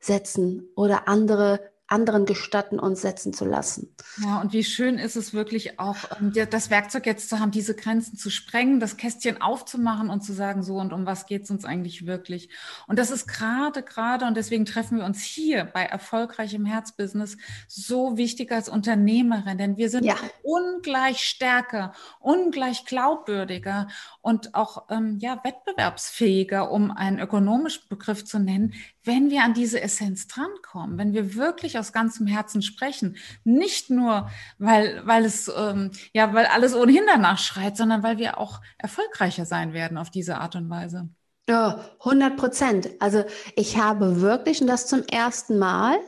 setzen 0.00 0.68
oder 0.74 1.08
andere 1.08 1.73
anderen 1.86 2.24
gestatten, 2.24 2.78
uns 2.78 3.02
setzen 3.02 3.34
zu 3.34 3.44
lassen. 3.44 3.94
Ja, 4.22 4.40
und 4.40 4.54
wie 4.54 4.64
schön 4.64 4.98
ist 4.98 5.16
es 5.16 5.34
wirklich 5.34 5.78
auch, 5.78 5.96
ähm, 6.18 6.32
das 6.50 6.70
Werkzeug 6.70 7.04
jetzt 7.04 7.28
zu 7.28 7.40
haben, 7.40 7.50
diese 7.50 7.74
Grenzen 7.74 8.16
zu 8.16 8.30
sprengen, 8.30 8.80
das 8.80 8.96
Kästchen 8.96 9.42
aufzumachen 9.42 10.08
und 10.08 10.22
zu 10.22 10.32
sagen, 10.32 10.62
so 10.62 10.76
und 10.76 10.94
um 10.94 11.04
was 11.04 11.26
geht 11.26 11.42
es 11.42 11.50
uns 11.50 11.66
eigentlich 11.66 12.06
wirklich? 12.06 12.48
Und 12.86 12.98
das 12.98 13.10
ist 13.10 13.26
gerade, 13.26 13.82
gerade, 13.82 14.24
und 14.24 14.36
deswegen 14.36 14.64
treffen 14.64 14.98
wir 14.98 15.04
uns 15.04 15.22
hier 15.22 15.64
bei 15.64 15.84
erfolgreichem 15.84 16.64
Herzbusiness 16.64 17.36
so 17.68 18.16
wichtig 18.16 18.50
als 18.50 18.70
Unternehmerin, 18.70 19.58
denn 19.58 19.76
wir 19.76 19.90
sind 19.90 20.04
ja. 20.04 20.16
ungleich 20.42 21.18
stärker, 21.20 21.92
ungleich 22.18 22.86
glaubwürdiger 22.86 23.88
und 24.24 24.54
auch 24.54 24.86
ähm, 24.88 25.18
ja, 25.20 25.38
wettbewerbsfähiger, 25.44 26.70
um 26.70 26.90
einen 26.90 27.18
ökonomischen 27.18 27.88
Begriff 27.90 28.24
zu 28.24 28.38
nennen, 28.38 28.72
wenn 29.04 29.30
wir 29.30 29.44
an 29.44 29.52
diese 29.52 29.82
Essenz 29.82 30.26
drankommen, 30.28 30.96
wenn 30.96 31.12
wir 31.12 31.34
wirklich 31.34 31.78
aus 31.78 31.92
ganzem 31.92 32.26
Herzen 32.26 32.62
sprechen, 32.62 33.18
nicht 33.44 33.90
nur, 33.90 34.30
weil, 34.58 35.06
weil 35.06 35.26
es, 35.26 35.52
ähm, 35.54 35.90
ja, 36.14 36.32
weil 36.32 36.46
alles 36.46 36.74
ohnehin 36.74 37.04
danach 37.06 37.38
schreit, 37.38 37.76
sondern 37.76 38.02
weil 38.02 38.16
wir 38.16 38.38
auch 38.38 38.62
erfolgreicher 38.78 39.44
sein 39.44 39.74
werden 39.74 39.98
auf 39.98 40.10
diese 40.10 40.38
Art 40.38 40.56
und 40.56 40.70
Weise. 40.70 41.10
Ja, 41.46 41.84
100 41.98 42.38
Prozent. 42.38 42.90
Also 43.00 43.24
ich 43.56 43.76
habe 43.76 44.22
wirklich, 44.22 44.62
und 44.62 44.68
das 44.68 44.86
zum 44.86 45.02
ersten 45.02 45.58
Mal, 45.58 45.98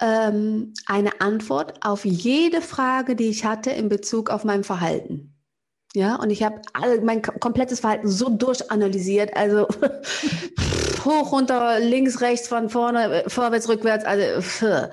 ähm, 0.00 0.72
eine 0.86 1.20
Antwort 1.20 1.84
auf 1.84 2.04
jede 2.04 2.60
Frage, 2.60 3.16
die 3.16 3.28
ich 3.28 3.44
hatte 3.44 3.70
in 3.70 3.88
Bezug 3.88 4.30
auf 4.30 4.44
mein 4.44 4.62
Verhalten. 4.62 5.35
Ja, 5.96 6.16
und 6.16 6.28
ich 6.28 6.42
habe 6.42 6.60
mein 7.02 7.22
komplettes 7.22 7.80
Verhalten 7.80 8.06
so 8.06 8.28
durchanalysiert, 8.28 9.34
also 9.34 9.66
hoch, 11.06 11.32
runter, 11.32 11.80
links, 11.80 12.20
rechts, 12.20 12.48
von 12.48 12.68
vorne, 12.68 13.24
vorwärts, 13.28 13.66
rückwärts, 13.66 14.04
also 14.04 14.86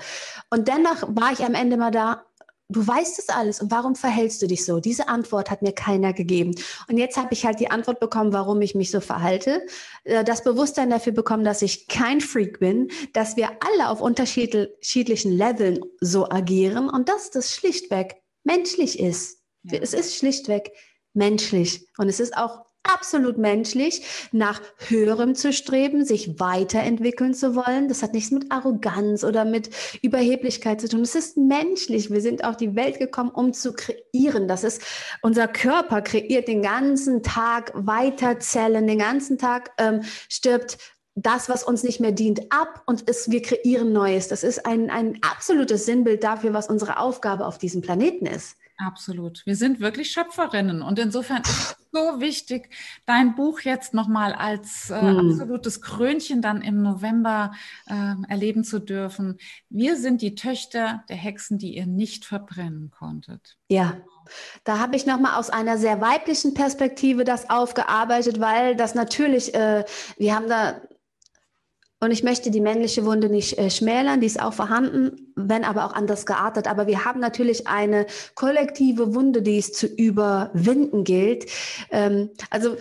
und 0.48 0.66
dennoch 0.66 1.02
war 1.08 1.30
ich 1.30 1.44
am 1.44 1.52
Ende 1.52 1.76
mal 1.76 1.90
da, 1.90 2.24
du 2.70 2.86
weißt 2.86 3.18
es 3.18 3.28
alles 3.28 3.60
und 3.60 3.70
warum 3.70 3.96
verhältst 3.96 4.40
du 4.40 4.46
dich 4.46 4.64
so? 4.64 4.80
Diese 4.80 5.06
Antwort 5.08 5.50
hat 5.50 5.60
mir 5.60 5.72
keiner 5.72 6.14
gegeben. 6.14 6.54
Und 6.88 6.96
jetzt 6.96 7.18
habe 7.18 7.34
ich 7.34 7.44
halt 7.44 7.60
die 7.60 7.70
Antwort 7.70 8.00
bekommen, 8.00 8.32
warum 8.32 8.62
ich 8.62 8.74
mich 8.74 8.90
so 8.90 9.00
verhalte, 9.00 9.60
äh, 10.04 10.24
das 10.24 10.42
Bewusstsein 10.42 10.88
dafür 10.88 11.12
bekommen, 11.12 11.44
dass 11.44 11.60
ich 11.60 11.86
kein 11.86 12.22
Freak 12.22 12.60
bin, 12.60 12.90
dass 13.12 13.36
wir 13.36 13.50
alle 13.60 13.90
auf 13.90 14.00
unterschiedlichen 14.00 15.32
Leveln 15.32 15.84
so 16.00 16.30
agieren 16.30 16.88
und 16.88 17.10
dass 17.10 17.30
das 17.30 17.54
schlichtweg 17.54 18.22
menschlich 18.42 18.98
ist. 18.98 19.42
Ja. 19.64 19.80
Es 19.82 19.92
ist 19.92 20.16
schlichtweg 20.16 20.72
menschlich. 21.14 21.86
Und 21.96 22.08
es 22.08 22.20
ist 22.20 22.36
auch 22.36 22.64
absolut 22.84 23.38
menschlich, 23.38 24.02
nach 24.30 24.60
Höherem 24.88 25.34
zu 25.34 25.52
streben, 25.52 26.04
sich 26.04 26.38
weiterentwickeln 26.38 27.34
zu 27.34 27.56
wollen. 27.56 27.88
Das 27.88 28.02
hat 28.02 28.12
nichts 28.12 28.30
mit 28.30 28.52
Arroganz 28.52 29.24
oder 29.24 29.44
mit 29.44 29.70
Überheblichkeit 30.02 30.80
zu 30.80 30.88
tun. 30.88 31.00
Es 31.00 31.14
ist 31.14 31.36
menschlich. 31.36 32.10
Wir 32.10 32.20
sind 32.20 32.44
auf 32.44 32.56
die 32.56 32.76
Welt 32.76 32.98
gekommen, 32.98 33.30
um 33.30 33.52
zu 33.52 33.72
kreieren. 33.72 34.46
Das 34.46 34.64
ist, 34.64 34.82
unser 35.22 35.48
Körper 35.48 36.02
kreiert 36.02 36.46
den 36.46 36.62
ganzen 36.62 37.22
Tag 37.22 37.72
weiter 37.74 38.38
Zellen, 38.38 38.86
den 38.86 38.98
ganzen 38.98 39.38
Tag 39.38 39.70
ähm, 39.78 40.02
stirbt 40.28 40.78
das, 41.16 41.48
was 41.48 41.62
uns 41.62 41.84
nicht 41.84 42.00
mehr 42.00 42.12
dient, 42.12 42.50
ab 42.50 42.82
und 42.86 43.08
es, 43.08 43.30
wir 43.30 43.40
kreieren 43.40 43.92
Neues. 43.92 44.28
Das 44.28 44.42
ist 44.42 44.66
ein, 44.66 44.90
ein 44.90 45.18
absolutes 45.22 45.86
Sinnbild 45.86 46.24
dafür, 46.24 46.52
was 46.54 46.68
unsere 46.68 46.98
Aufgabe 46.98 47.46
auf 47.46 47.56
diesem 47.56 47.82
Planeten 47.82 48.26
ist. 48.26 48.56
Absolut. 48.76 49.42
Wir 49.46 49.56
sind 49.56 49.80
wirklich 49.80 50.10
Schöpferinnen 50.10 50.82
und 50.82 50.98
insofern 50.98 51.42
ist 51.42 51.50
es 51.50 51.76
so 51.92 52.20
wichtig, 52.20 52.70
dein 53.06 53.36
Buch 53.36 53.60
jetzt 53.60 53.94
nochmal 53.94 54.32
als 54.32 54.90
äh, 54.90 55.00
hm. 55.00 55.30
absolutes 55.30 55.80
Krönchen 55.80 56.42
dann 56.42 56.60
im 56.60 56.82
November 56.82 57.52
äh, 57.86 58.14
erleben 58.28 58.64
zu 58.64 58.80
dürfen. 58.80 59.38
Wir 59.70 59.96
sind 59.96 60.22
die 60.22 60.34
Töchter 60.34 61.04
der 61.08 61.16
Hexen, 61.16 61.58
die 61.58 61.76
ihr 61.76 61.86
nicht 61.86 62.24
verbrennen 62.24 62.90
konntet. 62.90 63.56
Ja. 63.68 63.96
Da 64.64 64.78
habe 64.78 64.96
ich 64.96 65.04
nochmal 65.04 65.38
aus 65.38 65.50
einer 65.50 65.76
sehr 65.76 66.00
weiblichen 66.00 66.54
Perspektive 66.54 67.24
das 67.24 67.50
aufgearbeitet, 67.50 68.40
weil 68.40 68.74
das 68.74 68.94
natürlich, 68.94 69.54
äh, 69.54 69.84
wir 70.16 70.34
haben 70.34 70.48
da 70.48 70.80
und 72.00 72.10
ich 72.10 72.22
möchte 72.22 72.50
die 72.50 72.60
männliche 72.60 73.04
Wunde 73.06 73.28
nicht 73.28 73.58
äh, 73.58 73.70
schmälern, 73.70 74.20
die 74.20 74.26
ist 74.26 74.40
auch 74.40 74.52
vorhanden, 74.52 75.32
wenn 75.36 75.64
aber 75.64 75.86
auch 75.86 75.94
anders 75.94 76.26
geartet. 76.26 76.66
Aber 76.66 76.86
wir 76.86 77.04
haben 77.04 77.20
natürlich 77.20 77.66
eine 77.66 78.06
kollektive 78.34 79.14
Wunde, 79.14 79.42
die 79.42 79.58
es 79.58 79.72
zu 79.72 79.86
überwinden 79.86 81.04
gilt. 81.04 81.46
Ähm, 81.90 82.30
also 82.50 82.76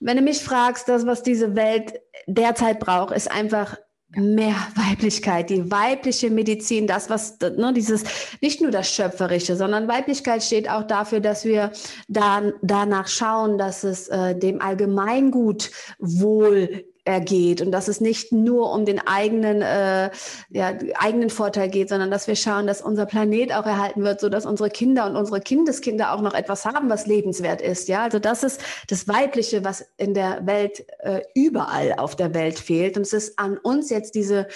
wenn 0.00 0.16
du 0.16 0.22
mich 0.22 0.42
fragst, 0.42 0.88
das, 0.88 1.06
was 1.06 1.22
diese 1.22 1.54
Welt 1.54 1.94
derzeit 2.26 2.80
braucht, 2.80 3.14
ist 3.14 3.30
einfach 3.30 3.76
mehr 4.14 4.56
Weiblichkeit, 4.74 5.48
die 5.48 5.70
weibliche 5.70 6.30
Medizin, 6.30 6.86
das, 6.86 7.08
was, 7.08 7.38
ne, 7.40 7.72
dieses, 7.74 8.04
nicht 8.40 8.60
nur 8.60 8.70
das 8.70 8.90
Schöpferische, 8.90 9.56
sondern 9.56 9.88
Weiblichkeit 9.88 10.42
steht 10.42 10.68
auch 10.68 10.82
dafür, 10.82 11.20
dass 11.20 11.44
wir 11.44 11.72
dann 12.08 12.52
danach 12.62 13.08
schauen, 13.08 13.56
dass 13.58 13.84
es 13.84 14.08
äh, 14.08 14.36
dem 14.38 14.60
Allgemeingut 14.60 15.70
wohl 15.98 16.84
ergeht 17.04 17.60
und 17.60 17.72
dass 17.72 17.88
es 17.88 18.00
nicht 18.00 18.30
nur 18.32 18.72
um 18.72 18.84
den 18.84 19.00
eigenen, 19.00 19.60
äh, 19.60 20.10
ja, 20.50 20.72
eigenen 20.98 21.30
Vorteil 21.30 21.68
geht, 21.68 21.88
sondern 21.88 22.10
dass 22.10 22.28
wir 22.28 22.36
schauen, 22.36 22.66
dass 22.66 22.80
unser 22.80 23.06
Planet 23.06 23.52
auch 23.52 23.66
erhalten 23.66 24.04
wird, 24.04 24.20
so 24.20 24.28
dass 24.28 24.46
unsere 24.46 24.70
Kinder 24.70 25.06
und 25.06 25.16
unsere 25.16 25.40
Kindeskinder 25.40 26.12
auch 26.12 26.20
noch 26.20 26.34
etwas 26.34 26.64
haben, 26.64 26.88
was 26.88 27.06
lebenswert 27.06 27.60
ist. 27.60 27.88
Ja, 27.88 28.04
also 28.04 28.20
das 28.20 28.44
ist 28.44 28.60
das 28.88 29.08
Weibliche, 29.08 29.64
was 29.64 29.84
in 29.96 30.14
der 30.14 30.46
Welt 30.46 30.84
äh, 31.00 31.22
überall 31.34 31.94
auf 31.94 32.14
der 32.14 32.34
Welt 32.34 32.58
fehlt. 32.58 32.96
Und 32.96 33.02
es 33.02 33.12
ist 33.12 33.38
an 33.38 33.58
uns 33.58 33.90
jetzt 33.90 34.14
diese 34.14 34.46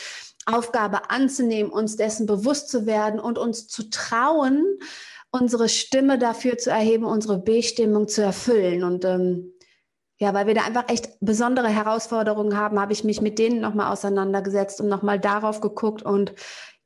Aufgabe 0.46 1.10
anzunehmen, 1.10 1.72
uns 1.72 1.96
dessen 1.96 2.26
bewusst 2.26 2.68
zu 2.68 2.86
werden 2.86 3.18
und 3.18 3.38
uns 3.38 3.66
zu 3.66 3.90
trauen, 3.90 4.64
unsere 5.32 5.68
Stimme 5.68 6.18
dafür 6.18 6.56
zu 6.58 6.70
erheben, 6.70 7.04
unsere 7.04 7.38
Bestimmung 7.38 8.06
zu 8.06 8.22
erfüllen. 8.22 8.84
Und 8.84 9.04
ähm, 9.04 9.52
ja, 10.18 10.32
weil 10.32 10.46
wir 10.46 10.54
da 10.54 10.62
einfach 10.62 10.88
echt 10.88 11.10
besondere 11.20 11.68
Herausforderungen 11.68 12.56
haben, 12.56 12.80
habe 12.80 12.92
ich 12.92 13.04
mich 13.04 13.20
mit 13.20 13.38
denen 13.38 13.60
nochmal 13.60 13.92
auseinandergesetzt 13.92 14.80
und 14.80 14.88
nochmal 14.88 15.20
darauf 15.20 15.60
geguckt 15.60 16.02
und 16.02 16.34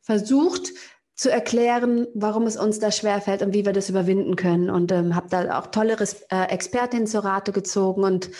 versucht 0.01 0.72
zu 1.14 1.31
erklären, 1.31 2.09
warum 2.14 2.45
es 2.45 2.57
uns 2.57 2.78
da 2.78 2.91
schwerfällt 2.91 3.43
und 3.43 3.53
wie 3.53 3.66
wir 3.66 3.72
das 3.72 3.91
überwinden 3.91 4.37
können. 4.37 4.70
Und 4.70 4.91
ähm, 4.91 5.14
habe 5.14 5.28
da 5.28 5.59
auch 5.59 5.66
tolle 5.66 5.97
äh, 6.31 6.45
Expertinnen 6.47 7.07
zur 7.07 7.24
Rate 7.24 7.53
gezogen. 7.53 8.03
Und 8.03 8.31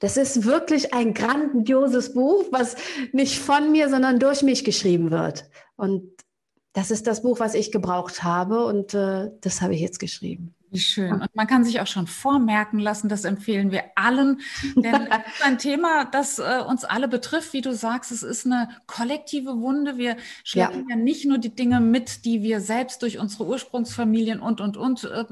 das 0.00 0.16
ist 0.16 0.44
wirklich 0.44 0.92
ein 0.92 1.14
grandioses 1.14 2.12
Buch, 2.12 2.44
was 2.50 2.76
nicht 3.12 3.38
von 3.38 3.72
mir, 3.72 3.88
sondern 3.88 4.20
durch 4.20 4.42
mich 4.42 4.64
geschrieben 4.64 5.10
wird. 5.10 5.48
Und 5.76 6.12
das 6.74 6.90
ist 6.90 7.06
das 7.06 7.22
Buch, 7.22 7.40
was 7.40 7.54
ich 7.54 7.72
gebraucht 7.72 8.22
habe. 8.22 8.66
Und 8.66 8.92
äh, 8.92 9.30
das 9.40 9.62
habe 9.62 9.74
ich 9.74 9.80
jetzt 9.80 9.98
geschrieben. 9.98 10.54
Wie 10.76 10.80
schön. 10.80 11.12
Und 11.12 11.34
man 11.34 11.46
kann 11.46 11.64
sich 11.64 11.80
auch 11.80 11.86
schon 11.86 12.06
vormerken 12.06 12.78
lassen, 12.78 13.08
das 13.08 13.24
empfehlen 13.24 13.70
wir 13.70 13.84
allen. 13.94 14.42
Denn 14.76 15.06
es 15.06 15.34
ist 15.34 15.42
ein 15.42 15.56
Thema, 15.56 16.04
das 16.04 16.38
äh, 16.38 16.62
uns 16.68 16.84
alle 16.84 17.08
betrifft. 17.08 17.54
Wie 17.54 17.62
du 17.62 17.74
sagst, 17.74 18.12
es 18.12 18.22
ist 18.22 18.44
eine 18.44 18.68
kollektive 18.86 19.58
Wunde. 19.58 19.96
Wir 19.96 20.18
schleppen 20.44 20.86
ja. 20.86 20.96
ja 20.96 21.02
nicht 21.02 21.24
nur 21.24 21.38
die 21.38 21.54
Dinge 21.54 21.80
mit, 21.80 22.26
die 22.26 22.42
wir 22.42 22.60
selbst 22.60 23.00
durch 23.00 23.18
unsere 23.18 23.46
Ursprungsfamilien 23.46 24.40
und, 24.40 24.60
und, 24.60 24.76
und 24.76 25.04
äh, 25.04 25.24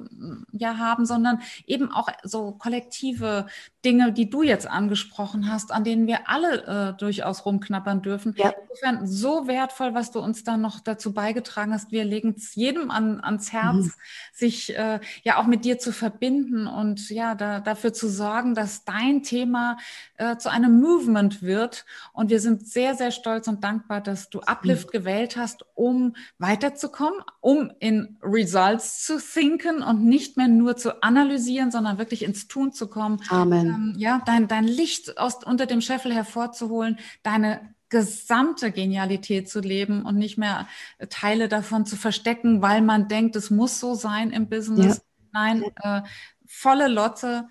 ja 0.53 0.79
haben, 0.79 1.05
sondern 1.05 1.43
eben 1.67 1.93
auch 1.93 2.09
so 2.23 2.53
kollektive 2.53 3.45
Dinge, 3.85 4.13
die 4.13 4.31
du 4.31 4.43
jetzt 4.43 4.67
angesprochen 4.67 5.51
hast, 5.51 5.71
an 5.71 5.85
denen 5.85 6.07
wir 6.07 6.29
alle 6.29 6.95
äh, 6.95 6.99
durchaus 6.99 7.45
rumknappern 7.45 8.03
dürfen. 8.03 8.35
Ja. 8.37 8.55
Insofern 8.71 9.07
so 9.07 9.47
wertvoll, 9.47 9.95
was 9.95 10.11
du 10.11 10.21
uns 10.21 10.45
da 10.45 10.57
noch 10.57 10.81
dazu 10.81 11.13
beigetragen 11.13 11.73
hast. 11.73 11.93
Wir 11.93 12.05
legen 12.05 12.35
es 12.37 12.55
jedem 12.55 12.91
an, 12.91 13.21
ans 13.21 13.53
Herz, 13.53 13.87
mhm. 13.87 13.93
sich 14.33 14.77
äh, 14.77 15.01
ja 15.23 15.39
auch 15.39 15.47
mit 15.47 15.65
dir 15.65 15.79
zu 15.79 15.93
verbinden 15.93 16.67
und 16.67 17.11
ja 17.11 17.35
da, 17.35 17.61
dafür 17.61 17.93
zu 17.93 18.09
sorgen, 18.09 18.55
dass 18.55 18.85
dein 18.85 19.23
Thema 19.23 19.77
äh, 20.17 20.37
zu 20.37 20.51
einem 20.51 20.81
Movement 20.81 21.43
wird. 21.43 21.85
Und 22.13 22.31
wir 22.31 22.41
sind 22.41 22.67
sehr, 22.67 22.95
sehr 22.95 23.11
stolz 23.11 23.49
und 23.49 23.63
dankbar, 23.65 24.01
dass 24.01 24.31
du 24.31 24.41
Uplift 24.41 24.89
mhm. 24.89 24.93
gewählt 24.93 25.37
hast, 25.37 25.67
um 25.75 26.17
weiterzukommen, 26.39 27.21
um 27.41 27.71
in 27.81 28.17
Results 28.23 29.05
zu 29.05 29.19
thinken 29.19 29.83
und 29.83 30.05
nicht 30.05 30.37
mehr 30.37 30.49
nur 30.49 30.77
zu 30.77 31.03
analysieren, 31.03 31.71
sondern 31.71 31.99
wirklich 31.99 32.23
ins 32.23 32.49
Tun 32.49 32.73
zu 32.73 32.89
kommen. 32.89 33.21
Amen 33.29 33.74
ähm, 33.75 33.95
ja, 33.97 34.23
dein, 34.25 34.49
dein 34.49 34.65
Licht 34.65 35.19
aus, 35.19 35.43
unter 35.45 35.67
dem 35.67 35.81
Scheffel 35.81 36.15
hervorzuholen, 36.15 36.99
deine 37.23 37.75
gesamte 37.89 38.73
Genialität 38.73 39.49
zu 39.49 39.61
leben 39.61 40.05
und 40.05 40.17
nicht 40.17 40.37
mehr 40.37 40.67
Teile 41.11 41.49
davon 41.49 41.87
zu 41.87 41.97
verstecken, 41.97 42.61
weil 42.61 42.83
man 42.83 43.09
denkt, 43.09 43.37
es 43.37 43.51
muss 43.51 43.79
so 43.79 43.95
sein 43.95 44.31
im 44.31 44.49
Business. 44.49 44.97
Ja. 44.97 45.03
Nein, 45.33 45.65
äh, 45.83 46.03
volle 46.47 46.89
Lotte 46.89 47.49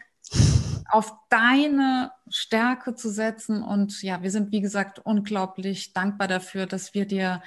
auf 0.90 1.14
deine 1.30 2.12
Stärke 2.30 2.94
zu 2.96 3.10
setzen. 3.10 3.64
Und 3.64 4.02
ja, 4.04 4.22
wir 4.22 4.32
sind, 4.32 4.52
wie 4.52 4.62
gesagt, 4.62 5.00
unglaublich 5.00 5.94
dankbar 5.94 6.28
dafür, 6.28 6.66
dass 6.66 6.94
wir 6.94 7.06
dir 7.06 7.42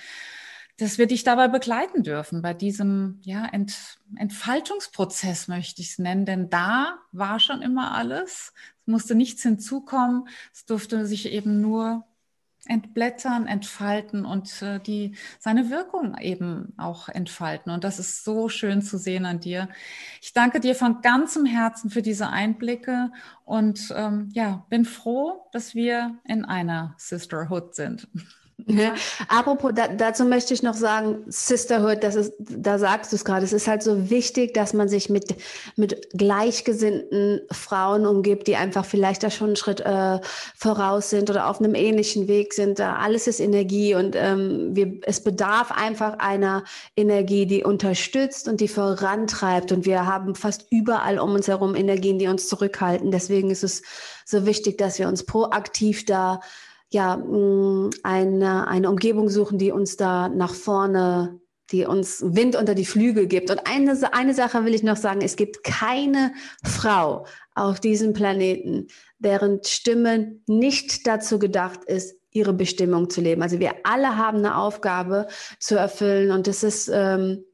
dass 0.79 0.99
wir 0.99 1.07
dich 1.07 1.25
dabei 1.25 1.49
begleiten 1.49 2.03
dürfen, 2.03 2.43
bei 2.43 2.53
diesem 2.53 3.21
ja, 3.23 3.47
Ent, 3.47 3.99
Entfaltungsprozess 4.17 5.49
möchte 5.49 5.81
ich 5.81 5.91
es 5.91 5.99
nennen, 5.99 6.27
denn 6.27 6.51
da 6.51 6.99
war 7.13 7.41
schon 7.41 7.63
immer 7.63 7.95
alles. 7.95 8.53
Es 8.83 8.87
musste 8.87 9.15
nichts 9.15 9.43
hinzukommen, 9.43 10.29
es 10.53 10.67
durfte 10.67 11.07
sich 11.07 11.33
eben 11.33 11.61
nur 11.61 12.05
entblättern, 12.69 13.47
entfalten 13.47 14.25
und 14.25 14.61
äh, 14.63 14.81
die 14.81 15.15
seine 15.39 15.71
Wirkung 15.71 16.19
eben 16.19 16.75
auch 16.77 17.09
entfalten. 17.09 17.73
Und 17.73 17.85
das 17.85 17.99
ist 17.99 18.25
so 18.25 18.49
schön 18.49 18.83
zu 18.83 18.99
sehen 18.99 19.25
an 19.25 19.41
dir. 19.41 19.69
Ich 20.21 20.33
danke 20.33 20.61
dir 20.61 20.75
von 20.75 21.01
ganzem 21.01 21.47
Herzen 21.47 21.91
für 21.91 22.03
diese 22.03 22.29
Einblicke 22.29 23.13
und 23.45 23.93
ähm, 23.95 24.31
ja, 24.33 24.67
bin 24.69 24.85
froh, 24.85 25.49
dass 25.53 25.75
wir 25.75 26.19
in 26.25 26.45
einer 26.45 26.95
Sisterhood 26.99 27.75
sind. 27.75 28.09
Ja. 28.65 28.95
Apropos, 29.29 29.73
da, 29.75 29.87
dazu 29.89 30.25
möchte 30.25 30.55
ich 30.55 30.63
noch 30.63 30.75
sagen, 30.75 31.19
Sisterhood, 31.27 32.03
das 32.03 32.15
ist, 32.15 32.33
da 32.39 32.79
sagst 32.79 33.13
du 33.13 33.17
es 33.17 33.25
gerade, 33.25 33.45
es 33.45 33.53
ist 33.53 33.69
halt 33.69 33.83
so 33.83 34.09
wichtig, 34.09 34.55
dass 34.55 34.73
man 34.73 34.89
sich 34.89 35.11
mit, 35.11 35.37
mit 35.77 36.09
gleichgesinnten 36.17 37.43
Frauen 37.51 38.07
umgibt, 38.07 38.47
die 38.47 38.57
einfach 38.57 38.87
vielleicht 38.87 39.23
da 39.23 39.31
schon 39.31 39.49
einen 39.49 39.57
Schritt 39.57 39.81
äh, 39.81 40.21
voraus 40.57 41.11
sind 41.11 41.29
oder 41.29 41.51
auf 41.51 41.61
einem 41.61 41.75
ähnlichen 41.75 42.29
Weg 42.29 42.55
sind. 42.55 42.81
Alles 42.81 43.27
ist 43.27 43.41
Energie 43.41 43.95
und 43.95 44.17
ähm, 44.17 44.75
wir, 44.75 45.01
es 45.03 45.23
bedarf 45.23 45.71
einfach 45.71 46.19
einer 46.19 46.65
Energie, 46.97 47.45
die 47.45 47.63
unterstützt 47.63 48.49
und 48.49 48.63
die 48.63 48.69
vorantreibt. 48.69 49.71
Und 49.71 49.85
wir 49.85 50.07
haben 50.07 50.35
fast 50.35 50.67
überall 50.71 51.19
um 51.19 51.35
uns 51.35 51.47
herum 51.47 51.75
Energien, 51.75 52.19
die 52.19 52.29
uns 52.29 52.49
zurückhalten. 52.49 53.11
Deswegen 53.11 53.51
ist 53.51 53.65
es 53.65 53.83
so 54.25 54.47
wichtig, 54.47 54.79
dass 54.79 54.99
wir 54.99 55.09
uns 55.09 55.25
proaktiv 55.25 56.07
da 56.07 56.41
ja, 56.97 57.17
mm, 57.17 57.91
eine, 58.03 58.67
eine 58.69 58.91
Umgebung 58.91 59.29
suchen, 59.29 59.59
die 59.59 59.71
uns 59.71 59.97
da 59.97 60.29
nach 60.29 60.55
vorne 60.55 61.41
die 61.73 61.85
uns 61.85 62.23
Wind 62.25 62.55
unter 62.55 62.77
die 62.77 62.85
Flügel 62.85 63.27
gibt. 63.27 63.51
Und 63.51 63.61
eine, 63.67 63.99
eine 64.13 64.35
Sache 64.35 64.65
will 64.65 64.73
ich 64.73 64.85
noch 64.85 64.97
sagen, 64.97 65.21
es 65.21 65.35
gibt 65.35 65.65
keine 65.65 66.33
Frau 66.63 67.27
auf 67.57 67.81
diesem 67.81 68.13
Planeten, 68.13 68.87
deren 69.19 69.61
Stimme 69.65 70.37
nicht 70.47 71.07
dazu 71.09 71.41
gedacht 71.41 71.81
ist, 71.85 72.15
ihre 72.31 72.53
Bestimmung 72.53 73.11
zu 73.11 73.21
leben. 73.21 73.43
Also 73.43 73.59
wir 73.59 73.75
alle 73.83 74.17
haben 74.17 74.39
eine 74.39 74.59
Aufgabe 74.59 75.27
zu 75.59 75.75
erfüllen 75.75 76.31
und 76.31 76.47
es 76.47 76.63
ist 76.63 76.89
ähm, 76.93 77.45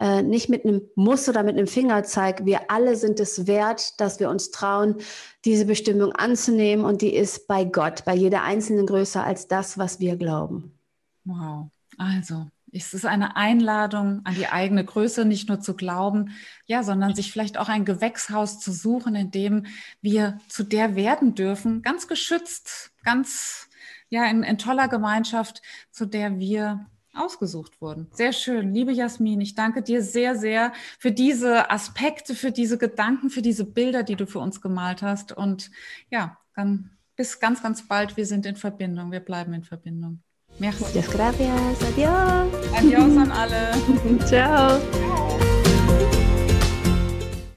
äh, 0.00 0.22
nicht 0.22 0.48
mit 0.48 0.64
einem 0.64 0.82
Muss 0.94 1.28
oder 1.28 1.42
mit 1.42 1.56
einem 1.56 1.66
Fingerzeig. 1.66 2.44
Wir 2.44 2.70
alle 2.70 2.96
sind 2.96 3.20
es 3.20 3.46
wert, 3.46 4.00
dass 4.00 4.20
wir 4.20 4.30
uns 4.30 4.50
trauen, 4.50 4.96
diese 5.44 5.64
Bestimmung 5.64 6.12
anzunehmen 6.12 6.84
und 6.84 7.02
die 7.02 7.14
ist 7.14 7.48
bei 7.48 7.64
Gott, 7.64 8.04
bei 8.04 8.14
jeder 8.14 8.42
Einzelnen 8.42 8.86
größer 8.86 9.24
als 9.24 9.48
das, 9.48 9.78
was 9.78 10.00
wir 10.00 10.16
glauben. 10.16 10.78
Wow. 11.24 11.68
Also, 11.96 12.46
es 12.72 12.94
ist 12.94 13.06
eine 13.06 13.36
Einladung 13.36 14.20
an 14.24 14.34
die 14.34 14.46
eigene 14.46 14.84
Größe, 14.84 15.24
nicht 15.24 15.48
nur 15.48 15.60
zu 15.60 15.74
glauben, 15.74 16.30
ja, 16.66 16.82
sondern 16.82 17.14
sich 17.14 17.32
vielleicht 17.32 17.58
auch 17.58 17.68
ein 17.68 17.84
Gewächshaus 17.84 18.60
zu 18.60 18.72
suchen, 18.72 19.14
in 19.14 19.30
dem 19.30 19.66
wir 20.00 20.38
zu 20.48 20.64
der 20.64 20.94
werden 20.94 21.34
dürfen, 21.34 21.82
ganz 21.82 22.08
geschützt, 22.08 22.92
ganz, 23.04 23.68
ja, 24.10 24.26
in, 24.26 24.42
in 24.42 24.58
toller 24.58 24.88
Gemeinschaft, 24.88 25.62
zu 25.90 26.06
der 26.06 26.38
wir 26.38 26.86
ausgesucht 27.18 27.80
wurden. 27.80 28.08
Sehr 28.12 28.32
schön. 28.32 28.72
Liebe 28.72 28.92
Jasmin, 28.92 29.40
ich 29.40 29.54
danke 29.54 29.82
dir 29.82 30.02
sehr, 30.02 30.36
sehr 30.36 30.72
für 30.98 31.12
diese 31.12 31.70
Aspekte, 31.70 32.34
für 32.34 32.52
diese 32.52 32.78
Gedanken, 32.78 33.30
für 33.30 33.42
diese 33.42 33.64
Bilder, 33.64 34.02
die 34.02 34.16
du 34.16 34.26
für 34.26 34.38
uns 34.38 34.60
gemalt 34.60 35.02
hast. 35.02 35.32
Und 35.32 35.70
ja, 36.10 36.38
dann 36.54 36.90
bis 37.16 37.40
ganz, 37.40 37.62
ganz 37.62 37.86
bald. 37.86 38.16
Wir 38.16 38.26
sind 38.26 38.46
in 38.46 38.56
Verbindung. 38.56 39.12
Wir 39.12 39.20
bleiben 39.20 39.52
in 39.52 39.64
Verbindung. 39.64 40.22
Merci. 40.58 40.84
Muchas 40.84 41.10
gracias. 41.10 41.82
Adiós. 41.82 42.48
Adiós 42.74 43.16
an 43.16 43.30
alle. 43.30 43.72
Ciao. 44.26 44.80
Ciao. 44.80 45.27